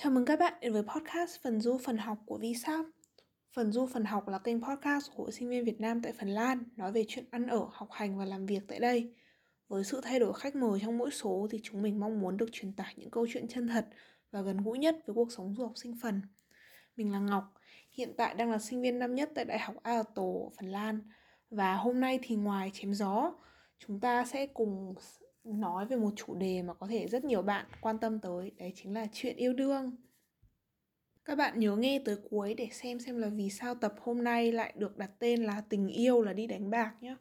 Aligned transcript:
Chào 0.00 0.12
mừng 0.12 0.24
các 0.24 0.38
bạn 0.38 0.54
đến 0.60 0.72
với 0.72 0.82
podcast 0.82 1.42
Phần 1.42 1.60
Du 1.60 1.78
Phần 1.78 1.98
Học 1.98 2.18
của 2.26 2.38
VSAP. 2.38 2.86
Phần 3.52 3.72
Du 3.72 3.86
Phần 3.86 4.04
Học 4.04 4.28
là 4.28 4.38
kênh 4.38 4.62
podcast 4.62 5.10
của 5.14 5.30
sinh 5.30 5.48
viên 5.48 5.64
Việt 5.64 5.80
Nam 5.80 6.02
tại 6.02 6.12
Phần 6.12 6.28
Lan 6.28 6.62
nói 6.76 6.92
về 6.92 7.04
chuyện 7.08 7.24
ăn 7.30 7.46
ở, 7.46 7.68
học 7.72 7.88
hành 7.92 8.18
và 8.18 8.24
làm 8.24 8.46
việc 8.46 8.60
tại 8.68 8.80
đây. 8.80 9.14
Với 9.68 9.84
sự 9.84 10.00
thay 10.04 10.20
đổi 10.20 10.32
khách 10.32 10.56
mời 10.56 10.80
trong 10.82 10.98
mỗi 10.98 11.10
số 11.10 11.48
thì 11.50 11.60
chúng 11.62 11.82
mình 11.82 12.00
mong 12.00 12.20
muốn 12.20 12.36
được 12.36 12.48
truyền 12.52 12.72
tải 12.72 12.94
những 12.96 13.10
câu 13.10 13.26
chuyện 13.32 13.48
chân 13.48 13.68
thật 13.68 13.86
và 14.30 14.40
gần 14.40 14.56
gũi 14.56 14.78
nhất 14.78 14.96
với 15.06 15.14
cuộc 15.14 15.32
sống 15.32 15.54
du 15.54 15.64
học 15.64 15.72
sinh 15.76 15.94
Phần. 16.02 16.22
Mình 16.96 17.12
là 17.12 17.18
Ngọc, 17.18 17.54
hiện 17.92 18.14
tại 18.16 18.34
đang 18.34 18.50
là 18.50 18.58
sinh 18.58 18.82
viên 18.82 18.98
năm 18.98 19.14
nhất 19.14 19.30
tại 19.34 19.44
Đại 19.44 19.58
học 19.58 19.76
Aalto, 19.82 20.22
Phần 20.56 20.70
Lan. 20.70 21.00
Và 21.50 21.74
hôm 21.74 22.00
nay 22.00 22.18
thì 22.22 22.36
ngoài 22.36 22.70
chém 22.74 22.94
gió, 22.94 23.34
chúng 23.78 24.00
ta 24.00 24.24
sẽ 24.24 24.46
cùng 24.46 24.94
nói 25.46 25.86
về 25.86 25.96
một 25.96 26.10
chủ 26.16 26.34
đề 26.34 26.62
mà 26.62 26.74
có 26.74 26.86
thể 26.86 27.08
rất 27.08 27.24
nhiều 27.24 27.42
bạn 27.42 27.66
quan 27.80 27.98
tâm 27.98 28.18
tới, 28.18 28.52
đấy 28.58 28.72
chính 28.74 28.94
là 28.94 29.06
chuyện 29.12 29.36
yêu 29.36 29.52
đương. 29.52 29.96
Các 31.24 31.38
bạn 31.38 31.58
nhớ 31.58 31.76
nghe 31.76 32.02
tới 32.04 32.16
cuối 32.30 32.54
để 32.54 32.68
xem 32.72 32.98
xem 32.98 33.18
là 33.18 33.28
vì 33.28 33.50
sao 33.50 33.74
tập 33.74 33.94
hôm 34.00 34.24
nay 34.24 34.52
lại 34.52 34.72
được 34.76 34.96
đặt 34.98 35.10
tên 35.18 35.44
là 35.44 35.62
tình 35.68 35.88
yêu 35.88 36.22
là 36.22 36.32
đi 36.32 36.46
đánh 36.46 36.70
bạc 36.70 36.92
nhé. 37.00 37.16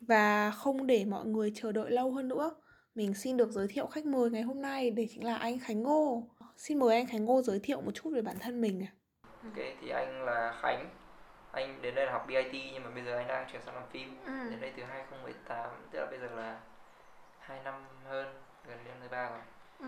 Và 0.00 0.50
không 0.50 0.86
để 0.86 1.04
mọi 1.04 1.26
người 1.26 1.52
chờ 1.54 1.72
đợi 1.72 1.90
lâu 1.90 2.12
hơn 2.12 2.28
nữa, 2.28 2.50
mình 2.94 3.14
xin 3.14 3.36
được 3.36 3.50
giới 3.50 3.68
thiệu 3.68 3.86
khách 3.86 4.06
mời 4.06 4.30
ngày 4.30 4.42
hôm 4.42 4.62
nay 4.62 4.90
để 4.90 5.06
chính 5.10 5.24
là 5.24 5.36
anh 5.36 5.58
Khánh 5.58 5.82
Ngô. 5.82 6.22
Xin 6.56 6.78
mời 6.78 6.96
anh 6.96 7.06
Khánh 7.06 7.24
Ngô 7.24 7.42
giới 7.42 7.60
thiệu 7.62 7.80
một 7.80 7.90
chút 7.94 8.10
về 8.10 8.22
bản 8.22 8.36
thân 8.40 8.60
mình 8.60 8.82
ạ. 8.82 8.92
Ok, 9.42 9.56
thì 9.80 9.88
anh 9.88 10.24
là 10.24 10.58
Khánh 10.62 10.90
Anh 11.52 11.82
đến 11.82 11.94
đây 11.94 12.06
là 12.06 12.12
học 12.12 12.24
BIT 12.28 12.52
nhưng 12.72 12.82
mà 12.82 12.90
bây 12.90 13.04
giờ 13.04 13.16
anh 13.16 13.28
đang 13.28 13.48
chuyển 13.52 13.62
sang 13.62 13.74
làm 13.74 13.84
phim 13.90 14.08
Ừ. 14.26 14.50
Đến 14.50 14.60
đây 14.60 14.72
từ 14.76 14.82
2018, 14.84 15.70
tức 15.90 15.98
là 15.98 16.06
bây 16.06 16.18
giờ 16.18 16.26
là 16.36 16.60
2 17.46 17.60
năm 17.64 17.74
hơn, 18.08 18.26
gần 18.68 18.78
đến 18.84 18.94
13 19.00 19.28
rồi 19.30 19.40
Ừ. 19.80 19.86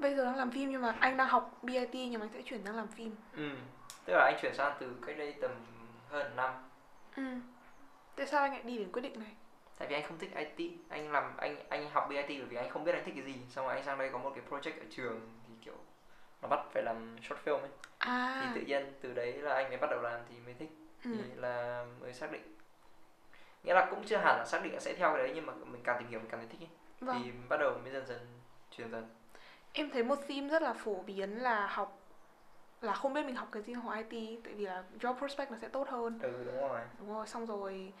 Bây 0.00 0.14
giờ 0.16 0.24
đang 0.24 0.36
làm 0.36 0.50
phim 0.50 0.70
nhưng 0.70 0.82
mà 0.82 0.96
anh 1.00 1.16
đang 1.16 1.28
học 1.28 1.58
BIT 1.62 1.90
nhưng 1.92 2.20
mà 2.20 2.26
anh 2.26 2.32
sẽ 2.32 2.42
chuyển 2.42 2.64
sang 2.64 2.76
làm 2.76 2.88
phim. 2.88 3.16
Ừ, 3.36 3.50
tức 4.04 4.12
là 4.16 4.24
anh 4.24 4.38
chuyển 4.42 4.54
sang 4.54 4.76
từ 4.80 4.96
cách 5.06 5.16
đây 5.18 5.34
tầm 5.40 5.50
hơn 6.08 6.36
năm 6.36 6.52
Ừ. 7.16 7.22
Tại 8.16 8.26
sao 8.26 8.42
anh 8.42 8.52
lại 8.52 8.62
đi 8.62 8.78
đến 8.78 8.92
quyết 8.92 9.02
định 9.02 9.20
này? 9.20 9.32
Tại 9.78 9.88
vì 9.88 9.94
anh 9.94 10.02
không 10.08 10.18
thích 10.18 10.30
IT, 10.56 10.70
anh 10.88 11.12
làm 11.12 11.36
anh 11.36 11.56
anh 11.68 11.90
học 11.90 12.06
BIT 12.10 12.26
bởi 12.28 12.42
vì 12.48 12.56
anh 12.56 12.70
không 12.70 12.84
biết 12.84 12.92
anh 12.92 13.04
thích 13.04 13.14
cái 13.16 13.24
gì 13.24 13.34
Xong 13.50 13.66
rồi 13.66 13.74
anh 13.74 13.84
sang 13.84 13.98
đây 13.98 14.10
có 14.12 14.18
một 14.18 14.32
cái 14.34 14.44
project 14.50 14.80
ở 14.80 14.86
trường 14.90 15.20
thì 15.48 15.54
kiểu 15.64 15.76
nó 16.42 16.48
bắt 16.48 16.60
phải 16.74 16.82
làm 16.82 17.16
short 17.22 17.40
film 17.44 17.60
ấy 17.60 17.70
À. 17.98 18.38
Thì 18.40 18.60
tự 18.60 18.66
nhiên 18.66 18.92
từ 19.00 19.14
đấy 19.14 19.32
là 19.32 19.54
anh 19.54 19.68
mới 19.68 19.78
bắt 19.78 19.90
đầu 19.90 20.00
làm 20.02 20.20
thì 20.30 20.36
mới 20.44 20.54
thích 20.54 20.70
Ừ. 21.04 21.10
thì 21.18 21.34
là 21.34 21.84
mới 22.00 22.14
xác 22.14 22.30
định 22.32 22.56
nghĩa 23.64 23.74
là 23.74 23.86
cũng 23.90 24.04
chưa 24.04 24.16
hẳn 24.16 24.38
là 24.38 24.44
xác 24.44 24.62
định 24.62 24.74
là 24.74 24.80
sẽ 24.80 24.94
theo 24.94 25.12
cái 25.14 25.18
đấy 25.22 25.32
nhưng 25.34 25.46
mà 25.46 25.52
mình 25.64 25.82
càng 25.84 25.96
tìm 25.98 26.08
hiểu 26.08 26.20
mình 26.20 26.28
càng 26.30 26.40
thấy 26.40 26.48
thích 26.50 26.60
ấy. 26.60 26.68
Vâng. 27.00 27.22
thì 27.24 27.30
bắt 27.48 27.56
đầu 27.56 27.74
mới 27.82 27.92
dần 27.92 28.06
dần 28.06 28.18
chuyển 28.76 28.90
dần 28.90 29.08
Em 29.72 29.90
thấy 29.90 30.02
một 30.02 30.18
theme 30.28 30.48
rất 30.48 30.62
là 30.62 30.72
phổ 30.74 30.94
biến 30.94 31.42
là 31.42 31.66
học 31.66 31.98
là 32.80 32.92
không 32.94 33.14
biết 33.14 33.22
mình 33.26 33.36
học 33.36 33.48
cái 33.52 33.62
gì 33.62 33.72
học 33.72 33.84
IT 34.10 34.40
tại 34.44 34.54
vì 34.54 34.66
là 34.66 34.84
job 35.00 35.14
prospect 35.18 35.50
nó 35.50 35.56
sẽ 35.62 35.68
tốt 35.68 35.88
hơn 35.88 36.18
ừ 36.22 36.44
đúng 36.46 36.60
rồi 36.60 36.80
đúng 36.98 37.14
rồi 37.14 37.26
xong 37.26 37.46
rồi 37.46 37.92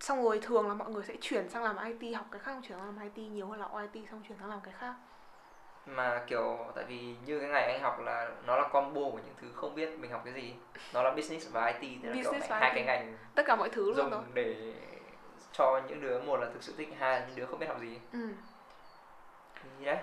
xong 0.00 0.24
rồi 0.24 0.40
thường 0.42 0.68
là 0.68 0.74
mọi 0.74 0.90
người 0.90 1.04
sẽ 1.04 1.14
chuyển 1.20 1.48
sang 1.48 1.62
làm 1.62 1.76
IT 2.00 2.14
học 2.14 2.26
cái 2.30 2.40
khác 2.40 2.56
chuyển 2.62 2.78
sang 2.78 2.96
làm 2.96 3.10
IT 3.14 3.30
nhiều 3.30 3.46
hơn 3.46 3.60
là 3.60 3.68
IT 3.92 4.08
xong 4.10 4.22
chuyển 4.28 4.38
sang 4.38 4.50
làm 4.50 4.60
cái 4.60 4.74
khác 4.78 4.94
mà 5.86 6.24
kiểu 6.26 6.72
tại 6.74 6.84
vì 6.84 7.14
như 7.26 7.40
cái 7.40 7.48
ngày 7.48 7.72
anh 7.72 7.82
học 7.82 8.00
là 8.00 8.30
nó 8.46 8.56
là 8.56 8.68
combo 8.68 9.00
của 9.00 9.20
những 9.24 9.34
thứ 9.40 9.48
không 9.54 9.74
biết 9.74 9.98
mình 10.00 10.10
học 10.10 10.22
cái 10.24 10.34
gì 10.34 10.54
nó 10.94 11.02
là 11.02 11.10
business 11.10 11.52
và 11.52 11.66
IT 11.66 12.00
thế 12.02 12.08
là 12.08 12.14
kiểu 12.14 12.24
Business 12.24 12.50
hai 12.50 12.60
và 12.60 12.68
cái 12.68 12.78
IT. 12.78 12.86
ngành 12.86 13.16
tất 13.34 13.42
cả 13.46 13.56
mọi 13.56 13.68
thứ 13.68 13.86
luôn 13.86 13.96
dùng 13.96 14.10
rồi 14.10 14.22
để 14.34 14.74
cho 15.56 15.80
những 15.88 16.00
đứa 16.00 16.20
một 16.20 16.36
là 16.36 16.46
thực 16.52 16.62
sự 16.62 16.74
thích 16.76 16.88
hai 16.98 17.20
là 17.20 17.26
những 17.26 17.36
đứa 17.36 17.46
không 17.46 17.58
biết 17.58 17.66
học 17.66 17.80
gì. 17.80 18.00
Ừ. 18.12 18.28
thì 19.78 19.84
đấy 19.84 19.98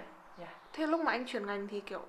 thế 0.74 0.88
lúc 0.88 1.02
mà 1.02 1.12
anh 1.12 1.26
chuyển 1.26 1.46
ngành 1.46 1.68
thì 1.68 1.80
kiểu 1.82 2.02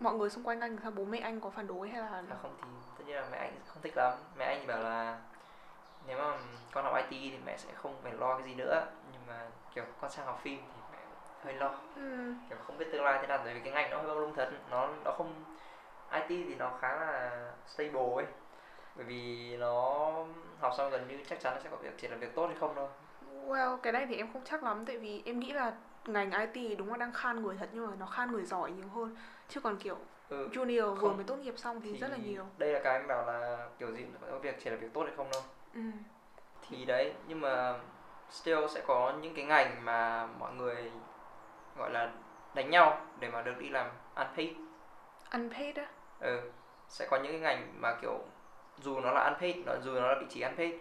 mọi 0.00 0.14
người 0.14 0.30
xung 0.30 0.44
quanh 0.44 0.60
anh 0.60 0.76
sao? 0.82 0.90
Bố 0.90 1.04
mẹ 1.04 1.18
anh 1.18 1.40
có 1.40 1.50
phản 1.50 1.66
đối 1.66 1.88
hay 1.88 2.00
là 2.00 2.08
à 2.08 2.36
không 2.42 2.56
thì 2.62 2.68
tất 2.98 3.04
nhiên 3.06 3.16
là 3.16 3.26
mẹ 3.32 3.38
anh 3.38 3.52
không 3.66 3.82
thích 3.82 3.96
lắm. 3.96 4.12
Mẹ 4.36 4.44
anh 4.44 4.66
bảo 4.66 4.78
là 4.78 5.18
nếu 6.06 6.18
mà 6.18 6.38
con 6.72 6.84
học 6.84 6.94
IT 6.96 7.32
thì 7.32 7.38
mẹ 7.46 7.56
sẽ 7.56 7.68
không 7.74 7.96
phải 8.02 8.12
lo 8.12 8.38
cái 8.38 8.48
gì 8.48 8.54
nữa. 8.54 8.86
Nhưng 9.12 9.20
mà 9.28 9.46
kiểu 9.74 9.84
con 10.00 10.10
sang 10.10 10.26
học 10.26 10.40
phim 10.42 10.60
thì 10.74 10.80
mẹ 10.92 10.98
hơi 11.44 11.54
lo. 11.54 11.74
Ừ. 11.96 12.34
kiểu 12.48 12.58
không 12.66 12.78
biết 12.78 12.86
tương 12.92 13.04
lai 13.04 13.18
thế 13.20 13.26
nào 13.26 13.40
bởi 13.44 13.54
vì 13.54 13.60
cái 13.60 13.72
ngành 13.72 13.90
nó 13.90 13.96
hơi 13.96 14.06
mông 14.06 14.18
lung 14.18 14.34
thật. 14.36 14.50
Nó 14.70 14.88
nó 15.04 15.10
không 15.10 15.44
IT 16.12 16.28
thì 16.28 16.54
nó 16.54 16.70
khá 16.80 16.96
là 16.96 17.52
stable 17.66 18.14
ấy 18.14 18.26
bởi 18.98 19.06
vì 19.06 19.56
nó 19.56 20.10
học 20.60 20.72
xong 20.76 20.90
gần 20.90 21.08
như 21.08 21.18
chắc 21.28 21.40
chắn 21.40 21.54
nó 21.54 21.60
sẽ 21.60 21.70
có 21.70 21.76
việc 21.76 21.90
chỉ 21.98 22.08
là 22.08 22.16
việc 22.16 22.34
tốt 22.34 22.46
hay 22.46 22.56
không 22.60 22.72
thôi. 22.74 22.88
Well 23.46 23.76
cái 23.76 23.92
này 23.92 24.06
thì 24.06 24.16
em 24.16 24.32
không 24.32 24.42
chắc 24.44 24.62
lắm 24.62 24.84
tại 24.86 24.98
vì 24.98 25.22
em 25.24 25.40
nghĩ 25.40 25.52
là 25.52 25.72
ngành 26.06 26.30
IT 26.30 26.50
thì 26.54 26.76
đúng 26.76 26.90
là 26.90 26.96
đang 26.96 27.12
khan 27.12 27.42
người 27.42 27.56
thật 27.56 27.68
nhưng 27.72 27.86
mà 27.86 27.96
nó 27.98 28.06
khan 28.06 28.32
người 28.32 28.44
giỏi 28.44 28.70
nhiều 28.70 28.88
hơn. 28.88 29.16
Chứ 29.48 29.60
còn 29.60 29.76
kiểu 29.76 29.96
ừ. 30.28 30.48
junior 30.52 30.94
vừa 30.94 31.12
mới 31.12 31.24
tốt 31.24 31.36
nghiệp 31.36 31.54
xong 31.56 31.80
thì, 31.80 31.98
rất 31.98 32.10
là 32.10 32.16
nhiều. 32.16 32.44
đây 32.58 32.72
là 32.72 32.80
cái 32.84 32.98
anh 32.98 33.08
bảo 33.08 33.26
là 33.26 33.68
kiểu 33.78 33.92
gì 33.92 34.02
cũng 34.02 34.30
có 34.30 34.38
việc 34.38 34.56
chỉ 34.64 34.70
là 34.70 34.76
việc 34.76 34.92
tốt 34.92 35.02
hay 35.02 35.12
không 35.16 35.30
đâu 35.32 35.42
ừ. 35.74 35.80
thì 36.68 36.84
đấy 36.84 37.12
nhưng 37.28 37.40
mà 37.40 37.74
still 38.30 38.66
sẽ 38.68 38.82
có 38.86 39.12
những 39.22 39.34
cái 39.34 39.44
ngành 39.44 39.84
mà 39.84 40.26
mọi 40.26 40.52
người 40.54 40.90
gọi 41.78 41.90
là 41.90 42.12
đánh 42.54 42.70
nhau 42.70 43.00
để 43.20 43.30
mà 43.30 43.42
được 43.42 43.58
đi 43.58 43.68
làm 43.68 43.90
unpaid. 44.14 44.50
Unpaid 45.32 45.76
á? 45.76 45.86
Ừ 46.20 46.40
sẽ 46.88 47.06
có 47.10 47.16
những 47.16 47.32
cái 47.32 47.40
ngành 47.40 47.80
mà 47.80 47.94
kiểu 48.02 48.20
dù 48.82 49.00
nó 49.00 49.12
là 49.12 49.24
unpaid 49.24 49.56
nó 49.66 49.72
dù 49.84 49.92
nó 49.92 50.08
là 50.08 50.18
vị 50.20 50.26
trí 50.30 50.42
unpaid 50.42 50.74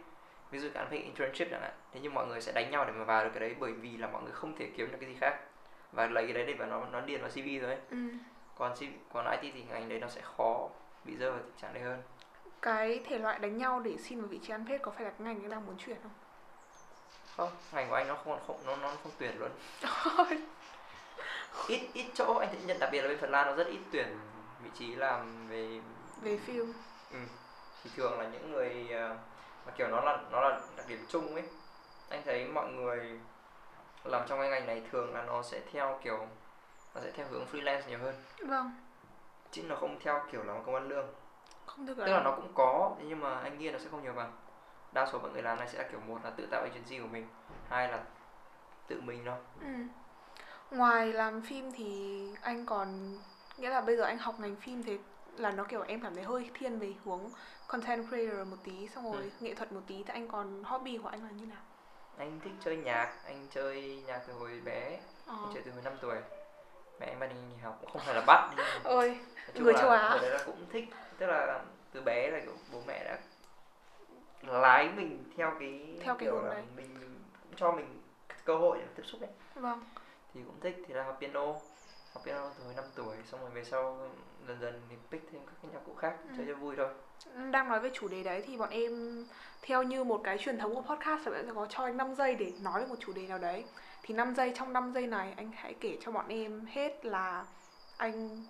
ví 0.52 0.60
dụ 0.60 0.70
cái 0.74 0.84
unpaid 0.84 1.04
internship 1.04 1.48
chẳng 1.52 1.62
hạn 1.62 1.72
thế 1.94 2.00
nhưng 2.04 2.14
mọi 2.14 2.28
người 2.28 2.42
sẽ 2.42 2.52
đánh 2.52 2.72
nhau 2.72 2.86
để 2.86 2.92
mà 2.92 3.04
vào 3.04 3.24
được 3.24 3.30
cái 3.34 3.40
đấy 3.40 3.56
bởi 3.60 3.72
vì 3.72 3.98
là 3.98 4.08
mọi 4.08 4.24
người 4.24 4.34
không 4.34 4.56
thể 4.56 4.70
kiếm 4.78 4.92
được 4.92 4.98
cái 5.02 5.10
gì 5.10 5.16
khác 5.20 5.40
và 5.92 6.08
lấy 6.08 6.24
cái 6.24 6.34
đấy 6.34 6.46
để 6.46 6.54
mà 6.54 6.66
nó 6.66 6.86
nó 6.92 7.02
điền 7.02 7.22
vào 7.22 7.30
CV 7.30 7.48
thôi 7.62 7.70
ấy. 7.70 7.80
ừ. 7.90 7.98
còn 8.56 8.76
CV, 8.76 8.84
còn 9.14 9.26
IT 9.42 9.54
thì 9.54 9.64
ngành 9.64 9.90
đấy 9.90 10.00
nó 10.00 10.08
sẽ 10.08 10.22
khó 10.38 10.70
bị 11.06 11.16
rơi 11.16 11.32
vào 11.32 11.40
tình 11.40 11.56
trạng 11.62 11.74
đấy 11.74 11.84
hơn 11.84 12.02
cái 12.62 13.02
thể 13.08 13.20
loại 13.20 13.40
đánh 13.40 13.58
nhau 13.58 13.80
để 13.80 13.98
xin 13.98 14.20
vào 14.20 14.28
vị 14.28 14.40
trí 14.44 14.54
unpaid 14.54 14.82
có 14.82 14.92
phải 14.92 15.04
là 15.04 15.10
cái 15.10 15.20
ngành 15.20 15.44
anh 15.44 15.50
đang 15.50 15.66
muốn 15.66 15.76
chuyển 15.78 15.98
không 16.04 16.12
không 17.36 17.50
ngành 17.72 17.90
của 17.90 17.96
anh 17.96 18.08
nó 18.08 18.16
không 18.16 18.40
không 18.48 18.60
nó 18.66 18.76
nó 18.76 18.94
không 19.04 19.12
tuyển 19.18 19.40
luôn 19.40 19.52
ít 21.68 21.82
ít 21.94 22.06
chỗ 22.14 22.34
anh 22.34 22.50
nhận 22.66 22.80
đặc 22.80 22.90
biệt 22.92 23.02
là 23.02 23.08
bên 23.08 23.18
Phần 23.18 23.32
Lan 23.32 23.48
nó 23.48 23.56
rất 23.56 23.68
ít 23.68 23.80
tuyển 23.92 24.08
vị 24.64 24.70
trí 24.80 24.96
làm 24.96 25.48
về 25.48 25.80
về 26.22 26.40
film 26.48 26.74
ừ. 27.12 27.20
Thì 27.88 27.94
thường 27.96 28.20
là 28.20 28.28
những 28.28 28.52
người 28.52 28.88
ờ, 28.92 29.16
mà 29.66 29.72
kiểu 29.78 29.88
nó 29.88 30.02
là 30.02 30.20
nó 30.32 30.42
là 30.42 30.60
đặc 30.78 30.86
điểm 30.88 31.06
chung 31.10 31.36
ấy 31.36 31.44
anh 32.10 32.22
thấy 32.26 32.46
mọi 32.46 32.72
người 32.72 33.20
làm 34.04 34.28
trong 34.28 34.40
cái 34.40 34.50
ngành 34.50 34.66
này 34.66 34.82
thường 34.92 35.14
là 35.14 35.24
nó 35.24 35.44
sẽ 35.44 35.62
theo 35.72 36.00
kiểu 36.04 36.28
nó 36.96 37.02
sẽ 37.02 37.12
theo 37.12 37.28
hướng 37.30 37.46
freelance 37.52 37.82
nhiều 37.88 38.00
hơn. 38.00 38.16
Vâng. 38.46 38.72
Chứ 39.52 39.64
nó 39.64 39.76
không 39.76 40.00
theo 40.00 40.22
kiểu 40.32 40.44
làm 40.44 40.66
công 40.66 40.76
ăn 40.76 40.88
lương. 40.88 41.08
Không 41.66 41.86
được 41.86 41.98
tức 41.98 42.06
là 42.06 42.24
nó 42.24 42.32
cũng 42.36 42.52
có 42.54 42.96
nhưng 43.04 43.20
mà 43.20 43.40
anh 43.40 43.58
nghĩ 43.58 43.72
nó 43.72 43.80
sẽ 43.80 43.86
không 43.92 44.04
nhiều 44.04 44.14
bằng. 44.14 44.32
Đa 44.92 45.06
số 45.12 45.20
mọi 45.20 45.32
người 45.32 45.42
làm 45.42 45.58
này 45.58 45.68
sẽ 45.68 45.84
là 45.84 45.90
kiểu 45.92 46.00
một 46.00 46.24
là 46.24 46.30
tự 46.30 46.46
tạo 46.46 46.62
agency 46.62 47.00
của 47.00 47.08
mình 47.08 47.28
hai 47.70 47.88
là 47.88 48.04
tự 48.88 49.02
mình 49.02 49.22
thôi. 49.26 49.38
Ừ. 49.62 49.68
ngoài 50.78 51.14
làm 51.14 51.42
phim 51.42 51.72
thì 51.72 52.22
anh 52.42 52.66
còn 52.66 53.18
nghĩa 53.58 53.70
là 53.70 53.82
bây 53.82 53.98
giờ 53.98 54.04
anh 54.04 54.18
học 54.18 54.40
ngành 54.40 54.56
phim 54.56 54.84
thì 54.84 54.98
là 55.40 55.52
nó 55.52 55.64
kiểu 55.64 55.82
em 55.82 56.02
cảm 56.02 56.16
thấy 56.16 56.24
hơi 56.24 56.50
thiên 56.54 56.80
về 56.80 56.94
hướng 57.06 57.30
content 57.68 58.08
creator 58.10 58.48
một 58.48 58.58
tí 58.64 58.88
xong 58.88 59.12
rồi 59.14 59.22
Ừ. 59.22 59.30
nghệ 59.40 59.54
thuật 59.54 59.72
một 59.72 59.82
tí. 59.88 60.04
Thì 60.04 60.14
anh 60.14 60.28
còn 60.28 60.64
hobby 60.64 60.98
của 60.98 61.08
anh 61.10 61.24
là 61.24 61.30
như 61.32 61.46
nào? 61.46 61.62
Anh 62.18 62.40
thích 62.44 62.54
chơi 62.66 62.78
nhạc. 62.78 63.14
Anh 63.26 63.48
chơi 63.52 64.04
nhạc 64.08 64.22
từ 64.28 64.34
hồi 64.34 64.62
bé. 64.66 65.00
Ờ. 65.26 65.36
anh 65.44 65.54
chơi 65.54 65.64
từ 65.66 65.72
hồi 65.72 65.82
5 65.84 65.94
tuổi. 66.02 66.16
Mẹ 67.00 67.06
anh 67.08 67.20
bắt 67.20 67.28
đi 67.28 67.36
học 67.64 67.78
cũng 67.82 67.90
không 67.92 68.02
phải 68.06 68.16
là 68.16 68.24
bắt 68.28 68.50
chung 69.54 69.64
Người 69.64 69.74
châu 69.74 69.90
Á. 69.90 70.18
đấy 70.22 70.30
là 70.32 70.44
cũng 70.46 70.66
thích. 70.72 70.86
Tức 71.18 71.26
là 71.28 71.64
từ 71.92 72.02
bé 72.02 72.32
là 72.32 72.40
kiểu 72.40 72.54
bố 72.72 72.82
mẹ 72.88 73.04
đã 73.04 73.20
lái 74.42 74.90
mình 74.90 75.24
theo 75.38 75.54
cái 75.60 75.98
Theo 76.04 76.16
cái 76.16 76.26
kiểu 76.26 76.36
hướng 76.36 76.46
là 76.46 76.54
đấy. 76.54 76.64
mình, 76.76 76.94
cũng 77.44 77.56
cho 77.56 77.72
mình 77.72 78.02
cơ 78.46 78.56
hội 78.58 78.78
để 78.80 78.86
tiếp 78.96 79.04
xúc 79.06 79.22
ấy. 79.22 79.30
Vâng. 79.56 79.84
Thì 80.34 80.42
cũng 80.46 80.60
thích. 80.62 80.84
Thì 80.88 80.94
là 80.94 81.04
học 81.04 81.18
piano. 81.22 81.46
Học 82.14 82.24
piano 82.26 82.50
từ 82.58 82.64
hồi 82.66 82.74
5 82.76 82.86
tuổi. 82.96 83.16
Xong 83.32 83.42
rồi 83.42 83.50
về 83.50 83.64
sau 83.64 84.10
dần 84.48 84.60
dần 84.62 84.82
thì 84.90 84.96
pick 85.12 85.32
thêm 85.32 85.42
các 85.46 85.54
cái 85.62 85.72
nhạc 85.74 85.80
cụ 85.86 85.96
khác 85.96 86.16
Ừ. 86.24 86.34
chơi 86.38 86.46
cho 86.50 86.56
vui 86.56 86.76
thôi. 86.78 86.90
Đang 87.52 87.70
nói 87.70 87.80
về 87.80 87.90
chủ 87.94 88.08
đề 88.08 88.24
đấy 88.24 88.44
thì 88.48 88.58
bọn 88.58 88.70
em 88.70 89.26
theo 89.62 89.84
như 89.84 90.04
một 90.04 90.22
cái 90.24 90.38
truyền 90.38 90.58
thống 90.60 90.76
của 90.76 90.82
podcast 90.82 91.28
là 91.28 91.44
sẽ 91.46 91.54
có 91.56 91.66
cho 91.70 91.84
anh 91.84 91.98
5 91.98 92.16
giây 92.16 92.36
để 92.36 92.54
nói 92.62 92.82
về 92.82 92.88
một 92.88 92.96
chủ 93.00 93.14
đề 93.14 93.28
nào 93.28 93.38
đấy. 93.38 93.66
Thì 94.04 94.14
5 94.14 94.36
giây 94.36 94.54
trong 94.56 94.74
5 94.74 94.92
giây 94.94 95.08
này 95.08 95.34
anh 95.38 95.52
hãy 95.56 95.74
kể 95.80 95.98
cho 96.02 96.12
bọn 96.12 96.26
em 96.28 96.66
hết 96.66 97.06
là 97.06 97.46
anh 97.98 98.44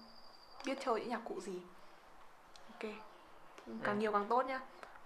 biết 0.65 0.77
chơi 0.85 0.99
những 0.99 1.09
nhạc 1.09 1.21
cụ 1.25 1.39
gì. 1.41 1.61
Ok. 2.71 2.91
Càng 3.83 3.95
Ừ. 3.95 3.99
nhiều 3.99 4.11
càng 4.11 4.25
tốt 4.29 4.45
nhá. 4.45 4.59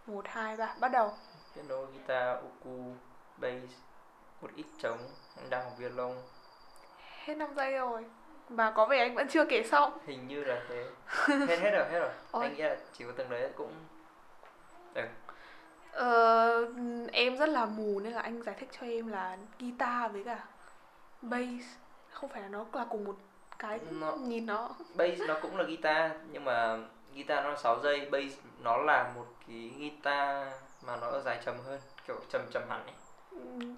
Một 0.07 0.25
hai 0.27 0.57
ba 0.57 0.75
bắt 0.79 0.91
đầu. 0.91 1.13
Piano 1.55 1.75
guitar 1.85 2.37
uku 2.45 2.93
bass 3.37 3.73
một 4.41 4.49
ít 4.55 4.65
trống 4.79 4.97
đang 5.49 5.63
học 5.63 5.73
violon. 5.77 6.15
Hết 7.25 7.35
5 7.35 7.53
giây 7.55 7.71
rồi 7.71 8.05
và 8.51 8.71
có 8.71 8.85
vẻ 8.85 8.99
anh 8.99 9.15
vẫn 9.15 9.27
chưa 9.27 9.45
kể 9.45 9.63
xong. 9.63 9.97
Hình 10.05 10.27
như 10.27 10.43
là 10.43 10.61
thế. 10.69 10.85
Hết 11.27 11.59
hết 11.59 11.71
rồi 11.71 11.85
hết 11.91 11.99
rồi. 11.99 12.09
Ôi. 12.31 12.43
anh 12.45 12.55
nghĩ 12.55 12.63
là 12.63 12.75
chỉ 12.93 13.05
có 13.05 13.11
từng 13.17 13.29
đấy 13.29 13.49
cũng 13.55 13.71
ờ, 15.91 16.65
em 17.11 17.37
rất 17.37 17.49
là 17.49 17.65
mù 17.65 17.99
nên 17.99 18.13
là 18.13 18.21
anh 18.21 18.43
giải 18.43 18.55
thích 18.59 18.69
cho 18.79 18.87
em 18.87 19.07
là 19.07 19.37
guitar 19.59 20.11
với 20.11 20.23
cả 20.23 20.43
bass. 21.21 21.65
Không 22.11 22.29
phải 22.29 22.41
là 22.41 22.47
nó 22.47 22.65
là 22.73 22.85
cùng 22.89 23.03
một 23.03 23.15
cái 23.59 23.79
Nó- 23.91 24.15
nhìn 24.15 24.45
nó. 24.45 24.69
Bass 24.95 25.21
nó 25.27 25.35
cũng 25.41 25.57
là 25.57 25.63
guitar 25.63 26.11
nhưng 26.31 26.45
mà 26.45 26.77
guitar 27.15 27.43
nó 27.43 27.49
là 27.49 27.57
6 27.57 27.79
giây 27.79 28.09
bass 28.11 28.37
nó 28.59 28.77
là 28.77 29.11
một 29.15 29.25
cái 29.47 29.71
guitar 29.77 30.47
mà 30.81 30.97
nó 31.01 31.19
dài 31.19 31.39
trầm 31.45 31.55
hơn 31.65 31.79
kiểu 32.07 32.19
trầm 32.29 32.41
trầm 32.51 32.63
hẳn 32.69 32.81
ấy. 32.85 32.95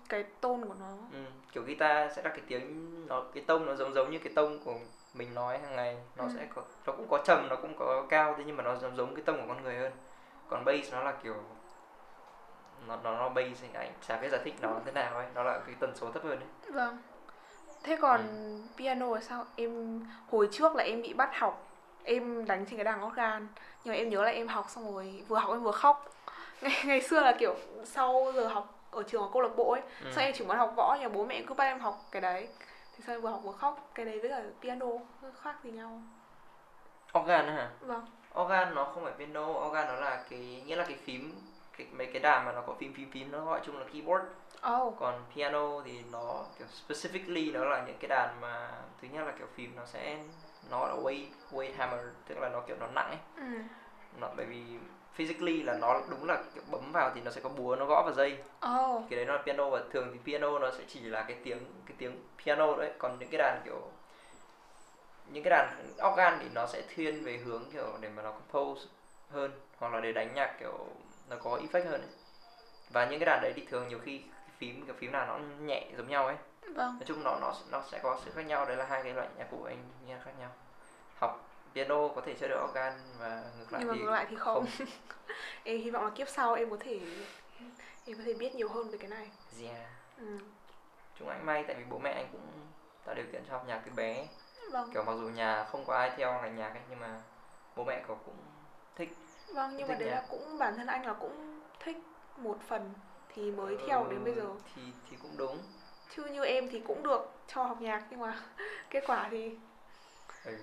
Cái 0.09 0.23
tôn 0.41 0.65
của 0.65 0.75
nó. 0.79 0.91
Ừ. 1.11 1.23
kiểu 1.53 1.63
guitar 1.63 2.13
sẽ 2.15 2.21
là 2.23 2.29
cái 2.29 2.41
tiếng 2.47 2.93
nó 3.07 3.23
cái 3.33 3.43
tông 3.47 3.65
nó 3.65 3.75
giống 3.75 3.93
giống 3.93 4.11
như 4.11 4.19
cái 4.19 4.33
tông 4.35 4.59
của 4.65 4.75
mình 5.13 5.33
nói 5.33 5.57
hàng 5.59 5.75
ngày. 5.75 5.97
Nó 6.15 6.23
Ừ. 6.23 6.29
sẽ 6.37 6.47
có 6.55 6.61
nó 6.85 6.93
cũng 6.93 7.07
có 7.09 7.17
trầm 7.25 7.47
nó 7.49 7.55
cũng 7.55 7.73
có 7.79 8.05
cao 8.09 8.33
thế 8.37 8.43
nhưng 8.47 8.57
mà 8.57 8.63
nó 8.63 8.75
giống 8.75 8.95
giống 8.95 9.15
cái 9.15 9.23
tông 9.25 9.37
của 9.41 9.47
con 9.53 9.63
người 9.63 9.75
hơn. 9.75 9.91
Còn 10.49 10.65
bass 10.65 10.91
nó 10.93 11.03
là 11.03 11.11
kiểu 11.23 11.35
nó 12.87 12.97
nó 13.03 13.17
nó 13.17 13.29
bass 13.29 13.63
anh 13.73 13.91
chả 14.07 14.17
biết 14.17 14.29
giải 14.31 14.41
thích 14.43 14.53
nó 14.61 14.69
thế 14.85 14.91
nào 14.91 15.15
ấy 15.15 15.25
nó 15.35 15.43
là 15.43 15.59
cái 15.65 15.75
tần 15.79 15.91
số 15.95 16.11
thấp 16.11 16.23
hơn 16.23 16.39
ấy. 16.39 16.71
Vâng. 16.73 16.97
Thế 17.83 17.97
còn 18.01 18.21
piano 18.77 19.15
là 19.15 19.21
sao? 19.21 19.45
Em 19.55 20.01
hồi 20.31 20.49
trước 20.51 20.75
là 20.75 20.83
em 20.83 21.01
bị 21.01 21.13
bắt 21.13 21.29
học 21.39 21.67
em 22.03 22.45
đánh 22.45 22.65
trên 22.65 22.77
cái 22.77 22.83
đàn 22.83 23.05
organ 23.05 23.47
nhưng 23.83 23.93
mà 23.93 23.97
em 23.97 24.09
nhớ 24.09 24.23
là 24.23 24.31
em 24.31 24.47
học 24.47 24.65
xong 24.69 24.93
rồi 24.95 25.23
vừa 25.27 25.37
học 25.37 25.49
em 25.51 25.63
vừa 25.63 25.71
khóc. 25.71 26.09
Ngày, 26.61 26.83
ngày 26.85 27.01
xưa 27.01 27.21
là 27.21 27.35
kiểu 27.39 27.55
sau 27.85 28.31
giờ 28.35 28.47
học 28.47 28.72
ở 28.95 29.03
trường 29.03 29.21
có 29.21 29.29
câu 29.33 29.41
lạc 29.41 29.55
bộ 29.55 29.71
ấy. 29.71 29.81
Ừ. 30.03 30.11
sao 30.11 30.25
em 30.25 30.33
chỉ 30.35 30.45
muốn 30.45 30.57
học 30.57 30.73
võ 30.75 30.97
nhưng 31.01 31.13
bố 31.13 31.25
mẹ 31.25 31.41
cứ 31.47 31.53
bắt 31.53 31.65
em 31.65 31.79
học 31.79 32.05
cái 32.11 32.21
đấy. 32.21 32.47
Thì 32.97 33.03
sao 33.07 33.15
em 33.15 33.21
vừa 33.21 33.29
học 33.29 33.41
vừa 33.43 33.51
khóc? 33.51 33.89
Cái 33.95 34.05
đấy 34.05 34.19
với 34.19 34.29
cả 34.29 34.41
piano 34.61 34.87
khác 35.41 35.55
gì 35.63 35.71
nhau. 35.71 36.01
Organ 37.19 37.47
hả? 37.47 37.69
Vâng. 37.79 38.05
Organ 38.39 38.75
nó 38.75 38.83
không 38.83 39.03
phải 39.03 39.13
piano 39.17 39.45
organ 39.45 39.87
nó 39.87 39.95
là 39.95 40.23
cái 40.29 40.63
nghĩa 40.65 40.75
là 40.75 40.85
cái 40.85 40.97
phím 41.03 41.35
cái, 41.77 41.87
mấy 41.91 42.07
cái 42.07 42.19
đàn 42.19 42.45
mà 42.45 42.51
nó 42.51 42.61
có 42.61 42.73
phím 42.79 42.93
phím 42.93 43.11
phím 43.11 43.31
nó 43.31 43.45
gọi 43.45 43.59
chung 43.63 43.79
là 43.79 43.85
keyboard. 43.93 44.25
Oh 44.71 44.93
còn 44.99 45.23
piano 45.35 45.81
thì 45.85 46.03
nó 46.11 46.45
kiểu 46.57 46.67
specifically 46.67 47.51
nó 47.51 47.65
là 47.65 47.83
những 47.87 47.97
cái 47.99 48.07
đàn 48.09 48.41
mà 48.41 48.71
thứ 49.01 49.07
nhất 49.11 49.25
là 49.25 49.31
kiểu 49.37 49.47
phím 49.55 49.75
nó 49.75 49.85
sẽ 49.85 50.17
nó 50.69 50.87
là 50.87 50.95
weight 50.95 51.27
weight 51.51 51.71
hammer 51.77 51.99
tức 52.27 52.37
là 52.37 52.49
nó 52.49 52.61
kiểu 52.67 52.75
nó 52.79 52.87
nặng 52.87 53.09
ấy. 53.09 53.19
Ừ. 53.35 53.61
nó 54.19 54.29
bởi 54.37 54.45
vì 54.45 54.63
physically 55.13 55.63
là 55.63 55.73
nó 55.73 56.01
đúng 56.09 56.27
là 56.27 56.43
kiểu 56.53 56.63
bấm 56.71 56.91
vào 56.91 57.11
thì 57.15 57.21
nó 57.21 57.31
sẽ 57.31 57.41
có 57.41 57.49
búa 57.49 57.75
nó 57.75 57.85
gõ 57.85 58.03
vào 58.03 58.13
dây. 58.13 58.37
Oh 58.75 58.83
cái 59.09 59.17
đấy 59.17 59.25
nó 59.25 59.33
là 59.33 59.41
piano 59.41 59.69
và 59.69 59.81
thường 59.91 60.09
thì 60.13 60.19
piano 60.25 60.59
nó 60.59 60.71
sẽ 60.71 60.83
chỉ 60.87 60.99
là 60.99 61.21
cái 61.27 61.37
tiếng 61.43 61.59
cái 61.85 61.95
tiếng 61.97 62.23
piano 62.45 62.75
đấy 62.75 62.91
còn 62.97 63.19
những 63.19 63.29
cái 63.29 63.37
đàn 63.37 63.61
kiểu 63.65 63.81
những 65.31 65.43
cái 65.43 65.51
đàn 65.51 65.93
organ 66.11 66.37
thì 66.41 66.47
nó 66.53 66.67
sẽ 66.67 66.81
thiên 66.95 67.23
về 67.23 67.37
hướng 67.37 67.63
kiểu 67.73 67.97
để 68.01 68.09
mà 68.09 68.23
nó 68.23 68.31
compose 68.31 68.81
hơn 69.29 69.51
hoặc 69.77 69.93
là 69.93 69.99
để 69.99 70.11
đánh 70.11 70.33
nhạc 70.33 70.59
kiểu 70.59 70.87
nó 71.29 71.35
có 71.43 71.57
effect 71.57 71.85
hơn 71.85 72.01
ấy. 72.01 72.09
và 72.89 73.05
những 73.05 73.19
cái 73.19 73.25
đàn 73.25 73.39
đấy 73.41 73.53
thì 73.55 73.65
thường 73.69 73.87
nhiều 73.87 73.99
khi 73.99 74.19
cái 74.19 74.49
phím 74.57 74.85
cái 74.85 74.95
phím 74.99 75.11
nào 75.11 75.25
nó 75.27 75.39
nhẹ 75.65 75.87
giống 75.97 76.09
nhau 76.09 76.27
ấy. 76.27 76.35
Vâng. 76.61 76.93
Nói 76.93 77.03
chung 77.05 77.23
nó 77.23 77.37
nó 77.41 77.53
nó 77.71 77.81
sẽ 77.91 77.99
có 78.03 78.19
sự 78.25 78.31
khác 78.35 78.45
nhau. 78.45 78.65
Đấy 78.65 78.77
là 78.77 78.85
hai 78.85 79.03
cái 79.03 79.13
loại 79.13 79.27
nhạc 79.37 79.47
cụ 79.51 79.63
anh 79.63 79.77
nghe 80.07 80.17
khác 80.25 80.31
nhau. 80.39 80.49
Học 81.15 81.52
piano 81.75 82.07
có 82.07 82.21
thể 82.25 82.35
chơi 82.39 82.49
được 82.49 82.63
organ 82.69 82.93
và 83.19 83.43
ngược 83.57 83.73
lại 83.73 83.79
nhưng 83.79 83.87
mà 83.87 83.93
thì 83.93 84.01
ngược 84.01 84.11
lại 84.11 84.25
thì 84.29 84.35
không, 84.35 84.65
em 85.63 85.77
hy 85.83 85.91
vọng 85.91 86.03
là 86.03 86.09
kiếp 86.09 86.29
sau 86.29 86.53
em 86.53 86.69
có 86.69 86.77
thể 86.79 86.99
em 88.05 88.17
có 88.17 88.23
thể 88.25 88.33
biết 88.33 88.55
nhiều 88.55 88.69
hơn 88.69 88.89
về 88.89 88.97
cái 88.97 89.09
này 89.09 89.31
yeah. 89.63 89.87
ừ. 90.17 90.37
chúng 91.19 91.29
anh 91.29 91.45
may 91.45 91.63
tại 91.67 91.75
vì 91.75 91.83
bố 91.89 91.99
mẹ 91.99 92.11
anh 92.11 92.27
cũng 92.31 92.41
tạo 93.05 93.15
điều 93.15 93.25
kiện 93.31 93.43
cho 93.47 93.53
học 93.53 93.65
nhạc 93.67 93.81
từ 93.85 93.91
bé 93.95 94.27
vâng 94.71 94.89
kiểu 94.93 95.03
mặc 95.03 95.13
dù 95.13 95.29
nhà 95.29 95.63
không 95.71 95.85
có 95.85 95.95
ai 95.95 96.11
theo 96.17 96.41
ngành 96.41 96.55
nhạc 96.55 96.69
ấy 96.69 96.81
nhưng 96.89 96.99
mà 96.99 97.21
bố 97.75 97.83
mẹ 97.83 98.03
cậu 98.07 98.19
cũng 98.25 98.35
thích 98.95 99.09
vâng 99.53 99.77
nhưng 99.77 99.87
mà 99.87 99.93
thích 99.93 99.99
đấy 99.99 100.09
nhạc. 100.09 100.15
là 100.15 100.25
cũng 100.29 100.57
bản 100.57 100.77
thân 100.77 100.87
anh 100.87 101.05
là 101.05 101.13
cũng 101.13 101.59
thích 101.79 101.97
một 102.37 102.57
phần 102.67 102.93
thì 103.33 103.51
mới 103.51 103.77
theo 103.87 104.07
đến 104.09 104.23
bây 104.23 104.33
giờ 104.33 104.45
thì 104.75 104.81
thì 105.09 105.17
cũng 105.21 105.37
đúng 105.37 105.57
chứ 106.15 106.25
như 106.25 106.45
em 106.45 106.69
thì 106.71 106.81
cũng 106.87 107.03
được 107.03 107.31
cho 107.47 107.63
học 107.63 107.81
nhạc 107.81 108.03
nhưng 108.09 108.19
mà 108.19 108.41
kết 108.89 109.03
quả 109.07 109.27
thì 109.31 109.57
ừ. 110.45 110.53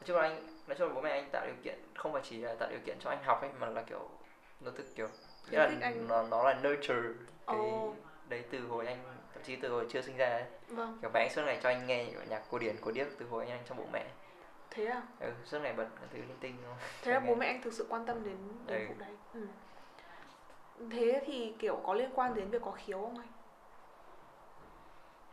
Nói 0.00 0.04
chung 0.06 0.16
là 0.16 0.22
anh 0.22 0.46
nói 0.66 0.76
chung 0.78 0.88
là 0.88 0.94
bố 0.94 1.00
mẹ 1.00 1.10
anh 1.10 1.28
tạo 1.32 1.46
điều 1.46 1.54
kiện 1.64 1.78
không 1.94 2.12
phải 2.12 2.22
chỉ 2.24 2.36
là 2.38 2.54
tạo 2.54 2.68
điều 2.70 2.80
kiện 2.86 2.96
cho 3.00 3.10
anh 3.10 3.22
học 3.24 3.40
ấy 3.40 3.50
mà 3.60 3.66
là 3.66 3.82
kiểu 3.82 4.08
nó 4.60 4.70
thực 4.76 4.94
kiểu 4.96 5.08
nghĩa 5.50 5.58
là 5.58 5.70
anh. 5.82 6.08
nó 6.08 6.22
nó 6.22 6.42
là 6.42 6.54
nurture 6.54 7.08
cái 7.46 7.56
Ồ. 7.56 7.94
đấy 8.28 8.44
từ 8.50 8.60
hồi 8.66 8.86
anh 8.86 8.98
thậm 9.34 9.42
chí 9.42 9.56
từ 9.56 9.68
hồi 9.68 9.86
chưa 9.90 10.00
sinh 10.02 10.16
ra 10.16 10.26
ấy 10.28 10.44
vâng 10.68 10.98
kiểu 11.02 11.10
bé 11.10 11.20
anh 11.20 11.30
suốt 11.34 11.42
ngày 11.46 11.58
cho 11.62 11.68
anh 11.68 11.86
nghe 11.86 12.06
nhạc 12.28 12.42
cổ 12.50 12.58
điển 12.58 12.76
cổ 12.80 12.90
điếc 12.90 13.06
từ 13.18 13.26
hồi 13.26 13.46
anh 13.50 13.62
trong 13.68 13.78
bố 13.78 13.84
mẹ 13.92 14.04
thế 14.70 14.86
à 14.86 15.02
ừ, 15.20 15.30
suốt 15.44 15.58
ngày 15.58 15.72
bật 15.72 15.86
thứ 16.12 16.18
linh 16.18 16.36
tinh 16.40 16.56
không 16.66 16.76
thế 17.02 17.12
là 17.12 17.20
bố 17.20 17.34
mẹ 17.34 17.46
anh 17.46 17.62
thực 17.62 17.72
sự 17.72 17.86
quan 17.90 18.06
tâm 18.06 18.24
đến 18.24 18.36
đến 18.66 18.80
Ừ. 18.80 18.86
vụ 18.88 18.94
đấy 18.98 19.16
ừ. 19.34 19.46
thế 20.90 21.22
thì 21.26 21.54
kiểu 21.58 21.80
có 21.84 21.94
liên 21.94 22.10
quan 22.14 22.34
đến 22.34 22.50
việc 22.50 22.62
có 22.64 22.70
khiếu 22.70 23.00
không 23.00 23.18
anh 23.18 23.28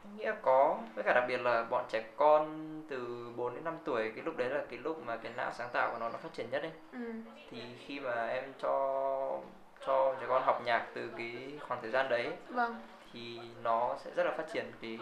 Anh 0.04 0.18
nghĩ 0.18 0.26
là 0.26 0.36
có 0.42 0.78
với 0.96 1.04
cả 1.04 1.14
đặc 1.14 1.24
biệt 1.28 1.38
là 1.38 1.64
bọn 1.64 1.86
trẻ 1.90 2.04
con 2.18 2.82
từ 2.90 3.30
4 3.36 3.56
đến 3.56 3.64
5 3.64 3.78
tuổi 3.86 4.12
cái 4.16 4.26
lúc 4.26 4.38
đấy 4.38 4.50
là 4.50 4.64
cái 4.70 4.80
lúc 4.80 5.06
mà 5.06 5.18
cái 5.18 5.32
não 5.38 5.52
sáng 5.54 5.70
tạo 5.74 5.92
của 5.92 5.98
nó 6.00 6.10
nó 6.10 6.18
phát 6.18 6.30
triển 6.34 6.50
nhất 6.52 6.62
ấy 6.62 6.72
ừ. 6.92 7.12
thì 7.50 7.62
khi 7.86 8.00
mà 8.00 8.28
em 8.28 8.54
cho 8.62 9.40
cho 9.86 10.16
trẻ 10.20 10.26
con 10.30 10.44
học 10.44 10.62
nhạc 10.66 10.86
từ 10.94 11.10
cái 11.18 11.60
khoảng 11.68 11.82
thời 11.82 11.92
gian 11.92 12.10
đấy 12.10 12.32
vâng. 12.50 12.76
thì 13.14 13.40
nó 13.64 13.96
sẽ 14.04 14.12
rất 14.16 14.24
là 14.24 14.32
phát 14.38 14.46
triển 14.54 14.72
cái 14.82 15.00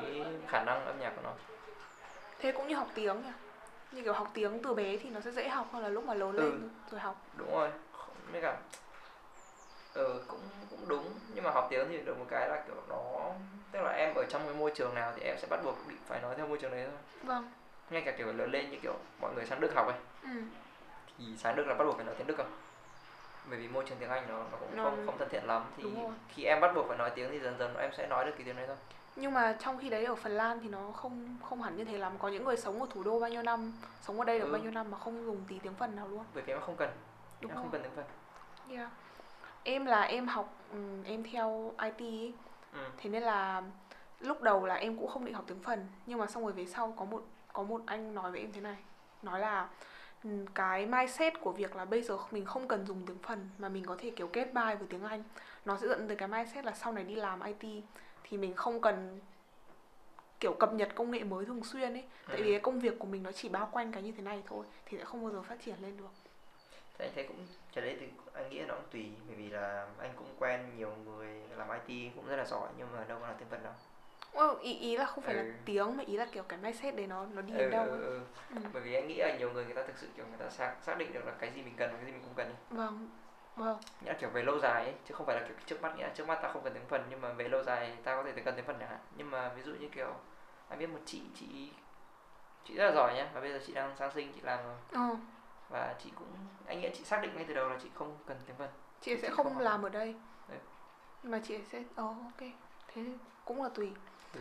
khả 0.47 0.63
năng 0.63 0.85
âm 0.85 0.99
nhạc 0.99 1.09
của 1.15 1.21
nó. 1.23 1.31
Thế 2.39 2.51
cũng 2.51 2.67
như 2.67 2.75
học 2.75 2.87
tiếng 2.95 3.21
nhỉ? 3.23 3.29
Như 3.91 4.03
kiểu 4.03 4.13
học 4.13 4.27
tiếng 4.33 4.61
từ 4.63 4.73
bé 4.73 4.97
thì 4.97 5.09
nó 5.09 5.19
sẽ 5.19 5.31
dễ 5.31 5.49
học 5.49 5.67
hơn 5.71 5.83
là 5.83 5.89
lúc 5.89 6.03
mà 6.05 6.13
lớn 6.13 6.35
Ừ. 6.35 6.41
lên 6.41 6.69
rồi 6.91 6.99
học. 6.99 7.15
Đúng 7.37 7.51
rồi. 7.51 7.69
Với 8.31 8.41
cả 8.41 8.57
ừ 9.93 10.21
cũng 10.27 10.39
cũng 10.69 10.87
đúng. 10.87 11.05
Nhưng 11.33 11.43
mà 11.43 11.51
học 11.51 11.67
tiếng 11.69 11.87
thì 11.89 11.97
được 11.97 12.19
một 12.19 12.25
cái 12.29 12.49
là 12.49 12.63
kiểu 12.67 12.75
nó 12.89 13.31
tức 13.71 13.81
là 13.81 13.91
em 13.91 14.15
ở 14.15 14.25
trong 14.29 14.41
cái 14.45 14.53
môi 14.55 14.71
trường 14.75 14.95
nào 14.95 15.13
thì 15.15 15.21
em 15.21 15.37
sẽ 15.41 15.47
bắt 15.49 15.59
buộc 15.63 15.75
bị 15.87 15.95
phải 16.07 16.21
nói 16.21 16.35
theo 16.37 16.47
môi 16.47 16.57
trường 16.57 16.71
đấy 16.71 16.85
thôi. 16.85 16.99
Vâng. 17.23 17.51
Ngay 17.89 18.01
cả 18.01 18.11
kiểu 18.17 18.33
lớn 18.33 18.51
lên 18.51 18.71
như 18.71 18.77
kiểu 18.81 18.93
mọi 19.21 19.33
người 19.35 19.45
sang 19.45 19.59
Đức 19.61 19.75
học 19.75 19.87
ấy. 19.87 19.95
Ừ. 20.23 20.41
thì 21.17 21.25
sang 21.37 21.55
Đức 21.55 21.67
là 21.67 21.73
bắt 21.73 21.85
buộc 21.85 21.95
phải 21.95 22.05
nói 22.05 22.15
tiếng 22.17 22.27
Đức 22.27 22.37
không 22.37 22.51
bởi 23.49 23.59
vì 23.59 23.67
môi 23.67 23.83
trường 23.89 23.97
tiếng 23.97 24.09
Anh 24.09 24.25
nó, 24.29 24.37
nó 24.51 24.57
cũng 24.59 24.77
Nó- 24.77 24.83
không 24.83 25.05
không 25.05 25.17
thân 25.17 25.29
thiện 25.31 25.43
lắm. 25.43 25.63
Thì 25.77 25.83
khi 26.29 26.43
em 26.43 26.61
bắt 26.61 26.71
buộc 26.75 26.87
phải 26.87 26.97
nói 26.97 27.09
tiếng 27.15 27.31
thì 27.31 27.39
dần 27.39 27.55
dần 27.59 27.77
em 27.77 27.91
sẽ 27.97 28.07
nói 28.07 28.25
được 28.25 28.31
cái 28.37 28.43
tiếng 28.45 28.55
đấy 28.55 28.67
thôi. 28.67 28.75
Nhưng 29.15 29.33
mà 29.33 29.55
trong 29.59 29.77
khi 29.77 29.89
đấy 29.89 30.05
ở 30.05 30.15
Phần 30.15 30.31
Lan 30.31 30.59
thì 30.63 30.69
nó 30.69 30.91
không 30.91 31.37
không 31.49 31.61
hẳn 31.61 31.75
như 31.77 31.83
thế 31.85 31.97
lắm. 31.97 32.13
Có 32.19 32.27
những 32.27 32.43
người 32.43 32.57
sống 32.57 32.81
ở 32.81 32.87
thủ 32.89 33.03
đô 33.03 33.19
bao 33.19 33.29
nhiêu 33.29 33.41
năm 33.43 33.73
sống 34.01 34.19
ở 34.19 34.25
đây 34.25 34.39
được 34.39 34.45
Ừ. 34.45 34.51
bao 34.51 34.61
nhiêu 34.61 34.71
năm 34.71 34.91
mà 34.91 34.97
không 34.97 35.25
dùng 35.25 35.43
tí 35.49 35.59
tiếng 35.59 35.73
phần 35.73 35.95
nào 35.95 36.07
luôn. 36.07 36.23
Bởi 36.33 36.43
vì 36.43 36.53
em 36.53 36.61
không 36.61 36.75
cần. 36.75 36.89
Đúng 37.41 37.51
em 37.51 37.55
không 37.55 37.63
không 37.63 37.71
cần 37.71 37.81
tiếng 37.83 37.91
phần. 37.95 38.05
Yeah. 38.77 38.89
em 39.63 39.85
là 39.85 40.01
em 40.01 40.27
học 40.27 40.53
ừm, 40.71 41.03
em 41.03 41.23
theo 41.31 41.73
IT 41.83 41.99
ấy. 41.99 42.33
Ừ. 42.73 42.79
thế 42.97 43.09
nên 43.09 43.23
là 43.23 43.63
lúc 44.19 44.41
đầu 44.41 44.65
là 44.65 44.75
em 44.75 44.97
cũng 44.97 45.07
không 45.07 45.25
định 45.25 45.33
học 45.33 45.43
tiếng 45.47 45.59
phần 45.59 45.87
nhưng 46.05 46.19
mà 46.19 46.27
xong 46.27 46.43
rồi 46.43 46.51
về 46.53 46.65
sau 46.65 46.93
có 46.97 47.05
một 47.05 47.23
có 47.53 47.63
một 47.63 47.81
anh 47.85 48.15
nói 48.15 48.31
với 48.31 48.39
em 48.41 48.51
thế 48.51 48.61
này 48.61 48.77
nói 49.23 49.39
là 49.39 49.69
ừm, 50.23 50.47
cái 50.47 50.85
mindset 50.85 51.33
của 51.41 51.51
việc 51.51 51.75
là 51.75 51.85
bây 51.85 52.01
giờ 52.01 52.17
mình 52.31 52.45
không 52.45 52.67
cần 52.67 52.85
dùng 52.85 53.05
tiếng 53.05 53.17
phần 53.23 53.49
mà 53.57 53.69
mình 53.69 53.85
có 53.85 53.95
thể 53.99 54.09
kiểu 54.09 54.27
kết 54.33 54.53
bài 54.53 54.75
với 54.75 54.87
tiếng 54.89 55.03
Anh 55.03 55.23
nó 55.65 55.77
sẽ 55.77 55.87
dẫn 55.87 56.07
tới 56.07 56.17
cái 56.17 56.27
mindset 56.27 56.65
là 56.65 56.71
sau 56.71 56.93
này 56.93 57.03
đi 57.03 57.15
làm 57.15 57.39
IT 57.41 57.83
thì 58.23 58.37
mình 58.37 58.53
không 58.55 58.81
cần 58.81 59.19
kiểu 60.39 60.53
cập 60.53 60.73
nhật 60.73 60.89
công 60.95 61.11
nghệ 61.11 61.23
mới 61.23 61.45
thường 61.45 61.63
xuyên 61.63 61.93
ấy 61.93 62.03
tại 62.27 62.37
Ừ. 62.37 62.43
vì 62.43 62.51
cái 62.51 62.59
công 62.59 62.79
việc 62.79 62.99
của 62.99 63.07
mình 63.07 63.23
nó 63.23 63.31
chỉ 63.31 63.49
bao 63.49 63.69
quanh 63.71 63.91
cái 63.91 64.03
như 64.03 64.11
thế 64.11 64.21
này 64.23 64.43
thôi 64.47 64.65
thì 64.85 64.97
sẽ 64.97 65.03
không 65.05 65.23
bao 65.23 65.31
giờ 65.31 65.41
phát 65.41 65.61
triển 65.65 65.75
lên 65.81 65.97
được 65.97 66.09
Thì 66.99 67.05
anh 67.05 67.11
thấy 67.15 67.23
cũng 67.27 67.47
cái 67.73 67.85
đấy 67.85 67.97
thì 67.99 68.07
anh 68.33 68.49
nghĩ 68.49 68.59
nó 68.67 68.73
cũng 68.73 68.83
tùy 68.91 69.11
bởi 69.27 69.35
vì 69.35 69.49
là 69.49 69.87
anh 69.99 70.11
cũng 70.15 70.35
quen 70.39 70.71
nhiều 70.77 70.95
người 71.05 71.41
làm 71.57 71.67
IT 71.87 72.11
cũng 72.15 72.27
rất 72.27 72.35
là 72.35 72.45
giỏi 72.45 72.69
nhưng 72.77 72.87
mà 72.95 73.03
đâu 73.07 73.17
có 73.21 73.27
là 73.27 73.33
tiếng 73.39 73.47
Phần 73.49 73.63
đâu 73.63 73.73
Well, 74.33 74.57
ý 74.59 74.73
ý 74.79 74.97
là 74.97 75.05
không 75.05 75.23
phải 75.23 75.33
là 75.35 75.41
Ừ. 75.41 75.51
tiếng 75.65 75.97
mà 75.97 76.03
ý 76.07 76.17
là 76.17 76.25
kiểu 76.31 76.43
cái 76.43 76.59
mindset 76.59 76.95
đấy 76.95 77.07
nó 77.07 77.25
nó 77.25 77.41
đi 77.41 77.53
ừ, 77.53 77.59
đến 77.59 77.71
đâu 77.71 77.83
ừ, 77.85 77.89
ấy. 77.91 77.99
ừ. 78.01 78.21
Ừ. 78.55 78.61
bởi 78.73 78.81
vì 78.81 78.93
anh 78.95 79.07
nghĩ 79.07 79.15
là 79.17 79.37
nhiều 79.37 79.51
người 79.51 79.65
người 79.65 79.73
ta 79.75 79.83
thực 79.87 79.97
sự 79.97 80.07
kiểu 80.15 80.25
người 80.27 80.37
ta 80.37 80.49
xác 80.49 80.75
xác 80.83 80.97
định 80.97 81.13
được 81.13 81.25
là 81.25 81.31
cái 81.39 81.51
gì 81.55 81.61
mình 81.61 81.73
cần 81.77 81.91
và 81.91 81.97
cái 81.97 82.05
gì 82.05 82.11
mình 82.11 82.21
không 82.21 82.33
cần 82.35 82.47
ấy. 82.47 82.55
vâng 82.69 83.09
vâng 83.55 83.77
nghĩa 84.01 84.11
là 84.11 84.17
kiểu 84.19 84.29
về 84.29 84.43
lâu 84.43 84.59
dài 84.59 84.83
ấy 84.83 84.93
chứ 85.07 85.13
không 85.15 85.25
phải 85.27 85.35
là 85.41 85.47
kiểu 85.47 85.55
trước 85.65 85.81
mắt 85.81 85.95
nghĩa 85.97 86.03
là 86.03 86.11
trước 86.15 86.27
mắt 86.27 86.39
ta 86.41 86.51
không 86.51 86.63
cần 86.63 86.73
tiếng 86.73 86.85
phần 86.89 87.03
nhưng 87.09 87.21
mà 87.21 87.33
về 87.33 87.47
lâu 87.47 87.63
dài 87.63 87.93
ta 88.03 88.15
có 88.15 88.23
thể 88.23 88.41
cần 88.45 88.55
tiếng 88.55 88.65
phần 88.65 88.75
chẳng 88.79 88.89
hạn 88.89 88.99
nhưng 89.17 89.31
mà 89.31 89.49
ví 89.49 89.61
dụ 89.61 89.71
như 89.79 89.87
kiểu 89.95 90.13
anh 90.69 90.79
biết 90.79 90.87
một 90.89 90.99
chị 91.05 91.21
chị 91.39 91.71
chị 92.65 92.75
rất 92.75 92.85
là 92.85 92.91
giỏi 92.95 93.13
nhá 93.15 93.29
và 93.33 93.41
bây 93.41 93.51
giờ 93.51 93.59
chị 93.67 93.73
đang 93.73 93.95
sang 93.99 94.11
sinh 94.15 94.31
chị 94.35 94.41
làm 94.43 94.59
rồi 94.63 94.75
ờ 94.91 95.15
và 95.69 95.95
chị 96.03 96.09
cũng 96.15 96.27
anh 96.67 96.81
nghĩ 96.81 96.89
chị 96.93 97.03
xác 97.03 97.21
định 97.21 97.31
ngay 97.35 97.45
từ 97.47 97.53
đầu 97.53 97.69
là 97.69 97.77
chị 97.83 97.89
không 97.95 98.17
cần 98.25 98.37
tiếng 98.47 98.55
phần 98.59 98.69
chị 99.01 99.15
Chị 99.15 99.21
sẽ 99.21 99.29
không 99.29 99.43
không 99.45 99.53
học. 99.53 99.63
làm 99.63 99.83
ở 99.83 99.89
đây 99.89 100.15
Đấy. 100.49 100.59
mà 101.23 101.39
chị 101.43 101.57
sẽ 101.71 101.83
ờ 101.95 102.03
ok 102.03 102.49
thế 102.93 103.03
cũng 103.45 103.63
là 103.63 103.69
tùy 103.69 103.91
Ừ. 104.33 104.39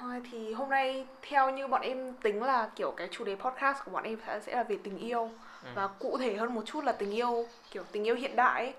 thôi 0.00 0.22
thì 0.30 0.52
hôm 0.52 0.70
nay 0.70 1.06
theo 1.22 1.50
như 1.50 1.66
bọn 1.68 1.80
em 1.82 2.14
tính 2.22 2.42
là 2.42 2.70
kiểu 2.76 2.90
cái 2.96 3.08
chủ 3.10 3.24
đề 3.24 3.36
podcast 3.36 3.84
của 3.84 3.90
bọn 3.90 4.04
em 4.04 4.18
sẽ 4.26 4.40
sẽ 4.40 4.56
là 4.56 4.62
về 4.62 4.78
tình 4.84 4.98
yêu 4.98 5.30
Ừ. 5.62 5.68
và 5.74 5.86
cụ 5.88 6.18
thể 6.18 6.36
hơn 6.36 6.54
một 6.54 6.62
chút 6.66 6.84
là 6.84 6.92
tình 6.92 7.10
yêu 7.10 7.46
kiểu 7.70 7.82
tình 7.92 8.04
yêu 8.04 8.14
hiện 8.14 8.36
đại 8.36 8.64
ấy. 8.64 8.74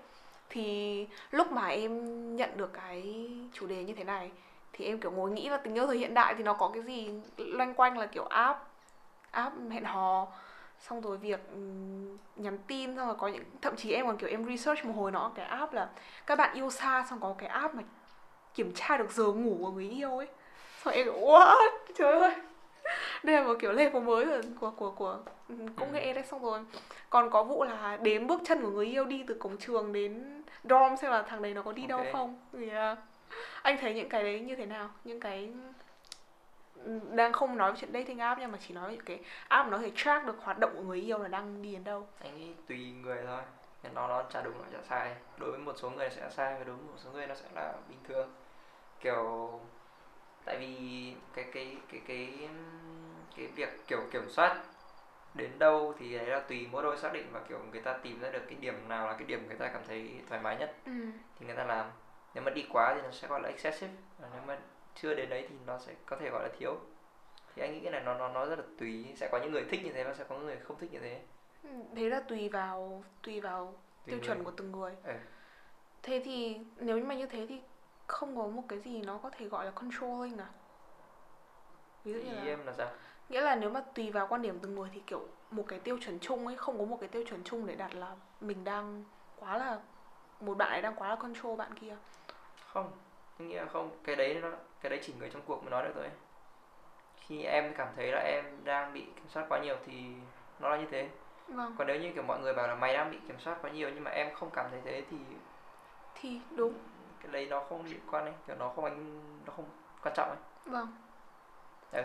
thì 0.50 1.06
lúc 1.30 1.52
mà 1.52 1.66
em 1.68 2.36
nhận 2.36 2.56
được 2.56 2.70
cái 2.72 3.28
chủ 3.52 3.66
đề 3.66 3.84
như 3.84 3.94
thế 3.94 4.04
này 4.04 4.30
thì 4.72 4.84
em 4.84 5.00
kiểu 5.00 5.10
ngồi 5.10 5.30
nghĩ 5.30 5.48
là 5.48 5.56
tình 5.56 5.74
yêu 5.74 5.86
thời 5.86 5.98
hiện 5.98 6.14
đại 6.14 6.34
thì 6.34 6.42
nó 6.44 6.54
có 6.54 6.70
cái 6.74 6.82
gì 6.82 7.10
loanh 7.36 7.74
quanh 7.74 7.98
là 7.98 8.06
kiểu 8.06 8.24
app 8.24 8.58
app 9.30 9.54
hẹn 9.70 9.84
hò 9.84 10.26
xong 10.80 11.00
rồi 11.00 11.16
việc 11.16 11.40
nhắn 12.36 12.58
tin 12.66 12.96
xong 12.96 13.06
rồi 13.06 13.16
có 13.18 13.28
những 13.28 13.44
thậm 13.62 13.76
chí 13.76 13.92
em 13.92 14.06
còn 14.06 14.16
kiểu 14.16 14.30
em 14.30 14.46
research 14.46 14.84
một 14.84 14.92
hồi 14.96 15.10
nó 15.10 15.32
cái 15.34 15.46
app 15.46 15.72
là 15.72 15.88
các 16.26 16.38
bạn 16.38 16.54
yêu 16.54 16.70
xa 16.70 17.06
xong 17.10 17.20
có 17.20 17.34
cái 17.38 17.48
app 17.48 17.74
mà 17.74 17.82
kiểm 18.54 18.72
tra 18.74 18.96
được 18.96 19.10
giờ 19.10 19.24
ngủ 19.24 19.56
của 19.60 19.70
người 19.70 19.88
yêu 19.88 20.16
ấy. 20.18 20.26
Xong 20.84 20.94
em 20.94 21.04
kiểu 21.04 21.14
what? 21.14 21.70
Trời 21.94 22.12
ơi. 22.12 22.34
Đây 23.22 23.36
là 23.36 23.42
một 23.42 23.54
kiểu 23.60 23.72
level 23.72 24.02
mới 24.02 24.26
của 24.60 24.70
của 24.70 24.90
của, 24.90 24.90
của 24.90 25.18
công 25.76 25.92
nghệ 25.92 26.12
đấy. 26.12 26.24
Xong 26.30 26.42
rồi 26.42 26.60
còn 27.10 27.30
có 27.30 27.44
vụ 27.44 27.64
là 27.64 27.98
đếm 28.02 28.26
bước 28.26 28.40
chân 28.44 28.62
của 28.62 28.70
người 28.70 28.86
yêu 28.86 29.04
đi 29.04 29.24
từ 29.26 29.34
cổng 29.34 29.56
trường 29.56 29.92
đến 29.92 30.42
dorm 30.64 30.96
xem 31.00 31.10
là 31.10 31.22
thằng 31.22 31.42
đấy 31.42 31.54
nó 31.54 31.62
có 31.62 31.72
đi 31.72 31.86
đâu 31.86 31.98
Ok. 31.98 32.08
không? 32.12 32.38
Yeah. 32.70 32.98
anh 33.62 33.78
thấy 33.80 33.94
những 33.94 34.08
cái 34.08 34.22
đấy 34.22 34.40
như 34.40 34.56
thế 34.56 34.66
nào? 34.66 34.90
Những 35.04 35.20
cái 35.20 35.52
đang 37.10 37.32
không 37.32 37.56
nói 37.56 37.72
về 37.72 37.78
chuyện 37.80 37.92
dating 37.92 38.18
app 38.18 38.40
nhưng 38.40 38.52
mà 38.52 38.58
chỉ 38.68 38.74
nói 38.74 38.90
về 38.90 38.98
cái 39.06 39.20
app 39.48 39.70
nó 39.70 39.78
thể 39.78 39.92
track 39.96 40.26
được 40.26 40.36
hoạt 40.42 40.58
động 40.58 40.72
của 40.76 40.82
người 40.82 41.00
yêu 41.00 41.18
là 41.18 41.28
đang 41.28 41.62
đi 41.62 41.72
đến 41.72 41.84
đâu. 41.84 42.06
Anh 42.20 42.38
nghĩ 42.38 42.54
tùy 42.68 42.92
người 43.02 43.18
thôi. 43.26 43.42
Nên 43.82 43.94
nó 43.94 44.08
nó 44.08 44.22
chả 44.22 44.42
đúng 44.42 44.58
nó 44.58 44.64
chả 44.72 44.78
sai. 44.88 45.16
Đối 45.38 45.50
với 45.50 45.60
một 45.60 45.72
số 45.76 45.90
người 45.90 46.10
sẽ 46.10 46.30
sai 46.30 46.54
và 46.58 46.64
đối 46.64 46.76
với 46.76 46.86
một 46.86 46.96
số 46.96 47.10
người 47.10 47.26
nó 47.26 47.34
sẽ 47.34 47.46
là 47.54 47.74
bình 47.88 47.98
thường. 48.08 48.32
Kiểu 49.00 49.50
tại 50.44 50.58
vì 50.58 51.14
cái 51.34 51.44
cái 51.52 51.76
cái 51.92 52.00
cái 52.06 52.48
cái 53.36 53.46
việc 53.46 53.68
kiểu 53.86 54.00
kiểm 54.10 54.30
soát 54.30 54.62
đến 55.34 55.58
đâu 55.58 55.94
thì 55.98 56.18
đấy 56.18 56.26
là 56.26 56.40
tùy 56.40 56.68
mỗi 56.72 56.82
đôi 56.82 56.96
xác 56.96 57.12
định 57.12 57.26
và 57.32 57.40
kiểu 57.48 57.58
người 57.72 57.80
ta 57.80 57.92
tìm 57.92 58.20
ra 58.20 58.30
được 58.30 58.42
cái 58.46 58.54
điểm 58.60 58.88
nào 58.88 59.06
là 59.06 59.12
cái 59.12 59.24
điểm 59.26 59.46
người 59.46 59.56
ta 59.56 59.68
cảm 59.68 59.82
thấy 59.88 60.20
thoải 60.28 60.40
mái 60.40 60.56
nhất 60.56 60.74
ừ. 60.84 60.92
thì 61.38 61.46
người 61.46 61.56
ta 61.56 61.64
làm. 61.64 61.86
Nếu 62.34 62.44
mà 62.44 62.50
đi 62.50 62.66
quá 62.72 62.94
thì 62.94 63.02
nó 63.02 63.10
sẽ 63.10 63.28
gọi 63.28 63.40
là 63.40 63.48
excessive. 63.48 63.92
Và 64.18 64.28
nếu 64.32 64.42
mà 64.46 64.58
chưa 65.02 65.14
đến 65.14 65.30
đấy 65.30 65.46
thì 65.48 65.54
nó 65.66 65.78
sẽ 65.78 65.94
có 66.06 66.16
thể 66.20 66.30
gọi 66.30 66.42
là 66.42 66.48
thiếu. 66.58 66.76
Thì 67.54 67.62
anh 67.62 67.72
nghĩ 67.72 67.80
cái 67.80 67.92
này 67.92 68.00
nó 68.00 68.14
nó 68.14 68.28
nó 68.28 68.46
rất 68.46 68.58
là 68.58 68.64
tùy 68.78 69.06
sẽ 69.16 69.28
có 69.32 69.38
những 69.38 69.52
người 69.52 69.64
thích 69.70 69.80
như 69.84 69.92
thế 69.92 70.04
và 70.04 70.14
sẽ 70.14 70.24
có 70.28 70.34
những 70.36 70.46
người 70.46 70.56
không 70.56 70.78
thích 70.78 70.92
như 70.92 70.98
thế. 70.98 71.20
Ừ, 71.62 71.68
thế 71.96 72.08
là 72.08 72.20
tùy 72.20 72.48
vào 72.48 73.04
tùy 73.22 73.40
vào 73.40 73.64
Tùy 73.66 73.76
tiêu 74.06 74.18
người. 74.18 74.26
chuẩn 74.26 74.44
của 74.44 74.50
từng 74.56 74.72
người. 74.72 74.96
Ừ. 75.04 75.12
thế 76.02 76.22
thì 76.24 76.58
nếu 76.76 76.98
như 76.98 77.04
mà 77.04 77.14
như 77.14 77.26
thế 77.26 77.46
thì 77.48 77.60
không 78.06 78.36
có 78.36 78.46
một 78.46 78.62
cái 78.68 78.78
gì 78.78 79.02
nó 79.02 79.18
có 79.18 79.30
thể 79.30 79.46
gọi 79.48 79.64
là 79.64 79.70
controlling 79.70 80.38
à? 80.38 80.48
Ví 82.04 82.12
dụ 82.12 82.20
như 82.20 82.34
là 82.36 82.42
em 82.44 82.66
là 82.66 82.72
sao? 82.72 82.90
Nghĩa 83.28 83.40
là 83.40 83.56
nếu 83.56 83.70
mà 83.70 83.80
tùy 83.94 84.10
vào 84.10 84.26
quan 84.26 84.42
điểm 84.42 84.58
từng 84.62 84.74
người 84.74 84.88
thì 84.94 85.00
kiểu 85.06 85.28
một 85.50 85.64
cái 85.68 85.78
tiêu 85.78 85.98
chuẩn 86.00 86.18
chung 86.18 86.46
ấy 86.46 86.56
không 86.56 86.78
có 86.78 86.84
một 86.84 86.96
cái 87.00 87.08
tiêu 87.08 87.24
chuẩn 87.28 87.44
chung 87.44 87.66
để 87.66 87.74
đặt 87.74 87.94
là 87.94 88.16
mình 88.40 88.64
đang 88.64 89.04
quá 89.36 89.58
là 89.58 89.78
một 90.40 90.54
bạn 90.54 90.70
ấy 90.70 90.82
đang 90.82 90.94
quá 90.96 91.08
là 91.08 91.16
control 91.16 91.56
bạn 91.56 91.74
kia. 91.74 91.96
Không 92.72 92.90
anh 93.38 93.48
nghĩ 93.48 93.54
là 93.54 93.66
không. 93.66 93.90
Cái 94.04 94.16
đấy 94.16 94.34
nó 94.34 94.50
cái 94.80 94.90
đấy 94.90 95.00
chỉ 95.02 95.12
người 95.18 95.30
trong 95.30 95.42
cuộc 95.46 95.62
mới 95.62 95.70
nói 95.70 95.84
được 95.84 95.92
thôi. 95.94 96.10
Khi 97.16 97.42
em 97.42 97.74
cảm 97.76 97.88
thấy 97.96 98.12
là 98.12 98.18
em 98.18 98.44
đang 98.64 98.92
bị 98.92 99.00
kiểm 99.00 99.28
soát 99.28 99.46
quá 99.48 99.58
nhiều 99.58 99.76
thì 99.86 99.92
nó 100.60 100.68
là 100.68 100.76
như 100.76 100.86
thế. 100.90 101.08
Vâng. 101.48 101.74
Còn 101.78 101.86
nếu 101.86 102.00
như 102.00 102.12
kiểu 102.12 102.22
mọi 102.22 102.40
người 102.40 102.54
bảo 102.54 102.68
là 102.68 102.74
mày 102.74 102.94
đang 102.94 103.10
bị 103.10 103.18
kiểm 103.28 103.38
soát 103.38 103.58
quá 103.62 103.70
nhiều 103.70 103.90
nhưng 103.94 104.04
mà 104.04 104.10
em 104.10 104.34
không 104.34 104.50
cảm 104.50 104.66
thấy 104.70 104.80
thế 104.84 105.02
thì 105.10 105.16
thì 106.14 106.40
đúng. 106.56 106.74
Cái 107.22 107.32
đấy 107.32 107.46
nó 107.50 107.60
không 107.68 107.84
liên 107.84 108.00
quan 108.10 108.24
ấy 108.24 108.34
kiểu 108.46 108.56
nó 108.58 108.68
không 108.68 108.84
anh 108.84 109.20
nó 109.46 109.52
không 109.56 109.64
quan 110.02 110.14
trọng 110.16 110.28
ấy. 110.28 110.38
Vâng. 110.64 110.88
Ừ. 111.92 112.02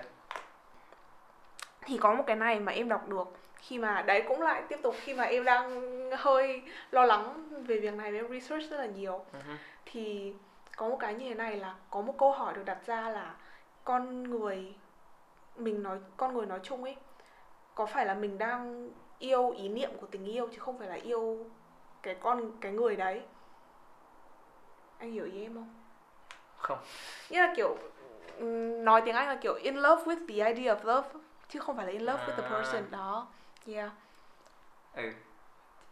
thì 1.81 1.97
có 1.97 2.13
một 2.13 2.23
cái 2.27 2.35
này 2.35 2.59
mà 2.59 2.71
em 2.71 2.89
đọc 2.89 3.07
được 3.07 3.27
khi 3.55 3.79
mà 3.79 4.01
đấy 4.01 4.23
cũng 4.27 4.41
lại 4.41 4.63
tiếp 4.69 4.79
tục 4.83 4.95
khi 5.01 5.13
mà 5.13 5.23
em 5.23 5.43
đang 5.43 6.11
hơi 6.17 6.61
lo 6.91 7.05
lắng 7.05 7.49
về 7.67 7.79
việc 7.79 7.93
này 7.93 8.15
em 8.15 8.27
research 8.29 8.71
rất 8.71 8.77
là 8.77 8.85
nhiều. 8.85 9.25
Hứ. 9.33 9.53
thì 9.85 10.33
có 10.75 10.89
một 10.89 10.97
cái 10.99 11.13
như 11.13 11.29
thế 11.29 11.35
này 11.35 11.57
là 11.57 11.75
có 11.89 12.01
một 12.01 12.13
câu 12.17 12.31
hỏi 12.31 12.53
được 12.53 12.63
đặt 12.65 12.77
ra 12.85 13.09
là 13.09 13.35
con 13.83 14.23
người 14.23 14.75
mình 15.55 15.83
nói 15.83 15.99
con 16.17 16.33
người 16.33 16.45
nói 16.45 16.59
chung 16.63 16.83
ấy 16.83 16.95
có 17.75 17.85
phải 17.85 18.05
là 18.05 18.13
mình 18.13 18.37
đang 18.37 18.89
yêu 19.19 19.49
ý 19.49 19.69
niệm 19.69 19.89
của 20.01 20.07
tình 20.07 20.25
yêu 20.25 20.47
chứ 20.51 20.59
không 20.59 20.77
phải 20.79 20.87
là 20.87 20.95
yêu 20.95 21.45
cái 22.01 22.15
con 22.15 22.51
cái 22.61 22.71
người 22.71 22.95
đấy? 22.95 23.21
Anh 24.97 25.11
hiểu 25.11 25.25
ý 25.25 25.41
em 25.41 25.53
không? 25.53 25.73
Không. 26.57 26.79
Nghĩa 27.29 27.39
là 27.47 27.53
kiểu 27.55 27.77
nói 28.83 29.01
tiếng 29.05 29.15
anh 29.15 29.27
là 29.27 29.35
kiểu 29.41 29.53
in 29.53 29.75
love 29.75 30.03
with 30.03 30.27
the 30.27 30.53
idea 30.53 30.75
of 30.75 30.83
love 30.95 31.09
chứ 31.49 31.59
không 31.59 31.77
phải 31.77 31.85
là 31.85 31.91
in 31.91 32.01
love 32.01 32.23
with 32.25 32.35
the 32.35 32.43
À. 32.43 32.49
person. 32.49 32.83
Đó 32.91 33.27
yeah. 33.67 33.91
Ừ. 34.93 35.11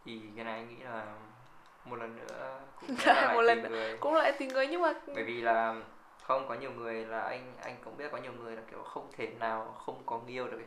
Thì 0.04 0.20
cái 0.36 0.44
này 0.44 0.54
anh 0.54 0.68
nghĩ 0.68 0.82
là 0.84 1.14
một 1.84 1.96
lần 1.96 2.16
nữa 2.16 2.60
cũng 2.80 2.96
là 3.06 3.14
lại 3.14 3.34
Một 3.34 3.42
lần 3.42 3.62
người. 3.62 3.96
Cũng 4.00 4.14
lại 4.14 4.32
tình 4.38 4.48
người 4.48 4.66
nhưng 4.66 4.82
mà 4.82 4.92
bởi 5.14 5.24
vì 5.24 5.40
là 5.40 5.74
không 6.22 6.48
có 6.48 6.54
nhiều 6.54 6.70
người 6.70 7.04
là 7.04 7.20
anh 7.20 7.52
anh 7.62 7.76
cũng 7.84 7.96
biết 7.96 8.08
có 8.12 8.18
nhiều 8.18 8.32
người 8.32 8.56
là 8.56 8.62
kiểu 8.70 8.82
không 8.82 9.10
thể 9.16 9.26
nào 9.40 9.74
không 9.86 10.02
có 10.06 10.18
người 10.18 10.32
yêu 10.32 10.48
được 10.48 10.58
ấy. 10.58 10.66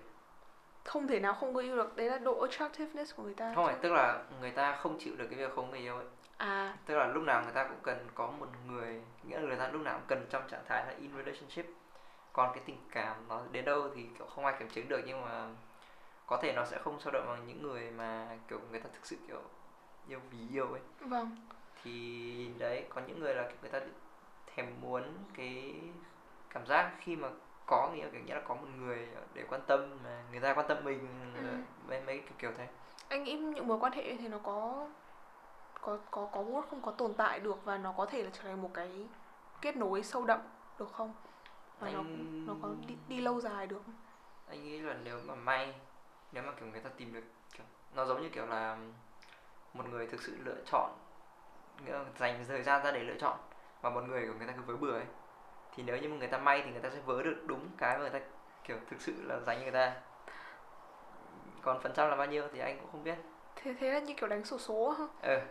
không 0.83 1.07
thể 1.07 1.19
nào 1.19 1.33
không 1.33 1.53
có 1.53 1.61
yêu 1.61 1.75
được. 1.75 1.95
Đấy 1.97 2.09
là 2.09 2.17
độ 2.17 2.41
attractiveness 2.41 3.15
của 3.15 3.23
người 3.23 3.33
ta 3.33 3.51
không 3.55 3.65
phải 3.65 3.75
tức 3.81 3.91
là 3.93 4.23
người 4.41 4.51
ta 4.51 4.75
không 4.75 4.99
chịu 4.99 5.15
được 5.17 5.25
cái 5.29 5.39
việc 5.39 5.51
không 5.55 5.71
người 5.71 5.79
yêu 5.79 5.95
ấy. 5.95 6.05
À. 6.37 6.77
Tức 6.85 6.95
là 6.95 7.07
lúc 7.07 7.23
nào 7.23 7.41
người 7.43 7.53
ta 7.53 7.63
cũng 7.63 7.79
cần 7.83 8.07
có 8.15 8.27
một 8.27 8.47
người 8.67 9.01
nghĩa 9.23 9.39
là 9.39 9.47
người 9.47 9.57
ta 9.57 9.67
lúc 9.67 9.81
nào 9.81 9.93
cũng 9.97 10.07
cần 10.07 10.25
trong 10.29 10.47
trạng 10.49 10.63
thái 10.67 10.85
là 10.85 10.93
in 10.99 11.11
relationship. 11.17 11.65
Còn 12.33 12.51
cái 12.53 12.63
tình 12.65 12.77
cảm 12.91 13.15
nó 13.29 13.41
đến 13.51 13.65
đâu 13.65 13.89
thì 13.95 14.05
kiểu 14.17 14.27
không 14.27 14.45
ai 14.45 14.55
kiểm 14.59 14.69
chứng 14.69 14.87
được 14.87 15.01
nhưng 15.05 15.21
mà 15.21 15.47
có 16.27 16.37
thể 16.37 16.53
nó 16.53 16.65
sẽ 16.65 16.77
không 16.83 16.99
sâu 16.99 17.11
đậm 17.13 17.23
bằng 17.27 17.47
những 17.47 17.63
người 17.63 17.91
mà 17.91 18.37
kiểu 18.49 18.59
người 18.71 18.79
ta 18.79 18.89
thực 18.93 19.05
sự 19.05 19.15
kiểu 19.27 19.41
yêu 20.07 20.19
vì 20.31 20.37
yêu 20.57 20.71
ấy 20.71 20.81
vâng 20.99 21.35
thì 21.83 22.49
đấy 22.57 22.85
có 22.89 23.01
những 23.07 23.19
người 23.19 23.35
là 23.35 23.51
người 23.61 23.69
ta 23.71 23.79
thèm 24.55 24.81
muốn 24.81 25.03
cái 25.33 25.73
cảm 26.49 26.65
giác 26.67 26.91
khi 26.99 27.15
mà 27.15 27.29
có 27.65 27.89
nghĩa 27.93 28.09
kiểu 28.11 28.21
nghĩa 28.21 28.35
là 28.35 28.41
có 28.47 28.55
một 28.55 28.67
người 28.77 29.07
để 29.33 29.43
quan 29.49 29.61
tâm 29.67 29.97
mà 30.03 30.23
người 30.31 30.39
ta 30.39 30.53
quan 30.53 30.67
tâm 30.67 30.83
mình 30.83 31.07
Ừ. 31.43 31.57
mấy 31.87 32.01
mấy 32.01 32.17
kiểu 32.19 32.33
kiểu 32.39 32.51
thế 32.57 32.67
anh 33.09 33.23
nghĩ 33.23 33.33
những 33.33 33.67
mối 33.67 33.79
quan 33.79 33.93
hệ 33.93 34.17
thì 34.17 34.27
nó 34.27 34.37
có 34.43 34.87
có 35.81 35.97
có 36.11 36.29
có 36.33 36.61
không 36.69 36.81
có 36.81 36.91
tồn 36.91 37.13
tại 37.13 37.39
được 37.39 37.65
và 37.65 37.77
nó 37.77 37.91
có 37.97 38.05
thể 38.05 38.23
là 38.23 38.29
trở 38.33 38.41
thành 38.43 38.61
một 38.61 38.71
cái 38.73 39.07
kết 39.61 39.77
nối 39.77 40.03
sâu 40.03 40.25
đậm 40.25 40.39
được 40.79 40.91
không 40.93 41.13
và 41.79 41.89
nó 41.89 41.99
Anh- 41.99 42.45
nó 42.47 42.53
có 42.61 42.69
đi, 42.87 42.95
đi 43.07 43.21
lâu 43.21 43.41
dài 43.41 43.67
được 43.67 43.81
không? 43.85 43.95
anh 44.49 44.63
nghĩ 44.63 44.79
là 44.79 44.95
nếu 45.03 45.19
mà 45.25 45.35
may 45.35 45.73
nếu 46.31 46.43
mà 46.43 46.51
kiểu 46.51 46.67
người 46.67 46.79
ta 46.81 46.89
tìm 46.97 47.13
được 47.13 47.23
kiểu 47.57 47.65
nó 47.95 48.05
giống 48.05 48.21
như 48.21 48.29
kiểu 48.29 48.45
là 48.45 48.77
một 49.77 49.89
người 49.89 50.07
thực 50.07 50.21
sự 50.21 50.37
lựa 50.43 50.57
chọn 50.65 50.91
nghĩa 51.85 51.91
là 51.91 52.05
dành 52.17 52.45
thời 52.47 52.63
gian 52.63 52.83
ra 52.83 52.91
để 52.91 53.03
lựa 53.03 53.17
chọn 53.19 53.37
và 53.81 53.89
một 53.89 54.01
người 54.01 54.27
của 54.27 54.33
người 54.33 54.47
ta 54.47 54.53
cứ 54.53 54.61
vớ 54.61 54.77
bừa 54.77 54.93
ấy 54.93 55.05
thì 55.75 55.83
nếu 55.83 55.97
như 55.97 56.09
mà 56.09 56.15
người 56.15 56.27
ta 56.27 56.37
may 56.37 56.61
thì 56.65 56.71
người 56.71 56.81
ta 56.81 56.89
sẽ 56.89 56.99
vớ 57.05 57.23
được 57.23 57.43
đúng 57.45 57.69
cái 57.77 57.97
mà 57.97 58.01
người 58.01 58.19
ta 58.19 58.19
kiểu 58.63 58.77
thực 58.89 59.01
sự 59.01 59.13
là 59.23 59.39
dành 59.39 59.57
cho 59.57 59.63
người 59.63 59.71
ta. 59.71 59.93
Còn 61.61 61.81
phần 61.81 61.93
trăm 61.95 62.09
là 62.09 62.15
bao 62.15 62.27
nhiêu 62.27 62.47
thì 62.53 62.59
anh 62.59 62.79
cũng 62.79 62.91
không 62.91 63.03
biết. 63.03 63.15
Thế 63.55 63.75
thế 63.79 63.91
là 63.91 63.99
như 63.99 64.13
kiểu 64.17 64.29
đánh 64.29 64.45
sổ 64.45 64.57
số 64.57 64.89
ha 64.89 65.05
ờ 65.21 65.41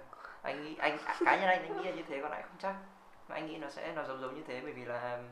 anh 0.43 0.65
nghĩ 0.65 0.77
anh 0.77 0.99
cá 1.25 1.37
nhân 1.37 1.49
anh 1.49 1.63
anh 1.63 1.77
nghĩ 1.77 1.85
là 1.85 1.97
như 1.97 2.03
thế 2.09 2.23
còn 2.23 2.31
lại 2.31 2.43
không 2.43 2.57
chắc. 2.59 2.75
Mà 3.29 3.35
anh 3.35 3.47
nghĩ 3.47 3.57
nó 3.57 3.71
sẽ 3.71 3.93
nó 3.93 4.05
giống 4.05 4.21
giống 4.21 4.35
như 4.35 4.43
thế 4.47 4.61
bởi 4.61 4.73
vì 4.73 4.85
là 4.85 5.23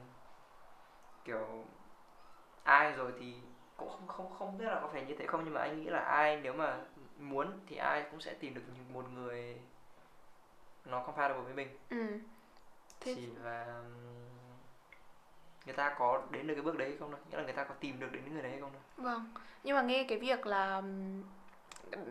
kiểu 1.24 1.64
ai 2.64 2.92
rồi 2.92 3.12
thì 3.20 3.34
cũng 3.76 3.88
không 3.88 4.08
không 4.08 4.30
không 4.38 4.58
biết 4.58 4.64
là 4.64 4.80
có 4.82 4.88
phải 4.92 5.04
như 5.04 5.16
thế 5.18 5.26
không 5.26 5.44
nhưng 5.44 5.54
mà 5.54 5.60
anh 5.60 5.80
nghĩ 5.80 5.86
là 5.86 6.00
ai 6.00 6.40
nếu 6.42 6.52
mà 6.52 6.76
muốn 7.28 7.46
thì 7.66 7.76
ai 7.76 8.04
cũng 8.10 8.20
sẽ 8.20 8.34
tìm 8.34 8.54
được 8.54 8.62
một 8.92 9.04
người 9.14 9.56
nó 10.84 11.00
compatible 11.02 11.42
với 11.42 11.54
mình. 11.54 11.68
Ừ. 11.90 12.18
Thế- 13.00 13.14
chỉ 13.14 13.26
là 13.44 13.82
người 15.66 15.74
ta 15.74 15.94
có 15.98 16.22
đến 16.30 16.46
được 16.46 16.54
cái 16.54 16.62
bước 16.62 16.76
đấy 16.78 16.88
hay 16.88 16.98
không 16.98 17.10
thôi. 17.10 17.20
Nghĩa 17.30 17.36
là 17.36 17.42
người 17.44 17.52
ta 17.52 17.64
có 17.64 17.74
tìm 17.80 18.00
được 18.00 18.12
đến 18.12 18.22
người 18.32 18.42
đấy 18.42 18.52
hay 18.52 18.60
không 18.60 18.70
thôi. 18.72 18.82
Vâng. 18.96 19.32
Nhưng 19.64 19.76
mà 19.76 19.82
nghe 19.82 20.04
cái 20.08 20.18
việc 20.18 20.46
là 20.46 20.82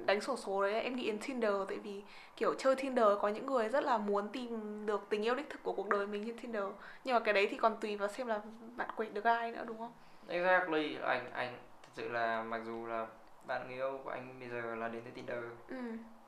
đánh 0.05 0.21
sổ 0.21 0.37
số 0.37 0.61
đấy 0.61 0.81
em 0.81 0.95
nghĩ 0.95 1.05
đến 1.07 1.19
Tinder. 1.19 1.53
Tại 1.67 1.77
vì 1.77 2.03
kiểu 2.35 2.53
chơi 2.53 2.75
Tinder 2.75 3.05
có 3.21 3.27
những 3.27 3.45
người 3.45 3.69
rất 3.69 3.83
là 3.83 3.97
muốn 3.97 4.29
tìm 4.29 4.85
được 4.85 5.01
tình 5.09 5.25
yêu 5.25 5.35
đích 5.35 5.49
thực 5.49 5.63
của 5.63 5.73
cuộc 5.73 5.89
đời 5.89 6.07
mình 6.07 6.25
trên 6.25 6.37
Tinder. 6.37 6.63
Nhưng 7.03 7.13
mà 7.15 7.19
cái 7.19 7.33
đấy 7.33 7.47
thì 7.51 7.57
còn 7.57 7.77
tùy 7.81 7.97
vào 7.97 8.09
xem 8.09 8.27
là 8.27 8.41
bạn 8.75 8.89
quệt 8.95 9.13
được 9.13 9.23
ai 9.23 9.51
nữa 9.51 9.63
đúng 9.67 9.77
không? 9.77 9.91
Exactly. 10.27 10.95
Anh 10.95 11.31
anh 11.31 11.57
thật 11.83 11.89
sự 11.93 12.09
là 12.09 12.43
mặc 12.43 12.61
dù 12.65 12.85
là 12.85 13.07
bạn 13.47 13.67
người 13.67 13.75
yêu 13.75 13.99
của 14.03 14.09
anh 14.09 14.39
bây 14.39 14.49
giờ 14.49 14.75
là 14.75 14.87
đến 14.87 15.01
từ 15.05 15.11
Tinder. 15.11 15.37
Ừ. 15.67 15.75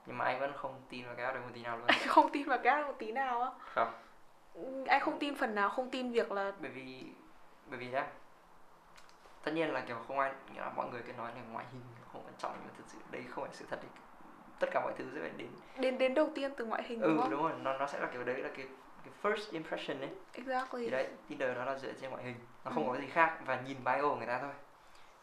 Nhưng 0.05 0.17
mà 0.17 0.25
anh 0.25 0.39
vẫn 0.39 0.53
không 0.55 0.81
tin 0.89 1.05
vào 1.05 1.15
cái 1.15 1.25
app 1.25 1.35
đấy 1.35 1.43
một 1.45 1.51
tí 1.55 1.61
nào 1.63 1.77
luôn. 1.77 1.87
Anh 1.87 1.99
không 2.07 2.29
tin 2.31 2.47
vào 2.47 2.57
cái 2.63 2.83
một 2.83 2.95
tí 2.99 3.11
nào 3.11 3.41
á? 3.41 3.49
Không. 3.73 3.93
Ừ, 4.53 4.83
anh 4.87 5.01
không 5.01 5.19
tin 5.19 5.35
phần 5.35 5.55
nào 5.55 5.69
không 5.69 5.89
tin 5.89 6.11
việc 6.11 6.31
là 6.31 6.51
bởi 6.59 6.71
vì 6.71 7.03
bởi 7.69 7.79
vì 7.79 7.87
nhá 7.87 8.07
tất 9.43 9.51
nhiên 9.53 9.69
là 9.73 9.81
kiểu 9.87 9.97
không 10.07 10.19
ai 10.19 10.31
nghĩa 10.53 10.61
là 10.61 10.69
mọi 10.69 10.89
người 10.91 11.01
cứ 11.07 11.13
nói 11.13 11.31
là 11.35 11.41
ngoại 11.51 11.65
hình 11.71 11.81
không 12.11 12.21
quan 12.25 12.33
trọng 12.37 12.51
nhưng 12.55 12.65
mà 12.67 12.73
thực 12.77 12.83
sự 12.87 12.97
đấy 13.11 13.23
không 13.29 13.43
phải 13.43 13.53
sự 13.55 13.65
thật 13.69 13.79
đấy. 13.81 13.91
tất 14.59 14.67
cả 14.71 14.79
mọi 14.83 14.93
thứ 14.97 15.05
sẽ 15.15 15.21
phải 15.21 15.29
đến 15.37 15.47
đến 15.79 15.97
đến 15.97 16.13
đầu 16.13 16.29
tiên 16.35 16.51
từ 16.57 16.65
ngoại 16.65 16.83
hình 16.83 16.99
đúng 17.01 17.09
ừ 17.17 17.21
không? 17.21 17.29
đúng 17.31 17.43
rồi 17.43 17.51
nó 17.61 17.77
nó 17.77 17.87
sẽ 17.87 17.99
là 17.99 18.07
kiểu 18.13 18.23
đấy 18.23 18.37
là 18.37 18.49
cái 18.57 18.67
cái 19.03 19.13
first 19.23 19.51
impression 19.51 19.99
đấy 20.01 20.09
exactly. 20.33 20.85
Thì 20.85 20.91
đấy 20.91 21.07
Tinder 21.27 21.57
nó 21.57 21.65
là 21.65 21.77
dựa 21.79 21.93
trên 22.01 22.09
ngoại 22.11 22.23
hình 22.23 22.35
nó 22.65 22.71
không 22.71 22.87
Ừ. 22.87 22.93
có 22.93 22.99
gì 23.01 23.07
khác 23.07 23.37
và 23.45 23.61
nhìn 23.61 23.77
bio 23.83 24.01
của 24.01 24.15
người 24.15 24.27
ta 24.27 24.39
thôi. 24.41 24.51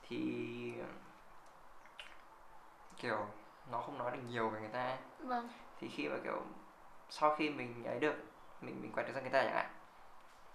Thì 0.09 0.73
kiểu 3.01 3.27
nó 3.71 3.81
không 3.81 3.99
nói 3.99 4.11
được 4.11 4.23
nhiều 4.29 4.49
về 4.49 4.61
người 4.61 4.69
ta 4.69 4.97
vâng. 5.19 5.49
Thì 5.81 5.89
khi 5.89 6.09
mà 6.09 6.17
kiểu 6.25 6.43
sau 7.11 7.35
khi 7.37 7.51
mình 7.51 7.85
ấy 7.85 7.99
được 8.01 8.15
mình 8.61 8.83
mình 8.83 8.93
quẹt 8.93 9.07
được 9.07 9.13
ra 9.15 9.21
người 9.21 9.31
ta 9.31 9.43
chẳng 9.43 9.55
hạn 9.55 9.67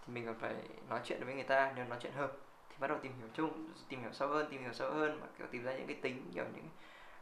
thì 0.08 0.14
mình 0.14 0.26
còn 0.26 0.36
phải 0.40 0.56
nói 0.90 1.00
chuyện 1.04 1.26
với 1.26 1.34
người 1.36 1.44
ta 1.44 1.72
nếu 1.76 1.86
nói 1.86 1.98
chuyện 2.02 2.14
hợp 2.14 2.32
thì 2.70 2.76
bắt 2.80 2.88
đầu 2.88 2.98
tìm 3.02 3.12
hiểu 3.20 3.28
chung 3.34 3.70
tìm 3.90 4.02
hiểu 4.02 4.12
sâu 4.14 4.28
hơn 4.30 4.48
tìm 4.52 4.62
hiểu 4.62 4.74
sâu 4.74 4.92
hơn 4.92 5.20
và 5.22 5.28
kiểu 5.38 5.48
tìm 5.52 5.64
ra 5.64 5.74
những 5.74 5.88
cái 5.88 5.98
tính 6.02 6.32
kiểu 6.34 6.46
những 6.56 6.70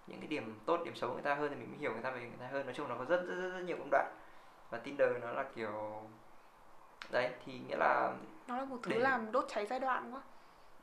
những 0.08 0.20
cái 0.20 0.28
điểm 0.28 0.60
tốt 0.66 0.80
điểm 0.86 0.96
xấu 0.96 1.10
của 1.10 1.14
người 1.16 1.24
ta 1.24 1.36
hơn 1.36 1.50
thì 1.50 1.56
mình 1.56 1.70
mới 1.70 1.78
hiểu 1.80 1.94
người 1.94 2.02
ta 2.02 2.12
về 2.12 2.20
người 2.20 2.38
ta 2.40 2.48
hơn. 2.48 2.66
Nói 2.66 2.76
chung 2.76 2.90
nó 2.90 2.96
có 2.96 3.06
rất 3.06 3.22
rất 3.28 3.36
rất, 3.36 3.50
rất 3.50 3.62
nhiều 3.62 3.78
công 3.78 3.90
đoạn. 3.92 4.14
Và 4.70 4.78
Tinder 4.78 5.10
nó 5.22 5.32
là 5.32 5.46
kiểu 5.56 6.02
đấy 7.12 7.32
thì 7.46 7.60
nghĩa 7.60 7.76
là 7.78 8.14
nó 8.48 8.58
là 8.58 8.66
một 8.66 8.78
thứ 8.84 8.92
Để- 8.92 9.00
làm 9.00 9.32
đốt 9.32 9.46
cháy 9.48 9.66
giai 9.66 9.80
đoạn 9.80 10.14
quá 10.14 10.22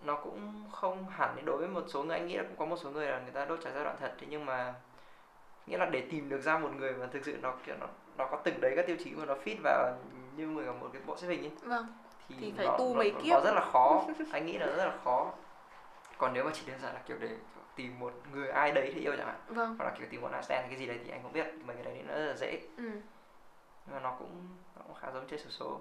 nó 0.03 0.17
cũng 0.17 0.65
không 0.73 1.09
hẳn 1.09 1.45
đối 1.45 1.57
với 1.57 1.69
một 1.69 1.85
số 1.89 2.03
người. 2.03 2.17
Anh 2.19 2.27
nghĩ 2.27 2.37
là 2.37 2.43
cũng 2.43 2.57
có 2.57 2.65
một 2.65 2.77
số 2.77 2.91
người 2.91 3.07
là 3.07 3.21
người 3.21 3.33
ta 3.33 3.45
đốt 3.45 3.59
cháy 3.65 3.73
giai 3.75 3.85
đoạn 3.85 3.97
thật 4.01 4.15
thế 4.21 4.27
nhưng 4.31 4.47
mà 4.47 4.75
nghĩa 5.67 5.79
là 5.79 5.87
để 5.87 6.07
tìm 6.11 6.29
được 6.29 6.41
ra 6.41 6.59
một 6.59 6.71
người 6.77 6.93
mà 6.93 7.07
thực 7.07 7.25
sự 7.25 7.39
nó 7.43 7.55
kiểu 7.67 7.75
nó 7.81 7.87
nó 8.17 8.27
có 8.31 8.37
từng 8.45 8.61
đấy 8.61 8.73
các 8.77 8.87
tiêu 8.87 8.97
chí 9.05 9.11
mà 9.11 9.25
nó 9.25 9.35
fit 9.45 9.57
vào 9.65 9.99
như 10.37 10.47
một 10.47 10.63
một 10.81 10.89
cái 10.93 11.03
bộ 11.07 11.17
xếp 11.17 11.29
hình 11.29 11.43
ấy 11.43 11.53
vâng. 11.63 11.87
thì, 12.29 12.37
Thì 12.41 12.53
phải 12.57 12.67
nó, 12.67 12.77
tu 12.79 12.95
nó, 12.95 12.99
mấy 12.99 13.11
kiếp. 13.11 13.35
nó 13.35 13.41
rất 13.41 13.53
là 13.55 13.71
khó. 13.73 14.05
Anh 14.33 14.47
nghĩ 14.47 14.59
là 14.59 14.67
rất 14.67 14.85
là 14.85 14.99
khó. 15.05 15.33
Còn 16.19 16.33
nếu 16.33 16.45
mà 16.45 16.51
chỉ 16.55 16.63
đơn 16.67 16.81
giản 16.83 16.95
là 16.95 17.01
kiểu 17.07 17.17
để 17.21 17.37
tìm 17.77 17.99
một 17.99 18.13
người 18.33 18.49
ai 18.49 18.73
đấy 18.73 18.91
thì 18.95 19.01
yêu 19.01 19.17
chẳng 19.17 19.27
hạn 19.27 19.41
vâng. 19.49 19.75
hoặc 19.79 19.85
là 19.85 19.91
kiểu 19.99 20.07
tìm 20.11 20.21
một 20.21 20.29
night 20.33 20.45
stand 20.45 20.61
hay 20.61 20.69
cái 20.71 20.79
gì 20.79 20.87
đấy 20.87 20.99
thì 21.05 21.11
anh 21.11 21.23
cũng 21.23 21.33
biết 21.33 21.47
mấy 21.67 21.77
cái 21.77 21.85
đấy 21.85 22.03
nó 22.09 22.15
rất 22.15 22.27
là 22.27 22.35
dễ. 22.37 22.61
Ừ. 22.77 22.91
nhưng 23.87 23.95
mà 23.95 24.01
nó 24.01 24.17
cũng 24.19 24.49
nó 24.77 24.83
cũng 24.87 24.95
khá 25.01 25.11
giống 25.13 25.27
chơi 25.31 25.39
sổ 25.39 25.51
số. 25.51 25.81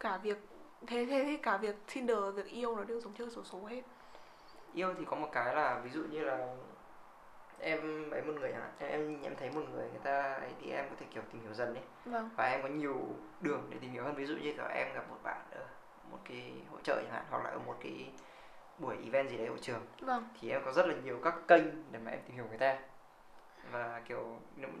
Cả 0.00 0.16
việc 0.16 0.38
thế 0.86 1.06
thế 1.10 1.24
thì 1.24 1.36
cả 1.36 1.56
việc 1.56 1.76
Tinder 1.94 2.18
việc 2.34 2.46
yêu 2.46 2.76
nó 2.76 2.84
đều 2.84 3.00
giống 3.00 3.14
chơi 3.14 3.30
sổ 3.30 3.44
số 3.44 3.64
hết. 3.64 3.82
Yêu 4.74 4.94
thì 4.98 5.04
có 5.04 5.16
một 5.16 5.28
cái 5.32 5.54
là 5.54 5.80
ví 5.84 5.90
dụ 5.90 6.02
như 6.10 6.20
là 6.20 6.46
em 7.60 8.10
ấy 8.10 8.22
một 8.22 8.32
người 8.40 8.52
hạn 8.52 8.72
em 8.78 8.90
em 8.90 9.22
em 9.22 9.36
thấy 9.36 9.50
một 9.50 9.62
người 9.72 9.88
người 9.90 10.00
ta 10.04 10.32
ấy 10.32 10.50
thì 10.60 10.70
em 10.70 10.84
có 10.90 10.96
thể 11.00 11.06
kiểu 11.14 11.22
tìm 11.32 11.42
hiểu 11.42 11.54
dần 11.54 11.74
ấy. 11.74 11.84
Vâng. 12.04 12.30
Và 12.36 12.44
em 12.44 12.62
có 12.62 12.68
nhiều 12.68 13.00
đường 13.40 13.66
để 13.70 13.76
tìm 13.80 13.92
hiểu 13.92 14.04
hơn. 14.04 14.14
Ví 14.14 14.26
dụ 14.26 14.34
như 14.34 14.52
kiểu 14.52 14.66
em 14.74 14.94
gặp 14.94 15.10
một 15.10 15.18
bạn 15.22 15.40
ở 15.50 15.66
một 16.10 16.18
cái 16.24 16.52
hội 16.70 16.80
trợ 16.82 16.96
chẳng 16.96 17.12
hạn 17.12 17.24
hoặc 17.30 17.44
là 17.44 17.50
ở 17.50 17.58
một 17.58 17.76
cái 17.80 18.10
buổi 18.78 18.96
event 19.04 19.30
gì 19.30 19.36
đấy 19.36 19.46
ở 19.46 19.56
trường. 19.60 19.86
Vâng. 20.00 20.28
Thì 20.40 20.50
em 20.50 20.62
có 20.64 20.72
rất 20.72 20.86
là 20.86 20.94
nhiều 21.04 21.20
các 21.24 21.34
kênh 21.48 21.92
để 21.92 21.98
mà 21.98 22.10
em 22.10 22.20
tìm 22.26 22.36
hiểu 22.36 22.46
người 22.48 22.58
ta. 22.58 22.78
Và 23.70 24.02
kiểu 24.08 24.38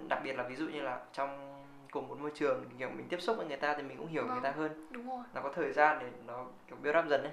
đặc 0.08 0.20
biệt 0.24 0.36
là 0.36 0.42
ví 0.42 0.56
dụ 0.56 0.68
như 0.68 0.80
là 0.80 1.00
trong 1.12 1.64
cùng 1.94 2.08
một 2.08 2.18
môi 2.20 2.30
trường 2.34 2.64
kiểu 2.78 2.88
mình 2.88 3.08
tiếp 3.08 3.20
xúc 3.20 3.36
với 3.36 3.46
người 3.46 3.56
ta 3.56 3.74
thì 3.76 3.82
mình 3.82 3.96
cũng 3.98 4.06
hiểu 4.06 4.22
người 4.22 4.34
Vâng. 4.34 4.42
ta 4.42 4.50
hơn 4.50 4.86
đúng 4.90 5.10
rồi 5.10 5.24
nó 5.34 5.40
có 5.40 5.52
thời 5.54 5.72
gian 5.72 5.98
để 6.00 6.06
nó 6.26 6.44
kiểu 6.68 6.76
build 6.82 6.98
up 6.98 7.06
dần 7.06 7.22
đấy 7.22 7.32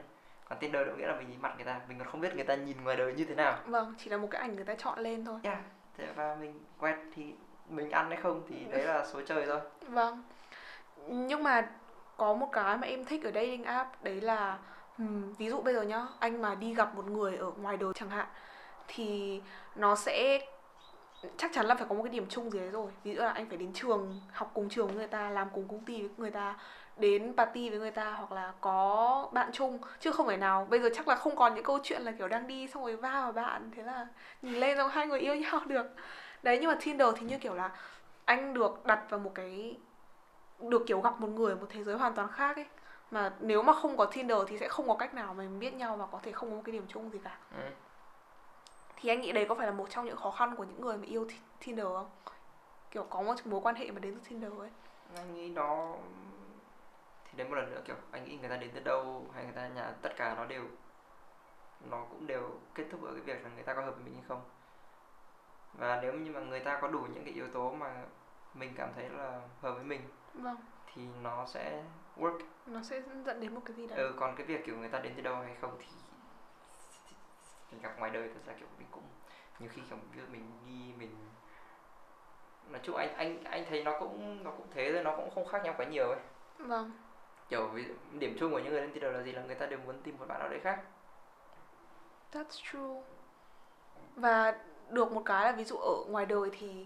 còn 0.49 0.59
Tinder 0.59 0.87
có 0.87 0.93
nghĩa 0.95 1.07
là 1.07 1.15
mình 1.15 1.29
nhìn 1.29 1.41
mặt 1.41 1.53
người 1.55 1.65
ta 1.65 1.81
mình 1.89 1.99
còn 1.99 2.07
không 2.07 2.21
biết 2.21 2.35
người 2.35 2.43
ta 2.43 2.55
nhìn 2.55 2.83
ngoài 2.83 2.97
đời 2.97 3.13
như 3.13 3.25
thế 3.25 3.35
nào 3.35 3.57
vâng 3.65 3.93
chỉ 3.97 4.09
là 4.09 4.17
một 4.17 4.27
cái 4.31 4.41
ảnh 4.41 4.55
người 4.55 4.65
ta 4.65 4.75
chọn 4.75 4.99
lên 4.99 5.25
thôi 5.25 5.39
yeah. 5.43 5.59
thế 5.97 6.07
và 6.15 6.35
mình 6.39 6.59
quét 6.79 6.95
thì 7.15 7.33
mình 7.69 7.91
ăn 7.91 8.09
hay 8.09 8.19
không 8.21 8.43
thì 8.49 8.55
đấy 8.71 8.83
là 8.83 9.05
số 9.05 9.21
trời 9.21 9.45
thôi 9.45 9.59
Vâng. 9.87 10.23
Nhưng 11.07 11.43
mà 11.43 11.69
có 12.17 12.33
một 12.33 12.49
cái 12.51 12.77
mà 12.77 12.87
em 12.87 13.05
thích 13.05 13.23
ở 13.23 13.31
dating 13.31 13.63
app 13.63 14.03
đấy 14.03 14.21
là 14.21 14.57
ừm, 14.97 15.33
ví 15.33 15.49
dụ 15.49 15.61
bây 15.61 15.73
giờ 15.73 15.81
nhá, 15.81 16.05
anh 16.19 16.41
mà 16.41 16.55
đi 16.55 16.73
gặp 16.75 16.95
một 16.95 17.05
người 17.05 17.35
ở 17.37 17.51
ngoài 17.57 17.77
đời 17.77 17.93
chẳng 17.95 18.09
hạn 18.09 18.27
thì 18.87 19.41
nó 19.75 19.95
sẽ 19.95 20.39
chắc 21.37 21.51
chắn 21.53 21.65
là 21.65 21.75
phải 21.75 21.85
có 21.89 21.95
một 21.95 22.03
cái 22.03 22.11
điểm 22.11 22.25
chung 22.29 22.49
gì 22.49 22.59
đấy 22.59 22.69
rồi. 22.69 22.91
Ví 23.03 23.15
dụ 23.15 23.21
là 23.21 23.29
anh 23.29 23.45
phải 23.49 23.57
đến 23.57 23.73
trường, 23.73 24.21
học 24.31 24.51
cùng 24.53 24.69
trường 24.69 24.87
với 24.87 24.95
người 24.95 25.07
ta, 25.07 25.29
làm 25.29 25.47
cùng 25.53 25.67
công 25.67 25.85
ty 25.85 26.01
với 26.01 26.09
người 26.17 26.31
ta, 26.31 26.55
đến 26.97 27.33
party 27.37 27.69
với 27.69 27.79
người 27.79 27.91
ta 27.91 28.11
hoặc 28.11 28.31
là 28.31 28.53
có 28.61 29.29
bạn 29.31 29.49
chung 29.53 29.79
chứ 29.99 30.11
không 30.11 30.27
phải 30.27 30.37
nào 30.37 30.67
bây 30.69 30.79
giờ 30.79 30.89
chắc 30.93 31.07
là 31.07 31.15
không 31.15 31.35
còn 31.35 31.55
những 31.55 31.63
câu 31.63 31.79
chuyện 31.83 32.01
là 32.01 32.11
kiểu 32.11 32.27
đang 32.27 32.47
đi 32.47 32.67
xong 32.67 32.83
rồi 32.83 32.95
va 32.95 33.11
vào 33.11 33.31
bạn 33.31 33.71
thế 33.75 33.83
là 33.83 34.07
nhìn 34.41 34.53
lên 34.53 34.77
xong 34.77 34.89
hai 34.89 35.07
người 35.07 35.19
yêu 35.19 35.35
nhau 35.35 35.61
được 35.67 35.85
đấy 36.43 36.57
nhưng 36.61 36.69
mà 36.71 36.77
Tinder 36.83 37.07
thì 37.17 37.25
như 37.25 37.37
kiểu 37.37 37.53
là 37.53 37.69
anh 38.25 38.53
được 38.53 38.85
đặt 38.85 39.09
vào 39.09 39.19
một 39.19 39.31
cái 39.35 39.77
được 40.59 40.83
kiểu 40.87 41.01
gặp 41.01 41.19
một 41.21 41.27
người 41.27 41.51
ở 41.51 41.57
một 41.57 41.67
thế 41.69 41.83
giới 41.83 41.97
hoàn 41.97 42.13
toàn 42.13 42.27
khác 42.31 42.55
ấy 42.55 42.65
mà 43.11 43.31
nếu 43.39 43.63
mà 43.63 43.73
không 43.73 43.97
có 43.97 44.05
Tinder 44.05 44.37
thì 44.47 44.57
sẽ 44.57 44.67
không 44.67 44.87
có 44.87 44.93
cách 44.95 45.13
nào 45.13 45.33
mà 45.33 45.43
mình 45.43 45.59
biết 45.59 45.73
nhau 45.73 45.97
và 45.97 46.05
có 46.05 46.19
thể 46.23 46.31
không 46.31 46.49
có 46.49 46.55
một 46.55 46.61
cái 46.65 46.73
điểm 46.73 46.85
chung 46.87 47.09
gì 47.09 47.19
cả 47.23 47.37
ừ 47.57 47.63
thì 49.01 49.09
anh 49.09 49.21
nghĩ 49.21 49.31
đấy 49.31 49.45
có 49.49 49.55
phải 49.55 49.67
là 49.67 49.73
một 49.73 49.89
trong 49.89 50.05
những 50.05 50.17
khó 50.17 50.31
khăn 50.31 50.55
của 50.55 50.63
những 50.63 50.81
người 50.81 50.97
mà 50.97 51.05
yêu 51.05 51.25
Ti- 51.25 51.39
Tinder 51.65 51.85
không? 51.85 52.09
Kiểu 52.91 53.03
có 53.09 53.21
một 53.21 53.35
mối 53.45 53.61
quan 53.63 53.75
hệ 53.75 53.91
mà 53.91 53.99
đến 53.99 54.15
từ 54.15 54.29
Tinder 54.29 54.51
ấy. 54.59 54.69
Anh 55.15 55.35
nghĩ 55.35 55.49
nó 55.49 55.95
thì 57.25 57.31
đến 57.35 57.49
một 57.49 57.55
lần 57.55 57.71
nữa 57.71 57.81
kiểu 57.85 57.95
anh 58.11 58.25
nghĩ 58.25 58.37
người 58.37 58.49
ta 58.49 58.57
đến 58.57 58.71
từ 58.73 58.79
đâu 58.79 59.25
hay 59.33 59.43
người 59.43 59.53
ta 59.53 59.67
nhà 59.67 59.93
tất 60.01 60.13
cả 60.17 60.35
nó 60.35 60.45
đều 60.45 60.63
nó 61.89 62.05
cũng 62.09 62.27
đều 62.27 62.49
kết 62.75 62.85
thúc 62.91 63.03
ở 63.03 63.11
cái 63.11 63.21
việc 63.21 63.43
là 63.43 63.49
người 63.55 63.63
ta 63.63 63.73
có 63.73 63.81
hợp 63.81 63.91
với 63.91 64.03
mình 64.03 64.13
hay 64.13 64.23
không. 64.27 64.41
Và 65.73 65.99
nếu 66.01 66.13
như 66.13 66.31
mà 66.31 66.39
người 66.39 66.59
ta 66.59 66.79
có 66.81 66.87
đủ 66.87 66.99
những 66.99 67.23
cái 67.23 67.33
yếu 67.33 67.47
tố 67.47 67.71
mà 67.71 68.03
mình 68.53 68.73
cảm 68.77 68.89
thấy 68.95 69.09
là 69.09 69.41
hợp 69.61 69.73
với 69.73 69.83
mình 69.83 70.01
vâng. 70.33 70.57
thì 70.93 71.01
nó 71.21 71.45
sẽ 71.45 71.83
work. 72.17 72.39
Nó 72.65 72.81
sẽ 72.83 73.01
dẫn 73.25 73.39
đến 73.39 73.55
một 73.55 73.61
cái 73.65 73.75
gì 73.75 73.87
đấy? 73.87 73.97
Ừ, 73.97 74.13
còn 74.19 74.35
cái 74.35 74.45
việc 74.45 74.65
kiểu 74.65 74.77
người 74.77 74.89
ta 74.89 74.99
đến 74.99 75.13
từ 75.15 75.21
đâu 75.21 75.35
hay 75.35 75.55
không 75.61 75.77
thì 75.79 75.85
mình 77.71 77.81
gặp 77.81 77.99
ngoài 77.99 78.11
đời 78.11 78.29
thật 78.33 78.39
ra 78.45 78.53
kiểu 78.59 78.67
mình 78.77 78.87
cũng 78.91 79.03
nhiều 79.59 79.69
khi 79.73 79.81
kiểu 79.89 79.97
mình 80.31 80.51
đi 80.65 80.93
mình 80.97 81.15
nói 82.69 82.81
chung 82.83 82.95
anh 82.95 83.15
anh 83.15 83.43
anh 83.43 83.65
thấy 83.69 83.83
nó 83.83 83.99
cũng 83.99 84.43
nó 84.43 84.51
cũng 84.51 84.67
thế 84.71 84.91
thôi 84.93 85.03
nó 85.03 85.15
cũng 85.15 85.29
không 85.35 85.47
khác 85.47 85.61
nhau 85.63 85.73
quá 85.77 85.85
nhiều 85.85 86.09
ấy 86.09 86.19
vâng 86.57 86.91
kiểu 87.49 87.67
ví 87.67 87.83
dụ, 87.83 87.93
điểm 88.19 88.35
chung 88.39 88.51
của 88.51 88.59
những 88.59 88.71
người 88.73 88.81
lên 88.81 88.91
Tinder 88.93 89.13
là 89.13 89.21
gì 89.23 89.31
là 89.31 89.41
người 89.41 89.55
ta 89.55 89.65
đều 89.65 89.79
muốn 89.79 90.01
tìm 90.03 90.15
một 90.19 90.25
bạn 90.27 90.39
nào 90.39 90.49
đấy 90.49 90.59
khác 90.63 90.79
That's 92.33 92.61
true. 92.71 93.01
Và 94.15 94.53
được 94.89 95.11
một 95.11 95.21
cái 95.25 95.45
là 95.45 95.51
ví 95.51 95.63
dụ 95.63 95.75
ở 95.75 95.95
ngoài 96.07 96.25
đời 96.25 96.49
thì 96.59 96.85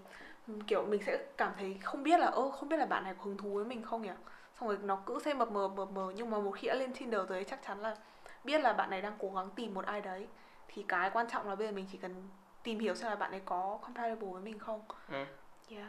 kiểu 0.67 0.85
mình 0.85 1.01
sẽ 1.05 1.17
cảm 1.37 1.51
thấy 1.57 1.77
không 1.83 2.03
biết 2.03 2.19
là 2.19 2.27
ơ 2.27 2.49
không 2.51 2.69
biết 2.69 2.77
là 2.77 2.85
bạn 2.85 3.03
này 3.03 3.13
có 3.17 3.23
hứng 3.23 3.37
thú 3.37 3.53
với 3.53 3.65
mình 3.65 3.83
không 3.83 4.01
nhỉ? 4.01 4.11
Xong 4.59 4.69
rồi 4.69 4.77
nó 4.83 5.03
cứ 5.05 5.19
xem 5.19 5.37
mập 5.37 5.51
mờ 5.51 5.67
mập 5.67 5.91
mờ 5.91 6.13
nhưng 6.15 6.29
mà 6.29 6.39
một 6.39 6.51
khi 6.51 6.67
đã 6.67 6.73
lên 6.73 6.93
Tinder 6.93 7.21
rồi 7.29 7.43
chắc 7.43 7.59
chắn 7.67 7.79
là 7.81 7.95
biết 8.43 8.61
là 8.61 8.73
bạn 8.73 8.89
này 8.89 9.01
đang 9.01 9.15
cố 9.19 9.31
gắng 9.35 9.49
tìm 9.55 9.73
một 9.73 9.85
ai 9.85 10.01
đấy. 10.01 10.27
Thì 10.75 10.85
cái 10.87 11.09
quan 11.13 11.27
trọng 11.27 11.49
là 11.49 11.55
bây 11.55 11.67
giờ 11.67 11.73
mình 11.73 11.85
chỉ 11.91 11.97
cần 11.97 12.27
tìm 12.63 12.79
hiểu 12.79 12.95
xem 12.95 13.09
là 13.09 13.15
bạn 13.15 13.31
ấy 13.31 13.41
có 13.45 13.79
compatible 13.81 14.27
với 14.31 14.41
mình 14.41 14.59
không. 14.59 14.81
ừ. 15.11 15.25
Yeah. 15.69 15.87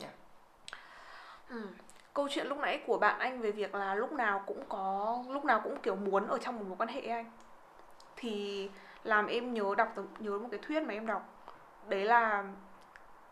Yeah. 0.00 0.14
Ừ. 1.48 1.66
Câu 2.14 2.28
chuyện 2.30 2.46
lúc 2.46 2.58
nãy 2.58 2.82
của 2.86 2.98
bạn 2.98 3.18
anh 3.18 3.40
về 3.40 3.50
việc 3.52 3.74
là 3.74 3.94
lúc 3.94 4.12
nào 4.12 4.42
cũng 4.46 4.64
có 4.68 5.18
lúc 5.28 5.44
nào 5.44 5.60
cũng 5.64 5.80
kiểu 5.80 5.96
muốn 5.96 6.26
ở 6.26 6.38
trong 6.38 6.58
một 6.58 6.64
mối 6.68 6.76
quan 6.76 6.88
hệ 6.88 7.00
anh 7.00 7.30
thì 8.16 8.70
làm 9.04 9.26
em 9.26 9.54
nhớ 9.54 9.74
đọc 9.76 9.88
nhớ 10.18 10.38
một 10.38 10.48
cái 10.50 10.60
thuyết 10.62 10.82
mà 10.82 10.94
em 10.94 11.06
đọc 11.06 11.46
đấy 11.88 12.04
là 12.04 12.44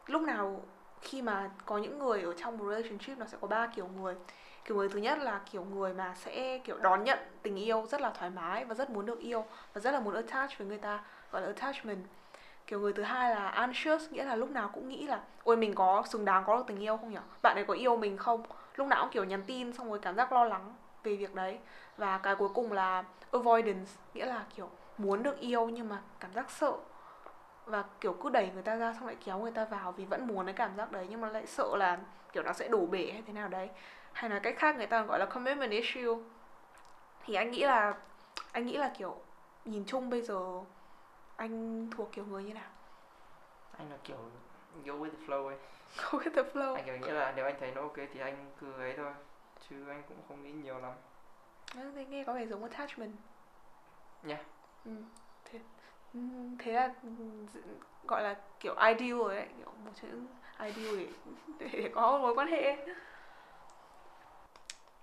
lúc 0.06 0.22
nào 0.22 0.62
khi 1.00 1.22
mà 1.22 1.50
có 1.66 1.78
những 1.78 1.98
người 1.98 2.22
ở 2.22 2.34
trong 2.34 2.58
một 2.58 2.64
relationship 2.70 3.18
nó 3.18 3.26
sẽ 3.26 3.38
có 3.40 3.48
ba 3.48 3.66
kiểu 3.66 3.88
người 3.88 4.14
kiểu 4.68 4.76
người 4.76 4.88
thứ 4.88 4.98
nhất 4.98 5.18
là, 5.18 5.40
kiểu, 5.50 5.64
người 5.64 5.94
mà 5.94 6.14
sẽ, 6.14 6.58
kiểu, 6.58 6.78
đón 6.78 7.04
nhận 7.04 7.18
tình 7.42 7.56
yêu 7.56 7.86
rất 7.86 8.00
là 8.00 8.10
thoải 8.10 8.30
mái 8.30 8.64
và 8.64 8.74
rất 8.74 8.90
muốn 8.90 9.06
được 9.06 9.18
yêu 9.18 9.44
và 9.72 9.80
rất 9.80 9.90
là 9.90 10.00
muốn 10.00 10.14
attach 10.14 10.58
với 10.58 10.66
người 10.66 10.78
ta, 10.78 11.00
gọi 11.32 11.42
là 11.42 11.48
attachment. 11.48 12.04
Kiểu, 12.66 12.80
người 12.80 12.92
thứ 12.92 13.02
hai 13.02 13.30
là 13.30 13.48
anxious, 13.48 14.10
nghĩa 14.10 14.24
là 14.24 14.36
lúc 14.36 14.50
nào 14.50 14.70
cũng 14.74 14.88
nghĩ 14.88 15.06
là, 15.06 15.20
ôi, 15.44 15.56
mình 15.56 15.74
có 15.74 16.02
xứng 16.06 16.24
đáng 16.24 16.44
có 16.46 16.56
được 16.56 16.64
tình 16.66 16.82
yêu 16.82 16.96
không 16.96 17.10
nhỉ? 17.10 17.18
Bạn 17.42 17.56
ấy 17.56 17.64
có 17.64 17.74
yêu 17.74 17.96
mình 17.96 18.16
không? 18.16 18.42
Lúc 18.74 18.86
nào 18.86 19.02
cũng, 19.04 19.12
kiểu, 19.12 19.24
nhắn 19.24 19.42
tin 19.46 19.72
xong 19.72 19.88
rồi 19.90 19.98
cảm 19.98 20.16
giác 20.16 20.32
lo 20.32 20.44
lắng 20.44 20.74
về 21.04 21.16
việc 21.16 21.34
đấy. 21.34 21.58
Và 21.96 22.18
cái 22.18 22.34
cuối 22.34 22.48
cùng 22.54 22.72
là 22.72 23.04
avoidance, 23.32 23.90
nghĩa 24.14 24.26
là, 24.26 24.44
kiểu, 24.56 24.70
muốn 24.98 25.22
được 25.22 25.40
yêu 25.40 25.68
nhưng 25.68 25.88
mà 25.88 25.98
cảm 26.20 26.32
giác 26.34 26.50
sợ. 26.50 26.72
Và, 27.66 27.84
kiểu, 28.00 28.12
cứ 28.12 28.30
đẩy 28.30 28.50
người 28.54 28.62
ta 28.62 28.76
ra 28.76 28.94
xong 28.94 29.06
lại 29.06 29.16
kéo 29.24 29.38
người 29.38 29.52
ta 29.52 29.64
vào 29.64 29.92
vì 29.92 30.04
vẫn 30.04 30.26
muốn 30.26 30.46
cái 30.46 30.54
cảm 30.54 30.76
giác 30.76 30.92
đấy 30.92 31.06
nhưng 31.10 31.20
mà 31.20 31.28
lại 31.28 31.46
sợ 31.46 31.76
là, 31.76 31.98
kiểu, 32.32 32.42
nó 32.42 32.52
sẽ 32.52 32.68
đổ 32.68 32.86
bể 32.86 33.10
hay 33.12 33.22
thế 33.26 33.32
nào 33.32 33.48
đấy 33.48 33.68
hay 34.18 34.30
là 34.30 34.38
cách 34.38 34.54
khác 34.58 34.76
người 34.76 34.86
ta 34.86 35.02
gọi 35.02 35.18
là 35.18 35.26
commitment 35.26 35.70
issue. 35.70 36.14
Thì 37.24 37.34
anh 37.34 37.50
nghĩ 37.50 37.64
là 37.64 37.94
anh 38.52 38.66
nghĩ 38.66 38.76
là 38.76 38.92
kiểu 38.98 39.20
nhìn 39.64 39.84
chung 39.86 40.10
bây 40.10 40.22
giờ 40.22 40.60
anh 41.36 41.86
thuộc 41.96 42.12
kiểu 42.12 42.24
người 42.24 42.42
như 42.42 42.54
nào? 42.54 42.70
Anh 43.78 43.90
là 43.90 43.96
kiểu 44.04 44.16
go 44.84 44.92
with 44.92 45.10
the 45.10 45.26
flow 45.26 45.46
ấy. 45.46 45.56
Go 45.96 46.18
with 46.18 46.34
the 46.34 46.42
flow. 46.42 46.74
Anh 46.74 46.84
kiểu 46.84 46.96
nghĩ 46.96 47.08
là 47.10 47.32
nếu 47.36 47.44
anh 47.44 47.56
thấy 47.60 47.72
nó 47.74 47.80
ok 47.80 47.96
thì 47.96 48.20
anh 48.20 48.50
cứ 48.60 48.72
ấy 48.72 48.94
thôi 48.96 49.12
chứ 49.68 49.88
anh 49.88 50.02
cũng 50.08 50.16
không 50.28 50.42
nghĩ 50.42 50.52
nhiều 50.52 50.78
lắm. 50.78 50.92
Thế 51.74 52.04
nghe 52.04 52.24
có 52.24 52.32
vẻ 52.32 52.46
giống 52.46 52.62
attachment. 52.62 53.12
Nha. 54.22 54.38
ừ. 54.84 54.90
thế, 55.44 55.58
ừ, 56.14 56.20
thế 56.58 56.72
là 56.72 56.94
ừ, 57.02 57.08
gọi 58.06 58.22
là 58.22 58.36
kiểu 58.60 58.74
ideal 58.74 59.18
rồi 59.18 59.36
đấy 59.36 59.46
kiểu 59.58 59.72
một 59.84 59.90
chữ 60.02 60.08
ideal 60.58 60.96
để, 60.96 61.08
để, 61.58 61.90
có 61.94 62.18
mối 62.18 62.34
quan 62.34 62.48
hệ 62.48 62.76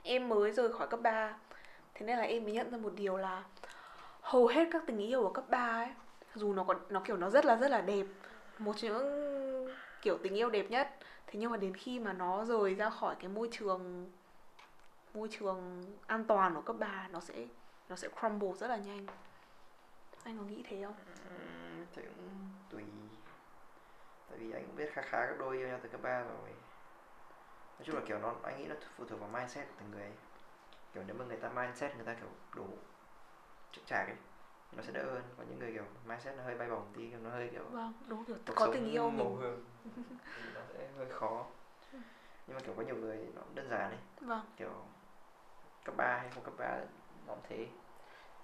em 0.05 0.29
mới 0.29 0.51
rời 0.51 0.73
khỏi 0.73 0.87
cấp 0.87 0.99
3 1.01 1.35
thế 1.93 2.05
nên 2.05 2.17
là 2.17 2.23
em 2.23 2.43
mới 2.43 2.53
nhận 2.53 2.71
ra 2.71 2.77
một 2.77 2.93
điều 2.95 3.17
là 3.17 3.43
hầu 4.21 4.47
hết 4.47 4.67
các 4.71 4.83
tình 4.87 4.97
yêu 4.97 5.23
ở 5.23 5.33
cấp 5.33 5.45
3 5.49 5.67
ấy, 5.67 5.89
dù 6.35 6.53
nó 6.53 6.63
còn 6.63 6.77
nó 6.89 6.99
kiểu 7.05 7.17
nó 7.17 7.29
rất 7.29 7.45
là 7.45 7.55
rất 7.55 7.71
là 7.71 7.81
đẹp, 7.81 8.05
một 8.59 8.73
trong 8.77 8.91
những 8.91 9.75
kiểu 10.01 10.17
tình 10.23 10.35
yêu 10.35 10.49
đẹp 10.49 10.65
nhất, 10.69 10.89
thế 11.27 11.39
nhưng 11.39 11.51
mà 11.51 11.57
đến 11.57 11.75
khi 11.75 11.99
mà 11.99 12.13
nó 12.13 12.45
rời 12.45 12.75
ra 12.75 12.89
khỏi 12.89 13.15
cái 13.19 13.29
môi 13.29 13.49
trường 13.51 14.11
môi 15.13 15.27
trường 15.31 15.83
an 16.07 16.23
toàn 16.23 16.55
của 16.55 16.61
cấp 16.61 16.75
3 16.79 17.07
nó 17.11 17.19
sẽ 17.19 17.45
nó 17.89 17.95
sẽ 17.95 18.07
crumble 18.19 18.53
rất 18.53 18.67
là 18.67 18.77
nhanh. 18.77 19.05
Anh 20.23 20.37
có 20.37 20.43
nghĩ 20.43 20.63
thế 20.69 20.83
không? 20.83 20.95
Thì 21.95 22.01
cũng 22.01 22.29
tùy. 22.69 22.83
Tại 24.29 24.39
vì 24.39 24.51
anh 24.51 24.65
cũng 24.65 24.75
biết 24.75 24.89
khá 24.93 25.01
khá 25.01 25.25
các 25.25 25.39
đôi 25.39 25.57
yêu 25.57 25.67
nhau 25.67 25.79
từ 25.83 25.89
cấp 25.89 26.01
3 26.03 26.19
rồi 26.19 26.49
nói 27.79 27.85
chung 27.85 27.95
là 27.95 28.01
kiểu 28.07 28.19
nó 28.19 28.35
anh 28.43 28.61
nghĩ 28.61 28.67
nó 28.67 28.75
phụ 28.97 29.05
thuộc 29.05 29.19
vào 29.19 29.29
mindset 29.29 29.67
của 29.67 29.73
từng 29.79 29.91
người 29.91 30.01
ấy. 30.01 30.13
kiểu 30.93 31.03
nếu 31.07 31.15
mà 31.19 31.25
người 31.25 31.37
ta 31.37 31.49
mindset 31.49 31.95
người 31.95 32.05
ta 32.05 32.13
kiểu 32.13 32.29
đủ 32.55 32.67
chững 33.71 33.85
chạc 33.85 34.07
ấy 34.07 34.15
nó 34.71 34.83
sẽ 34.83 34.91
đỡ 34.91 35.03
hơn. 35.03 35.23
Còn 35.37 35.47
những 35.49 35.59
người 35.59 35.73
kiểu 35.73 35.83
mindset 36.05 36.37
nó 36.37 36.43
hơi 36.43 36.55
bay 36.55 36.69
bổng 36.69 36.85
tí 36.95 37.09
kiểu 37.09 37.19
nó 37.19 37.29
hơi 37.29 37.49
kiểu 37.51 37.63
vâng 37.71 37.93
đúng 38.07 38.25
cuộc 38.25 38.53
có 38.55 38.67
tình 38.73 38.91
yêu 38.91 39.09
mình. 39.09 39.37
hương 39.39 39.63
nó 40.55 40.61
sẽ 40.73 40.87
hơi 40.97 41.07
khó. 41.09 41.45
Nhưng 42.47 42.55
mà 42.55 42.59
kiểu 42.65 42.73
có 42.77 42.83
nhiều 42.83 42.95
người 42.95 43.17
nó 43.35 43.41
đơn 43.53 43.69
giản 43.69 43.89
ấy. 43.89 43.99
Vâng. 44.21 44.41
Kiểu 44.57 44.71
cấp 45.83 45.95
3 45.97 46.17
hay 46.17 46.29
không 46.35 46.43
cấp 46.43 46.53
3 46.57 46.77
nó 47.27 47.33
cũng 47.33 47.43
thế. 47.49 47.67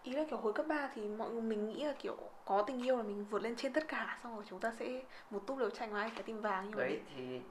Ý 0.03 0.11
là 0.13 0.23
kiểu 0.29 0.37
hồi 0.39 0.53
cấp 0.53 0.65
3 0.69 0.89
thì 0.95 1.07
mọi 1.07 1.29
người 1.29 1.41
mình 1.41 1.69
nghĩ 1.69 1.83
là 1.83 1.93
kiểu 1.99 2.17
có 2.45 2.63
tình 2.67 2.85
yêu 2.85 2.97
là 2.97 3.03
mình 3.03 3.25
vượt 3.29 3.41
lên 3.41 3.55
trên 3.55 3.73
tất 3.73 3.87
cả 3.87 4.19
xong 4.23 4.35
rồi 4.35 4.43
chúng 4.49 4.59
ta 4.59 4.71
sẽ 4.79 5.03
một 5.29 5.43
túp 5.47 5.57
lều 5.57 5.69
tranh 5.69 5.93
và 5.93 6.09
phải 6.13 6.23
tìm 6.23 6.41
vàng 6.41 6.65
nhưng 6.65 6.77
mà 6.77 6.83
đấy 6.83 7.01
thì 7.15 7.41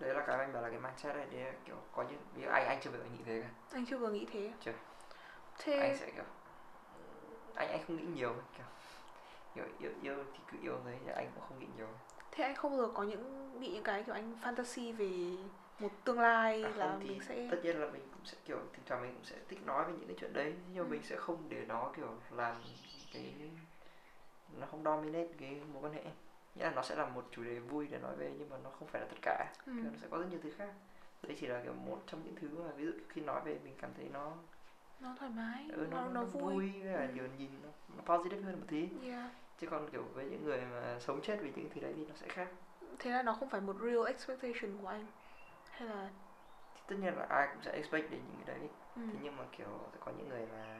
đấy 0.00 0.14
là 0.14 0.24
cái 0.26 0.38
anh 0.38 0.52
bảo 0.52 0.62
là 0.62 0.68
cái 0.70 0.78
mindset 0.78 1.16
này 1.16 1.26
để 1.30 1.52
kiểu 1.64 1.76
có 1.92 2.02
những 2.02 2.18
ví 2.34 2.42
dụ 2.42 2.48
anh 2.48 2.66
anh 2.66 2.80
chưa 2.82 2.90
bao 2.90 3.00
giờ 3.00 3.06
nghĩ 3.12 3.18
thế 3.26 3.40
cả 3.42 3.48
anh 3.72 3.86
chưa 3.86 3.98
vừa 3.98 4.10
nghĩ 4.10 4.26
thế 4.32 4.52
Chưa. 4.60 4.72
thế 5.58 5.78
anh 5.78 5.96
sẽ 5.98 6.10
kiểu 6.10 6.24
anh 7.54 7.68
anh 7.68 7.80
không 7.86 7.96
nghĩ 7.96 8.04
nhiều 8.14 8.34
kiểu 8.56 8.66
yêu 9.54 9.64
yêu, 9.80 9.90
yêu 10.02 10.24
thì 10.32 10.38
cứ 10.52 10.58
yêu 10.62 10.76
đấy 10.84 10.96
anh 11.16 11.30
cũng 11.34 11.44
không 11.48 11.58
nghĩ 11.58 11.66
nhiều 11.76 11.88
thế 12.30 12.44
anh 12.44 12.54
không 12.56 12.70
bao 12.78 12.86
giờ 12.86 12.92
có 12.94 13.02
những 13.02 13.50
bị 13.60 13.68
những 13.68 13.82
cái 13.84 14.02
kiểu 14.02 14.14
anh 14.14 14.34
fantasy 14.42 14.96
về 14.96 15.36
một 15.78 15.88
tương 16.04 16.20
lai 16.20 16.62
À, 16.64 16.70
là 16.76 16.86
không 16.90 17.00
thì 17.00 17.08
mình 17.08 17.20
sẽ 17.28 17.48
tất 17.50 17.56
nhiên 17.62 17.80
là 17.80 17.86
mình 17.86 18.02
cũng 18.12 18.24
sẽ 18.24 18.36
kiểu 18.44 18.58
thỉnh 18.72 18.82
thoảng 18.86 19.02
mình 19.02 19.14
cũng 19.14 19.24
sẽ 19.24 19.36
thích 19.48 19.58
nói 19.66 19.84
về 19.84 19.92
những 19.98 20.06
cái 20.08 20.16
chuyện 20.20 20.32
đấy 20.32 20.54
nhưng 20.72 20.84
Ừ. 20.84 20.90
mình 20.90 21.02
sẽ 21.02 21.16
không 21.16 21.48
để 21.48 21.64
nó 21.68 21.92
kiểu 21.96 22.08
làm 22.30 22.56
cái 23.14 23.34
nó 24.60 24.66
không 24.70 24.84
dominate 24.84 25.28
cái 25.40 25.60
mối 25.72 25.82
quan 25.82 25.92
hệ 25.92 26.02
nghĩa 26.58 26.64
là 26.64 26.70
nó 26.70 26.82
sẽ 26.82 26.94
là 26.96 27.06
một 27.06 27.26
chủ 27.30 27.44
đề 27.44 27.58
vui 27.58 27.88
để 27.90 27.98
nói 27.98 28.16
về 28.16 28.32
nhưng 28.38 28.48
mà 28.50 28.56
nó 28.64 28.70
không 28.70 28.88
phải 28.88 29.00
là 29.00 29.06
tất 29.10 29.16
cả 29.22 29.52
ừ. 29.66 29.72
nó 29.72 29.90
sẽ 30.02 30.08
có 30.10 30.18
rất 30.18 30.26
nhiều 30.30 30.40
thứ 30.42 30.50
khác 30.58 30.68
đấy 31.22 31.36
chỉ 31.40 31.46
là 31.46 31.60
kiểu 31.62 31.72
một 31.72 32.02
trong 32.06 32.22
những 32.24 32.34
thứ 32.36 32.48
mà 32.64 32.70
ví 32.76 32.84
dụ 32.84 32.92
khi 33.08 33.20
nói 33.20 33.40
về 33.44 33.58
mình 33.64 33.74
cảm 33.80 33.90
thấy 33.96 34.08
nó 34.12 34.32
nó 35.00 35.14
thoải 35.18 35.30
mái 35.36 35.68
ừ, 35.72 35.86
nó, 35.90 36.00
nó, 36.00 36.08
nó 36.08 36.24
vui 36.24 36.42
vui 36.54 36.70
với 36.82 36.94
cả 36.94 37.00
Ừ. 37.00 37.08
nhiều 37.14 37.24
nhìn 37.38 37.50
nó, 37.62 37.68
nó 37.96 38.14
positive 38.14 38.42
hơn 38.42 38.60
một 38.60 38.66
tí 38.68 38.88
yeah. 39.10 39.30
chứ 39.60 39.66
còn 39.70 39.90
kiểu 39.90 40.02
với 40.14 40.24
những 40.24 40.44
người 40.44 40.60
mà 40.60 40.96
sống 41.00 41.20
chết 41.22 41.38
vì 41.42 41.52
những 41.56 41.68
thứ 41.74 41.80
đấy 41.80 41.92
thì 41.96 42.06
nó 42.06 42.14
sẽ 42.14 42.28
khác 42.28 42.48
thế 42.98 43.10
là 43.10 43.22
nó 43.22 43.32
không 43.32 43.48
phải 43.50 43.60
một 43.60 43.76
real 43.80 44.06
expectation 44.06 44.78
của 44.82 44.88
anh 44.88 45.06
hay 45.70 45.88
là 45.88 46.10
thì 46.74 46.80
tất 46.86 46.96
nhiên 46.98 47.14
là 47.14 47.26
ai 47.28 47.48
cũng 47.52 47.62
sẽ 47.62 47.72
expect 47.72 48.10
đến 48.10 48.20
những 48.28 48.46
cái 48.46 48.58
đấy 48.58 48.68
ừ. 48.96 49.02
thế 49.12 49.18
nhưng 49.22 49.36
mà 49.36 49.44
kiểu 49.58 49.80
sẽ 49.92 49.98
có 50.04 50.12
những 50.18 50.28
người 50.28 50.46
mà 50.52 50.78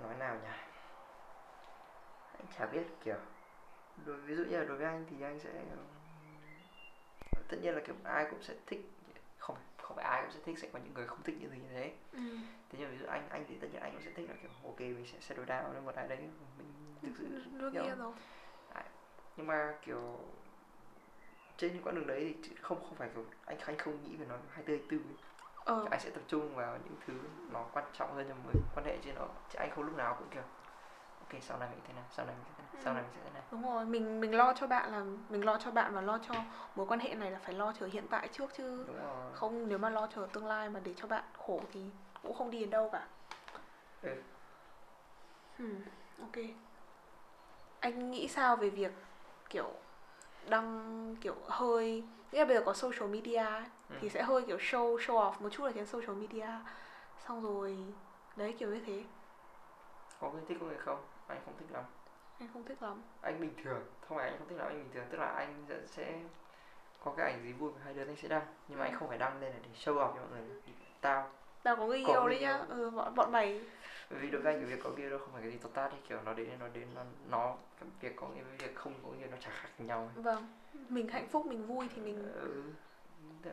nói 0.00 0.14
nào 0.14 0.34
nhỉ 0.34 0.48
anh 2.38 2.46
chả 2.58 2.66
biết 2.66 2.82
kiểu 3.04 3.16
đối 4.06 4.16
ví 4.16 4.34
dụ 4.36 4.44
như 4.44 4.58
là 4.58 4.64
đối 4.64 4.76
với 4.76 4.86
anh 4.86 5.04
thì 5.10 5.22
anh 5.22 5.40
sẽ 5.40 5.50
tất 7.48 7.56
nhiên 7.62 7.74
là 7.74 7.80
kiểu 7.86 7.94
ai 8.04 8.26
cũng 8.30 8.42
sẽ 8.42 8.54
thích 8.66 8.80
không 9.38 9.56
không 9.82 9.96
phải 9.96 10.04
ai 10.04 10.22
cũng 10.22 10.32
sẽ 10.32 10.40
thích 10.44 10.58
sẽ 10.58 10.68
có 10.72 10.78
những 10.78 10.94
người 10.94 11.06
không 11.06 11.22
thích 11.22 11.36
những 11.40 11.50
gì 11.50 11.56
như 11.58 11.68
thế 11.72 11.92
Ừ. 12.12 12.18
thế 12.70 12.78
nhưng 12.78 12.90
ví 12.90 12.98
dụ 12.98 13.06
anh 13.06 13.28
anh 13.28 13.44
thì 13.48 13.56
tất 13.60 13.66
nhiên 13.72 13.82
anh 13.82 13.92
cũng 13.92 14.02
sẽ 14.04 14.10
thích 14.16 14.28
là 14.28 14.34
kiểu 14.42 14.50
ok 14.64 14.80
mình 14.80 15.06
sẽ 15.12 15.18
settle 15.20 15.44
down 15.44 15.72
với 15.72 15.80
một 15.82 15.94
ai 15.94 16.08
đấy 16.08 16.18
mình 16.58 16.94
thực 17.02 17.12
sự 17.18 17.28
đương 17.58 17.72
hiểu. 17.72 17.82
nhiên 17.84 17.98
rồi 17.98 18.12
nhưng 19.36 19.46
mà 19.46 19.74
kiểu 19.82 20.18
trên 21.56 21.72
những 21.72 21.82
con 21.82 21.94
đường 21.94 22.06
đấy 22.06 22.34
thì 22.42 22.50
không 22.62 22.80
không 22.80 22.94
phải 22.94 23.08
kiểu 23.14 23.24
anh 23.46 23.58
anh 23.58 23.78
không 23.78 24.02
nghĩ 24.04 24.16
về 24.16 24.26
nó 24.28 24.36
hai 24.50 24.64
tư 24.64 24.78
tư 24.90 25.00
ờ 25.64 25.86
anh 25.90 26.00
sẽ 26.00 26.10
tập 26.10 26.22
trung 26.28 26.54
vào 26.54 26.78
những 26.84 26.94
thứ 27.06 27.14
nó 27.52 27.66
quan 27.72 27.84
trọng 27.92 28.14
hơn 28.14 28.26
trong 28.28 28.42
mối 28.44 28.52
quan 28.74 28.86
hệ 28.86 28.96
chứ 29.04 29.12
nó 29.12 29.28
chứ 29.52 29.56
anh 29.58 29.70
không 29.70 29.84
lúc 29.84 29.96
nào 29.96 30.16
cũng 30.18 30.28
kiểu 30.30 30.42
ok 31.20 31.42
sau 31.42 31.58
này 31.58 31.68
mình 31.70 31.80
thế 31.86 31.92
này 31.94 32.04
sau 32.10 32.26
này 32.26 32.34
mình 32.36 32.44
sẽ 32.48 32.52
thế 32.56 32.57
này 32.57 32.57
sau 32.84 32.94
này 32.94 33.02
mình 33.02 33.12
sẽ 33.14 33.20
thế 33.24 33.30
này. 33.34 33.42
Đúng 33.50 33.62
rồi 33.62 33.84
mình 33.84 34.20
mình 34.20 34.36
lo 34.36 34.52
cho 34.52 34.66
bạn 34.66 34.92
là 34.92 35.04
mình 35.28 35.44
lo 35.44 35.58
cho 35.58 35.70
bạn 35.70 35.94
và 35.94 36.00
lo 36.00 36.18
cho 36.28 36.34
mối 36.76 36.86
quan 36.86 37.00
hệ 37.00 37.14
này 37.14 37.30
là 37.30 37.38
phải 37.38 37.54
lo 37.54 37.72
chờ 37.80 37.86
hiện 37.92 38.06
tại 38.10 38.28
trước 38.28 38.54
chứ. 38.56 38.84
Đúng 38.86 38.96
rồi. 38.96 39.32
Không 39.34 39.68
nếu 39.68 39.78
mà 39.78 39.90
lo 39.90 40.06
chờ 40.14 40.28
tương 40.32 40.46
lai 40.46 40.68
mà 40.68 40.80
để 40.84 40.94
cho 40.96 41.06
bạn 41.08 41.24
khổ 41.46 41.60
thì 41.72 41.80
cũng 42.22 42.34
không 42.34 42.50
đi 42.50 42.60
đến 42.60 42.70
đâu 42.70 42.88
cả. 42.92 43.06
Ừ. 44.02 44.22
Hmm, 45.58 45.80
ok. 46.20 46.44
Anh 47.80 48.10
nghĩ 48.10 48.28
sao 48.28 48.56
về 48.56 48.70
việc 48.70 48.92
kiểu 49.50 49.70
đăng 50.48 51.16
kiểu 51.20 51.34
hơi 51.48 52.04
nghĩa 52.32 52.38
là 52.38 52.44
bây 52.44 52.56
giờ 52.56 52.62
có 52.66 52.72
social 52.74 53.08
media 53.10 53.36
ấy, 53.36 53.62
Ừ. 53.90 53.96
thì 54.00 54.08
sẽ 54.08 54.22
hơi 54.22 54.42
kiểu 54.42 54.56
show 54.56 54.96
show 54.96 55.14
off 55.14 55.32
một 55.40 55.48
chút 55.52 55.64
ở 55.64 55.72
trên 55.72 55.86
social 55.86 56.14
media. 56.16 56.48
Xong 57.26 57.42
rồi 57.42 57.76
đấy 58.36 58.56
kiểu 58.58 58.68
như 58.74 58.80
thế. 58.86 59.04
Có 60.20 60.30
người 60.30 60.42
thích 60.48 60.56
có 60.60 60.66
người 60.66 60.78
không? 60.78 61.04
Anh 61.26 61.38
không 61.44 61.54
thích 61.58 61.66
lắm 61.72 61.84
anh 62.40 62.48
không 62.52 62.64
thích 62.64 62.82
lắm. 62.82 63.02
Anh 63.20 63.40
bình 63.40 63.52
thường. 63.64 63.84
Không 64.08 64.18
phải 64.18 64.28
anh 64.28 64.38
không 64.38 64.48
thích 64.48 64.56
lắm 64.56 64.66
anh 64.68 64.78
bình 64.78 64.90
thường. 64.94 65.04
Tức 65.10 65.18
là 65.18 65.26
anh 65.26 65.66
sẽ- 65.86 66.20
có 67.04 67.14
cái 67.16 67.32
ảnh 67.32 67.42
gì 67.44 67.52
vui 67.52 67.70
của 67.72 67.78
hai 67.84 67.94
đứa 67.94 68.04
anh 68.04 68.16
sẽ 68.16 68.28
đăng. 68.28 68.46
Nhưng 68.68 68.78
mà 68.78 68.84
anh 68.84 68.92
Ừ. 68.92 68.98
không 68.98 69.08
phải 69.08 69.18
đăng 69.18 69.40
lên 69.40 69.52
là 69.52 69.58
để 69.62 69.68
show 69.74 69.94
off 69.94 70.14
cho 70.14 70.20
mọi 70.20 70.28
người. 70.30 70.62
Tao 71.00 71.30
tao 71.62 71.76
có 71.76 71.86
người 71.86 71.98
yêu 71.98 72.22
người 72.22 72.30
đấy 72.34 72.40
nhá. 72.40 72.56
yêu. 72.56 72.64
ừ, 72.68 72.90
bọn, 72.90 73.14
bọn 73.14 73.32
mày. 73.32 73.60
Vì 74.10 74.30
đối 74.30 74.42
với 74.42 74.52
anh 74.54 74.62
cái 74.62 74.70
việc 74.76 74.80
có 74.84 74.90
kia 74.96 75.10
đâu 75.10 75.18
không 75.18 75.28
phải 75.32 75.42
cái 75.42 75.50
gì 75.50 75.58
tốt 75.58 75.68
tát 75.74 75.90
ấy 75.90 76.00
kiểu 76.08 76.22
nó 76.22 76.32
đến 76.34 76.50
nó 76.58 76.68
đến 76.68 76.88
nó 76.94 77.02
nó 77.30 77.56
cái 77.80 77.88
việc 78.00 78.16
có 78.16 78.28
nghĩa 78.28 78.42
với 78.42 78.56
việc 78.56 78.74
không 78.74 78.94
có 79.02 79.08
nghĩa 79.08 79.26
nó 79.26 79.36
chả 79.40 79.50
khác 79.50 79.68
nhau 79.78 80.10
ấy. 80.14 80.22
vâng. 80.22 80.46
Mình 80.88 81.08
hạnh 81.08 81.28
phúc 81.28 81.46
mình 81.46 81.66
vui 81.66 81.88
thì 81.94 82.02
mình 82.02 82.32
ừ, 82.32 82.62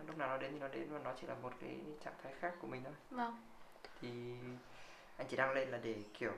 lúc 0.07 0.17
nào 0.17 0.27
nó 0.27 0.37
đến 0.37 0.51
thì 0.51 0.59
nó 0.59 0.67
đến 0.67 0.87
và 0.91 0.99
nó 0.99 1.13
chỉ 1.21 1.27
là 1.27 1.35
một 1.41 1.53
cái 1.61 1.79
trạng 2.03 2.13
thái 2.23 2.33
khác 2.39 2.53
của 2.61 2.67
mình 2.67 2.81
thôi. 2.83 2.93
Vâng. 3.09 3.37
Thì 4.01 4.35
anh 5.17 5.27
chỉ 5.29 5.37
đăng 5.37 5.51
lên 5.53 5.69
là 5.69 5.77
để 5.77 5.95
kiểu 6.13 6.31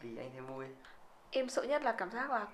vì 0.00 0.16
anh 0.16 0.30
thấy 0.32 0.40
vui 0.40 0.66
em 1.30 1.48
sợ 1.48 1.62
nhất 1.62 1.82
là 1.82 1.92
cảm 1.92 2.10
giác 2.10 2.30
là 2.30 2.46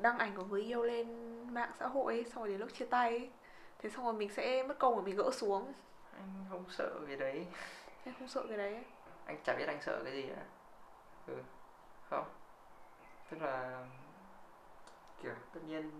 đăng 0.00 0.18
ảnh 0.18 0.34
của 0.36 0.44
người 0.44 0.62
yêu 0.62 0.82
lên 0.82 1.06
mạng 1.54 1.72
xã 1.78 1.86
hội 1.86 2.14
ấy, 2.14 2.24
xong 2.24 2.42
rồi 2.42 2.48
đến 2.48 2.60
lúc 2.60 2.74
chia 2.74 2.86
tay 2.86 3.08
ấy, 3.08 3.30
thế 3.78 3.90
xong 3.90 4.04
rồi 4.04 4.14
mình 4.14 4.30
sẽ 4.30 4.62
mất 4.62 4.78
công 4.78 4.94
của 4.94 5.02
mình 5.02 5.16
gỡ 5.16 5.30
xuống. 5.32 5.72
Anh 6.16 6.44
không 6.50 6.64
sợ 6.68 7.00
cái 7.06 7.16
đấy. 7.16 7.46
Em 8.04 8.14
không 8.18 8.28
sợ 8.28 8.44
cái 8.48 8.58
đấy. 8.58 8.74
Ấy. 8.74 8.84
anh 9.26 9.38
chả 9.44 9.54
biết 9.54 9.66
anh 9.66 9.82
sợ 9.82 10.00
cái 10.04 10.12
gì 10.12 10.22
nữa 10.22 10.42
ừ 11.26 11.42
không. 12.10 12.24
Tức 13.30 13.42
là 13.42 13.86
kiểu 15.22 15.34
tất 15.54 15.60
nhiên 15.66 15.90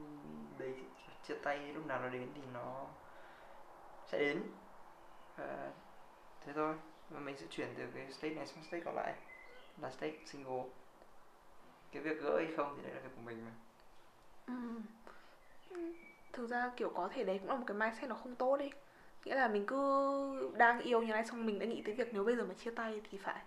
đấy 0.59 0.75
chia 1.29 1.35
tay 1.42 1.59
lúc 1.59 1.87
nào 1.87 2.01
nó 2.01 2.09
đến 2.09 2.29
thì 2.35 2.40
nó 2.55 2.87
sẽ 4.07 4.18
đến. 4.18 4.42
Và 5.37 5.71
thế 6.47 6.53
thôi. 6.53 6.75
Và 7.11 7.21
mình 7.21 7.37
sẽ 7.37 7.47
chuyển 7.51 7.75
từ 7.79 7.85
cái 7.95 8.12
state 8.12 8.35
này 8.35 8.47
sang 8.47 8.64
state 8.64 8.83
còn 8.85 8.95
lại. 8.95 9.14
Là 9.81 9.90
state 9.90 10.16
single 10.27 10.64
cái 11.92 12.02
việc 12.02 12.22
gỡ 12.22 12.37
hay 12.38 12.52
không 12.57 12.74
thì 12.76 12.83
đấy 12.83 12.92
là 12.94 13.00
việc 13.00 13.11
của 13.16 13.22
mình 13.22 13.44
mà 13.44 13.50
Ừm. 14.46 14.83
thực 16.33 16.46
ra 16.50 16.70
kiểu 16.76 16.90
có 16.94 17.09
thể 17.14 17.24
đấy 17.24 17.38
cũng 17.38 17.48
là 17.48 17.57
một 17.57 17.64
cái 17.66 17.76
mindset 17.76 18.11
nó 18.11 18.16
không 18.16 18.35
tốt 18.35 18.57
đi 18.57 18.70
nghĩa 19.24 19.35
là 19.35 19.48
mình 19.48 19.66
cứ 19.66 20.52
đang 20.57 20.81
yêu 20.81 21.02
như 21.02 21.12
này 21.12 21.24
xong 21.26 21.46
mình 21.46 21.59
đã 21.59 21.66
nghĩ 21.66 21.83
tới 21.87 21.94
việc 21.94 22.09
nếu 22.12 22.24
bây 22.24 22.37
giờ 22.37 22.44
mà 22.44 22.55
chia 22.55 22.70
tay 22.70 23.00
thì 23.11 23.18
phải 23.18 23.42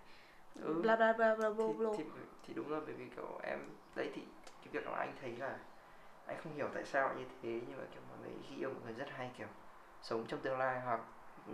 Ừ. 0.62 0.74
bla 0.82 0.96
bla 0.96 1.12
bla 1.12 1.34
bla 1.34 1.50
bla 1.50 1.66
thì, 1.66 1.72
bla 1.78 1.90
thì, 1.96 2.04
thì 2.46 2.54
đúng 2.54 2.68
rồi 2.68 2.80
bởi 2.86 2.94
vì 2.94 3.04
kiểu 3.16 3.38
em 3.42 3.58
đấy 3.94 4.10
thì 4.14 4.22
cái 4.64 4.68
việc 4.72 4.84
đó 4.86 4.92
anh 4.92 5.12
thấy 5.20 5.36
là 5.36 5.58
anh 6.26 6.36
không 6.42 6.54
hiểu 6.56 6.68
tại 6.74 6.84
sao 6.84 7.14
như 7.18 7.24
thế 7.42 7.60
nhưng 7.68 7.78
mà 7.78 7.84
kiểu 7.92 8.02
mọi 8.08 8.18
người 8.22 8.30
khi 8.48 8.56
yêu 8.56 8.70
một 8.70 8.80
người 8.84 8.92
rất 8.92 9.08
hay 9.10 9.30
kiểu 9.38 9.46
sống 10.02 10.24
trong 10.28 10.40
tương 10.40 10.58
lai 10.58 10.80
hoặc 10.80 11.00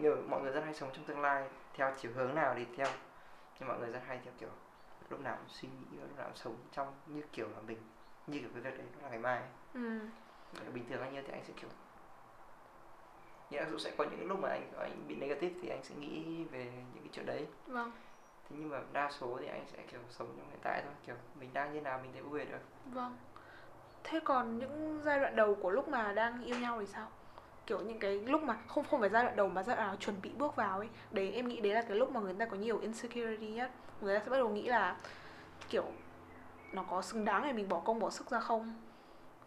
nhiều 0.01 0.17
mọi 0.29 0.43
người 0.43 0.53
rất 0.53 0.61
hay 0.65 0.75
sống 0.75 0.91
trong 0.93 1.05
tương 1.05 1.21
lai 1.21 1.49
theo 1.75 1.95
chiều 2.01 2.13
hướng 2.15 2.35
nào 2.35 2.55
đi 2.55 2.67
theo 2.77 2.89
nhưng 3.59 3.69
mọi 3.69 3.79
người 3.79 3.91
rất 3.91 4.01
hay 4.07 4.21
theo 4.25 4.33
kiểu 4.41 4.49
lúc 5.11 5.21
nào 5.21 5.37
cũng 5.37 5.49
suy 5.49 5.69
nghĩ 5.69 5.99
lúc 6.01 6.17
nào 6.17 6.27
cũng 6.27 6.37
sống 6.37 6.57
trong 6.73 6.95
như 7.07 7.23
kiểu 7.33 7.49
là 7.49 7.61
mình 7.67 7.79
như 8.27 8.39
kiểu 8.39 8.49
cái 8.55 8.63
việc 8.63 8.79
đấy 8.79 8.87
nó 8.97 9.03
là 9.03 9.09
ngày 9.09 9.19
mai 9.19 9.43
là 10.53 10.71
bình 10.75 10.85
thường 10.89 11.01
anh 11.01 11.15
như 11.15 11.23
thì 11.23 11.33
anh 11.33 11.45
sẽ 11.45 11.53
kiểu 11.57 11.71
nghĩa 13.51 13.61
là 13.61 13.69
sẽ 13.79 13.93
có 13.99 14.05
những 14.05 14.29
lúc 14.29 14.39
mà 14.41 14.49
anh 14.49 14.73
anh 14.79 15.09
bị 15.09 15.17
negative 15.17 15.55
thì 15.63 15.69
anh 15.69 15.81
sẽ 15.83 15.95
nghĩ 15.95 16.45
về 16.45 16.65
những 16.65 17.03
cái 17.03 17.11
chuyện 17.13 17.27
đấy. 17.27 17.47
Vâng. 17.67 17.93
Thế 18.51 18.57
nhưng 18.59 18.69
mà 18.69 18.81
đa 18.93 19.11
số 19.11 19.39
thì 19.41 19.47
anh 19.47 19.65
sẽ 19.73 19.83
kiểu 19.91 20.01
sống 20.11 20.35
trong 20.37 20.51
hiện 20.51 20.61
tại 20.63 20.83
thôi 20.85 20.93
kiểu 21.07 21.17
mình 21.41 21.51
đang 21.53 21.75
như 21.75 21.81
nào 21.81 21.99
mình 22.03 22.13
thấy 22.13 22.23
vui 22.23 22.45
được. 22.45 22.59
Vâng. 22.93 23.17
Thế 24.05 24.21
còn 24.25 24.59
những 24.59 25.01
giai 25.05 25.21
đoạn 25.21 25.37
đầu 25.37 25.55
của 25.55 25.71
lúc 25.71 25.89
mà 25.89 26.13
đang 26.13 26.45
yêu 26.45 26.59
nhau 26.59 26.81
thì 26.81 26.87
sao 26.87 27.09
kiểu 27.67 27.81
những 27.81 27.99
cái 27.99 28.21
lúc 28.21 28.43
mà 28.43 28.57
không 28.67 28.85
không 28.85 29.01
phải 29.01 29.11
giai 29.11 29.25
đoạn 29.25 29.37
đầu 29.37 29.49
mà 29.49 29.63
giai 29.63 29.77
đoạn 29.77 29.89
nào 29.89 29.97
chuẩn 29.97 30.17
bị 30.23 30.31
bước 30.31 30.57
vào 30.57 30.79
ấy 30.79 30.89
đấy 31.11 31.33
em 31.33 31.49
nghĩ 31.49 31.61
đấy 31.61 31.73
là 31.75 31.83
cái 31.83 31.97
lúc 31.97 32.11
mà 32.11 32.21
người 32.21 32.35
ta 32.35 32.47
có 32.47 32.57
nhiều 32.57 32.79
insecurity 32.79 33.49
nhất 33.49 33.71
người 34.01 34.19
ta 34.19 34.25
sẽ 34.25 34.31
bắt 34.31 34.37
đầu 34.37 34.49
nghĩ 34.49 34.69
là 34.69 34.97
kiểu 35.69 35.85
nó 36.73 36.83
có 36.83 37.03
xứng 37.03 37.25
đáng 37.25 37.43
để 37.47 37.53
mình 37.53 37.69
bỏ 37.69 37.81
công 37.81 37.99
bỏ 37.99 38.11
sức 38.11 38.31
ra 38.31 38.41
không? 38.41 38.75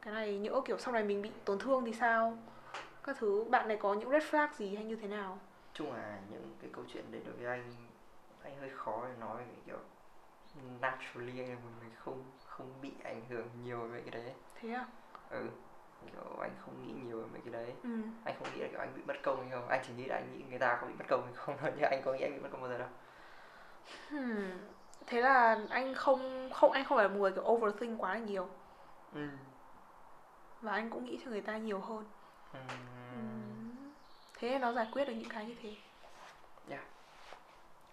Cái 0.02 0.14
này 0.14 0.38
nhỡ 0.38 0.62
kiểu 0.66 0.78
sau 0.78 0.94
này 0.94 1.04
mình 1.04 1.22
bị 1.22 1.32
tổn 1.46 1.60
thương 1.60 1.86
thì 1.86 1.94
sao? 1.94 2.38
Các 3.04 3.18
thứ 3.20 3.46
bạn 3.50 3.68
này 3.68 3.78
có 3.78 3.94
những 3.94 4.10
red 4.10 4.24
flag 4.24 4.48
gì 4.58 4.76
hay 4.76 4.86
như 4.86 4.96
thế 4.96 5.08
nào? 5.08 5.40
Chung 5.74 5.94
là 5.94 6.20
những 6.30 6.56
cái 6.62 6.70
câu 6.74 6.84
chuyện 6.94 7.12
đấy 7.12 7.22
đối 7.26 7.36
với 7.36 7.46
anh 7.46 7.74
anh 8.44 8.58
hơi 8.58 8.70
khó 8.70 9.04
để 9.08 9.14
nói 9.20 9.44
vì 9.50 9.62
kiểu 9.66 9.80
naturally 10.82 11.34
người 11.34 11.92
không 11.96 12.24
không 12.46 12.82
bị 12.82 12.92
ảnh 13.04 13.22
hưởng 13.30 13.48
nhiều 13.64 13.80
về 13.80 14.02
cái 14.02 14.24
đấy. 14.24 14.34
Thế 14.62 14.70
à? 14.70 14.86
Ừ 15.30 15.48
kiểu 16.02 16.40
anh 16.42 16.52
không 16.66 16.74
nghĩ 16.88 16.94
nhiều 17.06 17.22
về 17.22 17.28
mấy 17.34 17.42
cái 17.46 17.54
đấy 17.54 17.74
ừ 17.84 17.90
anh 18.26 18.36
không 18.40 18.48
nghĩ 18.56 18.62
là 18.62 18.68
kiểu 18.72 18.80
anh 18.80 18.94
bị 18.96 19.02
mất 19.08 19.16
công 19.24 19.42
hay 19.42 19.50
không 19.52 19.68
anh 19.70 19.82
chỉ 19.88 19.94
nghĩ 19.94 20.06
là 20.06 20.16
anh 20.16 20.34
nghĩ 20.38 20.44
người 20.50 20.60
ta 20.60 20.78
có 20.82 20.88
bị 20.88 20.94
mất 21.00 21.06
công 21.08 21.24
hay 21.26 21.34
không 21.36 21.58
thôi 21.62 21.72
chứ 21.80 21.86
anh 21.92 22.02
có 22.06 22.14
nghĩ 22.14 22.22
anh 22.22 22.34
bị 22.34 22.40
mất 22.40 22.50
công 22.52 22.62
bao 22.62 22.70
giờ 22.70 22.78
đâu 22.78 22.88
hmm. 24.10 24.52
thế 25.08 25.22
là 25.22 25.60
anh 25.70 25.96
không 25.96 26.50
không 26.54 26.72
anh 26.72 26.86
không 26.86 26.98
phải 26.98 27.10
một 27.10 27.16
người 27.20 27.32
kiểu 27.32 27.44
overthink 27.44 28.02
quá 28.02 28.14
là 28.14 28.20
nhiều 28.20 28.48
ừ. 29.14 29.28
và 30.62 30.72
anh 30.72 30.90
cũng 30.90 31.06
nghĩ 31.06 31.20
cho 31.26 31.32
người 31.32 31.42
ta 31.42 31.58
nhiều 31.58 31.80
hơn 31.80 32.06
Ừ. 32.54 32.60
Ừm. 33.16 33.76
thế 34.38 34.60
nó 34.60 34.74
giải 34.74 34.88
quyết 34.92 35.06
được 35.06 35.14
những 35.14 35.30
cái 35.30 35.46
như 35.46 35.56
thế 35.64 35.76
Yeah. 36.70 36.84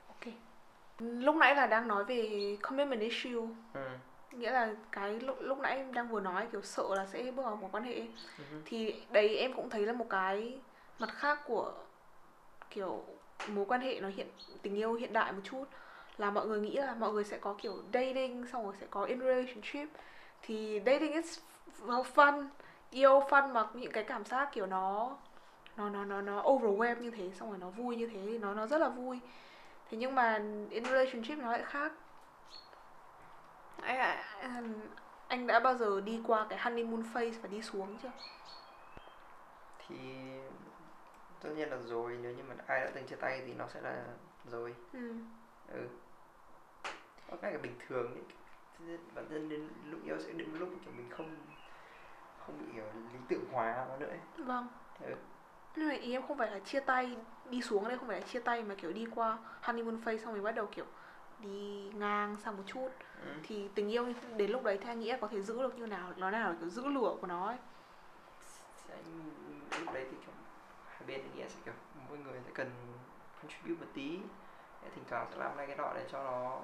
ok 0.09 0.33
lúc 0.99 1.35
nãy 1.37 1.55
là 1.55 1.67
đang 1.67 1.88
nói 1.88 2.05
về 2.05 2.57
commitment 2.62 3.01
issue 3.01 3.33
Ừ. 3.75 3.88
nghĩa 4.33 4.51
là 4.51 4.75
cái 4.92 5.21
lúc, 5.21 5.37
lúc 5.40 5.59
nãy 5.59 5.77
em 5.77 5.95
đang 5.95 6.09
vừa 6.09 6.21
nói 6.21 6.47
kiểu 6.53 6.62
sợ 6.62 6.85
là 6.97 7.07
sẽ 7.07 7.23
bước 7.23 7.42
vào 7.42 7.57
một 7.57 7.68
quan 7.73 7.85
hệ 7.85 8.01
Ừ. 8.38 8.45
thì 8.64 8.95
đấy 9.11 9.37
em 9.37 9.53
cũng 9.53 9.71
thấy 9.71 9.87
là 9.87 9.92
một 9.92 10.07
cái 10.11 10.59
mặt 10.99 11.11
khác 11.14 11.40
của 11.47 11.73
kiểu 12.71 13.05
mối 13.49 13.64
quan 13.68 13.81
hệ 13.81 14.01
nó 14.01 14.09
hiện 14.09 14.27
tình 14.62 14.75
yêu 14.77 14.95
hiện 14.95 15.12
đại 15.12 15.33
một 15.33 15.40
chút. 15.45 15.64
Là 16.18 16.31
mọi 16.31 16.47
người 16.47 16.61
nghĩ 16.61 16.77
là 16.77 16.95
mọi 16.95 17.12
người 17.12 17.25
sẽ 17.25 17.38
có 17.38 17.55
kiểu 17.59 17.83
dating 17.92 18.47
xong 18.53 18.64
rồi 18.64 18.75
sẽ 18.81 18.87
có 18.90 19.05
in 19.05 19.21
relationship. 19.21 19.88
Thì 20.42 20.81
dating 20.87 21.12
is 21.12 21.38
fun 22.14 22.47
yêu 22.90 23.21
fun 23.21 23.53
mà 23.53 23.66
những 23.75 23.92
cái 23.92 24.05
cảm 24.05 24.25
giác 24.25 24.49
kiểu 24.53 24.66
nó 24.66 25.16
nó 25.77 25.88
nó 25.88 26.05
nó 26.05 26.21
nó 26.21 26.42
overwhelm 26.42 27.01
như 27.01 27.11
thế 27.11 27.31
xong 27.35 27.49
rồi 27.51 27.59
nó 27.59 27.71
vui 27.71 27.97
như 27.97 28.07
thế 28.07 28.21
thì 28.27 28.38
nó 28.38 28.55
nó 28.55 28.66
rất 28.66 28.79
là 28.79 28.88
vui. 28.88 29.18
Thế 29.90 29.99
nhưng 29.99 30.14
mà 30.14 30.42
in 30.71 30.85
relationship 30.85 31.38
nó 31.38 31.53
lại 31.53 31.62
khác 31.64 31.92
anh, 33.83 34.81
anh 35.29 35.47
đã 35.47 35.61
bao 35.61 35.75
giờ 35.75 36.01
đi 36.01 36.21
qua 36.27 36.47
cái 36.51 36.59
honeymoon 36.59 37.03
phase 37.14 37.38
và 37.42 37.49
đi 37.49 37.62
xuống 37.62 37.99
chưa 38.03 38.11
thì 39.88 39.97
tất 41.40 41.51
nhiên 41.57 41.71
là 41.71 41.77
rồi 41.77 42.18
nếu 42.23 42.33
như 42.33 42.42
mà 42.42 42.55
ai 42.66 42.81
đã 42.81 42.90
từng 42.95 43.07
chia 43.07 43.16
tay 43.16 43.42
thì 43.47 43.55
nó 43.55 43.68
sẽ 43.68 43.81
là 43.81 44.05
rồi 44.51 44.75
ừ. 44.92 45.12
ừ 45.68 45.88
có 47.31 47.37
cái 47.42 47.53
là 47.53 47.59
bình 47.59 47.75
thường 47.88 48.14
ấy. 48.14 48.99
bản 49.14 49.27
thân 49.31 49.49
đến 49.49 49.68
lúc 49.90 50.01
yêu 50.05 50.18
sẽ 50.18 50.33
đến 50.33 50.49
lúc 50.59 50.68
kiểu 50.85 50.95
mình 50.97 51.11
không 51.11 51.37
không 52.47 52.59
bị 52.59 52.64
kiểu 52.75 52.85
lý 53.12 53.18
tưởng 53.29 53.45
hóa 53.53 53.87
nó 53.88 53.97
nữa 53.97 54.09
ấy. 54.09 54.47
vâng 54.47 54.68
ừ. 55.01 55.14
nhưng 55.77 55.88
mà 55.88 55.95
ý 55.95 56.12
em 56.12 56.27
không 56.29 56.38
phải 56.38 56.51
là 56.51 56.59
chia 56.59 56.81
tay 56.81 57.16
đi 57.51 57.62
xuống 57.62 57.88
đây 57.88 57.99
không 57.99 58.09
phải 58.09 58.21
là 58.21 58.27
chia 58.27 58.40
tay 58.40 58.62
mà 58.62 58.75
kiểu 58.75 58.92
đi 58.92 59.07
qua 59.14 59.38
honeymoon 59.61 60.01
phase 60.05 60.18
xong 60.18 60.35
rồi 60.35 60.42
bắt 60.42 60.53
đầu 60.53 60.66
kiểu 60.66 60.85
đi 61.43 61.91
ngang 61.95 62.37
sang 62.45 62.57
một 62.57 62.63
chút 62.67 62.89
ừ. 63.25 63.29
thì 63.43 63.69
tình 63.75 63.89
yêu 63.93 64.07
đến 64.37 64.51
lúc 64.51 64.63
đấy 64.65 64.79
thì 64.83 64.89
anh 64.89 65.01
nghĩ 65.01 65.11
là 65.13 65.19
có 65.21 65.29
thể 65.29 65.43
giữ 65.43 65.63
được 65.63 65.79
như 65.79 65.87
nào 65.87 66.13
nó 66.17 66.31
nào 66.31 66.51
là 66.53 66.57
kiểu 66.61 66.69
giữ 66.69 66.87
lửa 66.87 67.17
của 67.21 67.27
nó 67.27 67.47
ấy 67.47 67.57
lúc 69.81 69.95
đấy 69.95 70.07
thì 70.11 70.17
kiểu 70.21 70.35
hai 70.87 71.03
bên 71.07 71.21
anh 71.21 71.37
nghĩ 71.37 71.45
sẽ 71.49 71.57
kiểu 71.65 71.75
mỗi 72.09 72.19
người 72.19 72.41
sẽ 72.45 72.51
cần 72.55 72.71
contribute 73.43 73.81
một 73.81 73.91
tí 73.95 74.19
để 74.83 74.89
thỉnh 74.95 75.05
thoảng 75.11 75.27
sẽ 75.31 75.37
làm 75.37 75.57
này 75.57 75.67
cái 75.67 75.77
nọ 75.77 75.93
để 75.95 76.07
cho 76.13 76.23
nó 76.25 76.61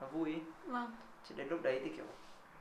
nó 0.00 0.06
vui 0.08 0.32
ấy. 0.32 0.42
vâng 0.66 0.96
chứ 1.24 1.34
đến 1.38 1.48
lúc 1.48 1.60
đấy 1.62 1.80
thì 1.84 1.92
kiểu 1.96 2.06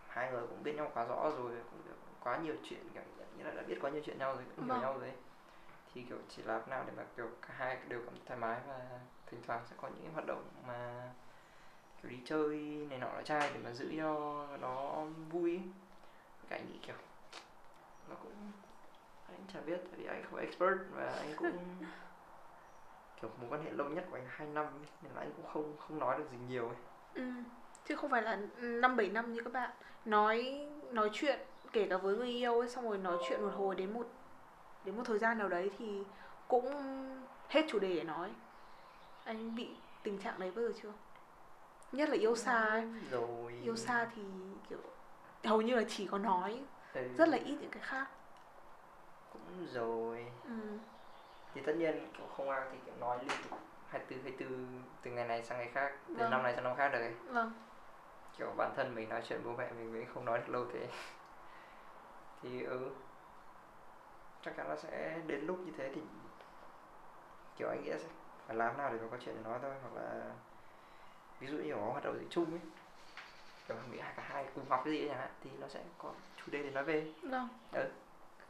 hai 0.08 0.32
người 0.32 0.48
cũng 0.48 0.64
biết 0.64 0.74
nhau 0.76 0.92
quá 0.94 1.06
rõ 1.06 1.32
rồi 1.38 1.52
cũng 1.72 1.82
kiểu 1.86 1.94
quá 2.24 2.38
nhiều 2.38 2.56
chuyện 2.64 2.80
kiểu 2.94 3.04
như 3.38 3.44
là 3.44 3.52
đã 3.52 3.62
biết 3.68 3.78
quá 3.82 3.90
nhiều 3.90 4.02
chuyện 4.06 4.18
nhau 4.20 4.36
rồi 4.36 4.44
cũng 4.56 4.66
hiểu 4.66 4.74
Vâng. 4.74 4.82
nhau 4.82 4.94
rồi 4.94 5.04
ấy. 5.10 5.18
thì 5.94 6.04
kiểu 6.10 6.18
chỉ 6.30 6.44
làm 6.44 6.70
nào 6.70 6.84
để 6.88 6.94
mà 6.98 7.04
kiểu 7.18 7.28
cả 7.42 7.54
hai 7.58 7.78
đều 7.88 8.00
cảm 8.06 8.14
thấy 8.16 8.24
thoải 8.26 8.40
mái 8.40 8.60
và 8.68 9.00
thỉnh 9.26 9.42
thoảng 9.48 9.62
sẽ 9.70 9.76
có 9.82 9.88
những 9.88 10.14
hoạt 10.14 10.26
động 10.26 10.44
mà 10.68 11.10
kiểu 12.06 12.18
đi 12.18 12.24
chơi 12.26 12.58
này 12.90 13.00
nọ 13.00 13.08
là 13.08 13.22
trai 13.22 13.52
để 13.54 13.60
mà 13.64 13.74
giữ 13.74 13.94
cho 13.98 14.46
nó 14.62 15.04
vui 15.32 15.52
ấy. 15.52 15.62
Cái 16.50 16.62
nghĩ 16.62 16.80
kiểu 16.88 16.96
nó 18.10 18.16
cũng 18.24 18.52
anh 19.28 19.40
chả 19.54 19.60
biết 19.62 19.78
tại 19.78 19.94
vì 19.98 20.06
anh 20.06 20.24
không 20.30 20.40
expert 20.40 20.78
và 20.92 21.06
anh 21.06 21.36
cũng 21.38 21.52
kiểu 23.22 23.32
mối 23.42 23.50
quan 23.50 23.64
hệ 23.64 23.72
lâu 23.72 23.90
nhất 23.90 24.06
của 24.10 24.18
anh 24.18 24.26
2 24.28 24.48
năm 24.48 24.66
ấy, 24.66 24.88
nên 25.02 25.12
là 25.16 25.22
anh 25.22 25.32
cũng 25.36 25.46
không 25.54 25.78
không 25.78 26.00
nói 26.00 26.18
được 26.18 26.26
gì 26.32 26.38
nhiều 26.50 26.68
ấy 26.68 26.78
ừ. 27.14 27.24
chứ 27.86 27.96
không 27.96 28.12
phải 28.12 28.22
là 28.22 28.40
năm 28.60 28.96
bảy 28.96 29.10
năm 29.10 29.34
như 29.34 29.42
các 29.44 29.54
bạn 29.54 29.70
nói 30.06 30.68
nói 30.92 31.10
chuyện 31.14 31.40
kể 31.72 31.88
cả 31.90 31.98
với 31.98 32.16
người 32.16 32.30
yêu 32.30 32.60
ấy 32.60 32.70
xong 32.70 32.90
rồi 32.90 32.98
nói 32.98 33.18
chuyện 33.30 33.42
một 33.42 33.52
hồi 33.56 33.76
đến 33.76 33.94
một 33.94 34.08
đến 34.86 34.98
một 34.98 35.04
thời 35.06 35.20
gian 35.20 35.38
nào 35.38 35.50
đấy 35.50 35.72
thì 35.78 36.04
cũng 36.48 36.66
hết 37.50 37.66
chủ 37.68 37.80
đề 37.80 37.96
để 37.96 38.04
nói 38.04 38.30
anh 39.24 39.56
bị 39.56 39.70
tình 40.04 40.18
trạng 40.18 40.40
đấy 40.40 40.52
bao 40.56 40.66
giờ 40.66 40.72
chưa 40.84 40.92
nhất 41.96 42.10
là 42.10 42.16
yêu 42.16 42.36
xa 42.36 42.62
ấy. 42.64 42.84
Rồi. 43.12 43.54
Yêu 43.64 43.76
xa 43.76 44.08
thì 44.16 44.22
kiểu 44.70 44.80
hầu 45.44 45.62
như 45.62 45.76
là 45.76 45.84
chỉ 45.88 46.08
có 46.08 46.18
nói 46.18 46.64
Ừ, 46.94 47.02
rất 47.18 47.28
là 47.30 47.38
ít 47.38 47.58
những 47.62 47.72
cái 47.72 47.84
khác. 47.84 48.08
Cũng 49.34 49.68
rồi. 49.74 50.26
Ừ. 50.44 50.78
thì 51.54 51.62
tất 51.62 51.74
nhiên 51.76 52.08
kiểu 52.18 52.28
không 52.38 52.50
ai 52.50 52.62
thì 52.72 52.78
kiểu 52.86 52.94
nói 53.00 53.18
liên 53.20 53.38
tục 53.50 53.60
24 53.88 54.24
24 54.24 54.84
từ 55.02 55.12
ngày 55.12 55.28
này 55.28 55.44
sang 55.44 55.58
ngày 55.58 55.70
khác 55.74 55.92
từ 56.08 56.14
Vâng. 56.14 56.32
năm 56.32 56.44
này 56.44 56.54
sang 56.56 56.64
năm 56.64 56.76
khác 56.78 56.90
được 56.90 57.00
ấy. 57.00 57.14
vâng. 57.28 57.54
Kiểu 58.38 58.52
bản 58.58 58.74
thân 58.76 58.96
mình 58.96 59.10
nói 59.10 59.22
chuyện 59.28 59.42
bố 59.46 59.52
mẹ 59.58 59.72
mình 59.72 59.92
mới 59.94 60.06
không 60.14 60.26
nói 60.26 60.38
được 60.40 60.50
lâu 60.50 60.66
thế. 60.74 60.88
Thì 62.44 62.64
ừ. 62.64 62.90
Chắc 64.46 64.54
chắn 64.58 64.70
nó 64.70 64.76
sẽ 64.76 65.20
đến 65.28 65.46
lúc 65.48 65.60
như 65.66 65.72
thế 65.78 65.92
thì 65.96 66.02
kiểu 67.58 67.70
anh 67.70 67.84
nghĩ 67.84 67.92
sẽ 67.92 68.08
phải 68.48 68.56
làm 68.56 68.78
nào 68.78 68.90
để 68.94 69.00
mà 69.02 69.08
có 69.12 69.18
chuyện 69.26 69.36
để 69.36 69.42
nói 69.44 69.60
thôi 69.62 69.72
hoặc 69.82 70.02
là 70.02 70.32
ví 71.40 71.48
dụ 71.48 71.58
như 71.58 71.74
có 71.74 71.92
hoạt 71.92 72.04
động 72.04 72.20
gì 72.20 72.26
chung 72.30 72.52
ấy 72.52 72.60
kiểu 73.68 73.78
mình 73.92 74.00
cả 74.16 74.24
hai 74.28 74.46
cùng 74.56 74.66
học 74.70 74.82
cái 74.86 74.94
gì 74.94 75.08
chẳng 75.08 75.18
hạn 75.18 75.30
thì 75.44 75.50
nó 75.60 75.68
sẽ 75.68 75.84
có 75.98 76.14
chủ 76.38 76.52
đề 76.52 76.64
để 76.64 76.70
nói 76.70 76.84
về. 76.84 77.14
Vâng. 77.22 77.48
Ừ. 77.72 77.90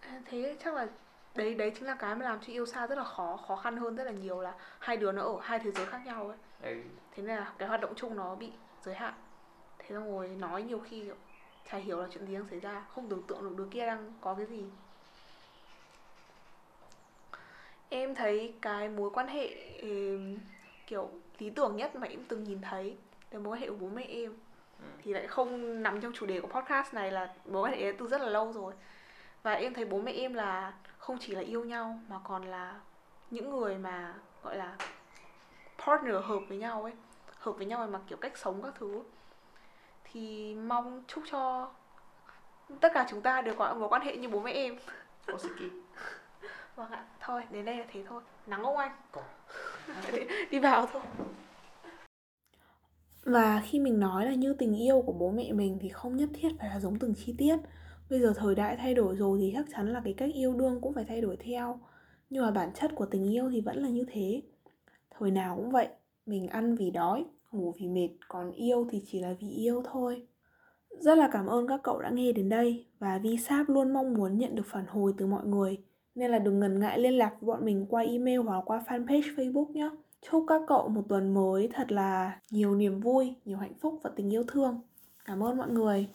À, 0.02 0.22
thế 0.26 0.58
chắc 0.64 0.74
là 0.74 0.88
đấy 1.36 1.56
đấy 1.56 1.72
chính 1.76 1.86
là 1.86 1.96
cái 1.96 2.16
mà 2.16 2.26
làm 2.26 2.40
cho 2.42 2.54
yêu 2.54 2.66
xa 2.66 2.88
rất 2.88 2.98
là 2.98 3.04
khó 3.04 3.38
khó 3.48 3.56
khăn 3.56 3.78
hơn 3.78 3.96
rất 3.96 4.04
là 4.04 4.12
nhiều 4.12 4.42
là 4.42 4.54
hai 4.80 4.98
đứa 4.98 5.12
nó 5.12 5.22
ở 5.22 5.40
hai 5.42 5.60
thế 5.60 5.72
giới 5.72 5.86
khác 5.86 6.02
nhau 6.06 6.28
ấy. 6.28 6.38
Ừ. 6.62 6.84
thế 7.12 7.24
nên 7.24 7.38
là 7.38 7.54
cái 7.58 7.68
hoạt 7.68 7.82
động 7.82 7.94
chung 7.96 8.16
nó 8.16 8.36
bị 8.36 8.52
giới 8.82 8.96
hạn. 8.96 9.14
Thế 9.80 9.88
xong 9.90 10.12
rồi 10.12 10.28
nói 10.28 10.64
nhiều 10.64 10.80
khi 10.80 11.02
kiểu 11.02 11.16
chả 11.72 11.78
hiểu 11.78 12.02
là 12.02 12.08
chuyện 12.12 12.26
gì 12.28 12.34
đang 12.34 12.48
xảy 12.50 12.60
ra 12.60 12.86
không 12.90 13.10
tưởng 13.10 13.24
tượng 13.28 13.44
được 13.44 13.56
đứa 13.58 13.68
kia 13.72 13.86
đang 13.86 14.14
có 14.22 14.34
cái 14.34 14.46
gì. 14.46 14.64
Em 17.90 18.16
thấy 18.16 18.54
cái 18.62 18.90
mối 18.90 19.10
quan 19.14 19.28
hệ 19.28 19.50
kiểu 20.88 21.10
lý 21.40 21.50
tưởng 21.50 21.76
nhất 21.76 21.96
mà 21.96 22.08
em 22.08 22.24
từng 22.28 22.44
nhìn 22.44 22.62
thấy 22.62 22.98
là 23.32 23.40
mối 23.40 23.54
quan 23.54 23.62
hệ 23.62 23.70
của 23.70 23.76
bố 23.80 23.88
mẹ 23.88 24.04
em. 24.04 24.34
Ừ. 24.80 24.86
thì 25.04 25.14
lại 25.14 25.28
không 25.28 25.84
nằm 25.84 26.02
trong 26.02 26.14
chủ 26.14 26.26
đề 26.26 26.42
của 26.42 26.48
podcast 26.48 26.94
này 26.94 27.12
là 27.12 27.34
mối 27.46 27.64
quan 27.64 27.80
hệ 27.80 27.94
từ 28.00 28.08
rất 28.08 28.22
là 28.22 28.30
lâu 28.30 28.54
rồi. 28.54 28.74
Và 29.44 29.54
em 29.54 29.74
thấy 29.74 29.86
bố 29.86 30.02
mẹ 30.02 30.12
em 30.12 30.34
là 30.34 30.74
không 30.98 31.18
chỉ 31.20 31.36
là 31.36 31.42
yêu 31.42 31.64
nhau 31.64 32.00
mà 32.08 32.20
còn 32.24 32.46
là 32.46 32.80
những 33.32 33.50
người 33.50 33.78
mà 33.78 34.14
gọi 34.44 34.58
là 34.58 34.78
partner 35.86 36.16
hợp 36.24 36.40
với 36.48 36.58
nhau 36.58 36.84
ấy 36.84 36.94
hợp 37.40 37.52
với 37.52 37.66
nhau 37.66 37.80
về 37.80 37.88
mặt 37.88 38.02
kiểu 38.08 38.18
cách 38.18 38.38
sống 38.38 38.62
các 38.64 38.74
thứ. 38.80 39.04
Thì 40.04 40.56
mong 40.56 41.04
chúc 41.08 41.24
cho 41.32 41.72
tất 42.82 42.92
cả 42.94 43.06
chúng 43.10 43.22
ta 43.22 43.42
đều 43.42 43.56
có 43.56 43.74
mối 43.74 43.90
quan 43.90 44.02
hệ 44.02 44.18
như 44.18 44.30
bố 44.30 44.40
mẹ 44.40 44.52
em. 44.52 44.78
Osiki 45.32 45.72
vâng 46.76 46.92
ạ 46.92 47.06
thôi 47.20 47.44
đến 47.50 47.66
đây 47.66 47.78
là 47.78 47.86
thế 47.92 48.04
thôi. 48.10 48.22
Nắng 48.48 48.64
không 48.64 48.78
anh. 48.78 48.92
Có 49.12 49.22
đi, 50.52 50.60
vào 50.60 50.88
thôi. 50.92 51.02
Và 53.24 53.62
khi 53.66 53.80
mình 53.80 54.00
nói 54.00 54.26
là 54.26 54.34
như 54.34 54.54
tình 54.54 54.76
yêu 54.76 55.02
của 55.02 55.14
bố 55.14 55.32
mẹ 55.32 55.52
mình 55.54 55.78
thì 55.82 55.90
không 55.90 56.18
nhất 56.18 56.30
thiết 56.34 56.50
phải 56.60 56.70
là 56.70 56.80
giống 56.80 57.00
từng 57.00 57.14
chi 57.16 57.36
tiết. 57.38 57.58
Bây 58.10 58.20
giờ 58.20 58.34
thời 58.36 58.56
đại 58.56 58.76
thay 58.78 58.94
đổi 58.94 59.16
rồi 59.16 59.38
thì 59.42 59.52
chắc 59.56 59.66
chắn 59.76 59.94
là 59.94 60.02
cái 60.04 60.14
cách 60.14 60.30
yêu 60.34 60.54
đương 60.54 60.82
cũng 60.82 60.94
phải 60.94 61.06
thay 61.08 61.22
đổi 61.22 61.38
theo. 61.38 61.80
Nhưng 62.30 62.44
mà 62.44 62.52
bản 62.52 62.74
chất 62.74 62.92
của 62.96 63.06
tình 63.06 63.34
yêu 63.34 63.50
thì 63.52 63.62
vẫn 63.62 63.78
là 63.78 63.90
như 63.90 64.06
thế. 64.12 64.42
Thời 65.20 65.32
nào 65.32 65.56
cũng 65.56 65.72
vậy 65.72 65.88
mình 66.26 66.48
ăn 66.48 66.76
vì 66.76 66.92
đói 66.92 67.26
ngủ 67.52 67.74
vì 67.80 67.88
mệt 67.88 68.10
còn 68.28 68.52
yêu 68.52 68.88
thì 68.92 69.04
chỉ 69.06 69.20
là 69.20 69.34
vì 69.40 69.50
yêu 69.50 69.84
thôi. 69.92 70.28
Rất 70.90 71.18
là 71.18 71.30
cảm 71.32 71.46
ơn 71.46 71.68
các 71.68 71.80
cậu 71.84 72.02
đã 72.02 72.10
nghe 72.10 72.32
đến 72.32 72.50
đây 72.50 72.86
và 73.00 73.18
Vi 73.18 73.38
Sáp 73.38 73.70
luôn 73.70 73.94
mong 73.94 74.14
muốn 74.14 74.38
nhận 74.38 74.56
được 74.56 74.66
phản 74.66 74.86
hồi 74.86 75.14
từ 75.18 75.28
mọi 75.28 75.46
người 75.46 75.78
nên 76.16 76.32
là 76.32 76.40
đừng 76.40 76.60
ngần 76.60 76.80
ngại 76.80 77.00
liên 77.00 77.14
lạc 77.14 77.36
với 77.42 77.48
bọn 77.48 77.66
mình 77.66 77.86
qua 77.90 78.02
email 78.02 78.40
hoặc 78.40 78.62
qua 78.66 78.84
fanpage 78.88 79.36
Facebook 79.36 79.72
nhé. 79.72 79.90
Chúc 80.32 80.46
các 80.48 80.62
cậu 80.68 80.88
một 80.88 81.02
tuần 81.10 81.34
mới 81.34 81.70
thật 81.74 81.92
là 81.92 82.40
nhiều 82.52 82.76
niềm 82.76 83.00
vui, 83.00 83.34
nhiều 83.46 83.58
hạnh 83.58 83.74
phúc 83.82 84.00
và 84.04 84.10
tình 84.16 84.34
yêu 84.34 84.44
thương. 84.48 84.82
Cảm 85.26 85.44
ơn 85.44 85.58
mọi 85.58 85.70
người. 85.70 86.08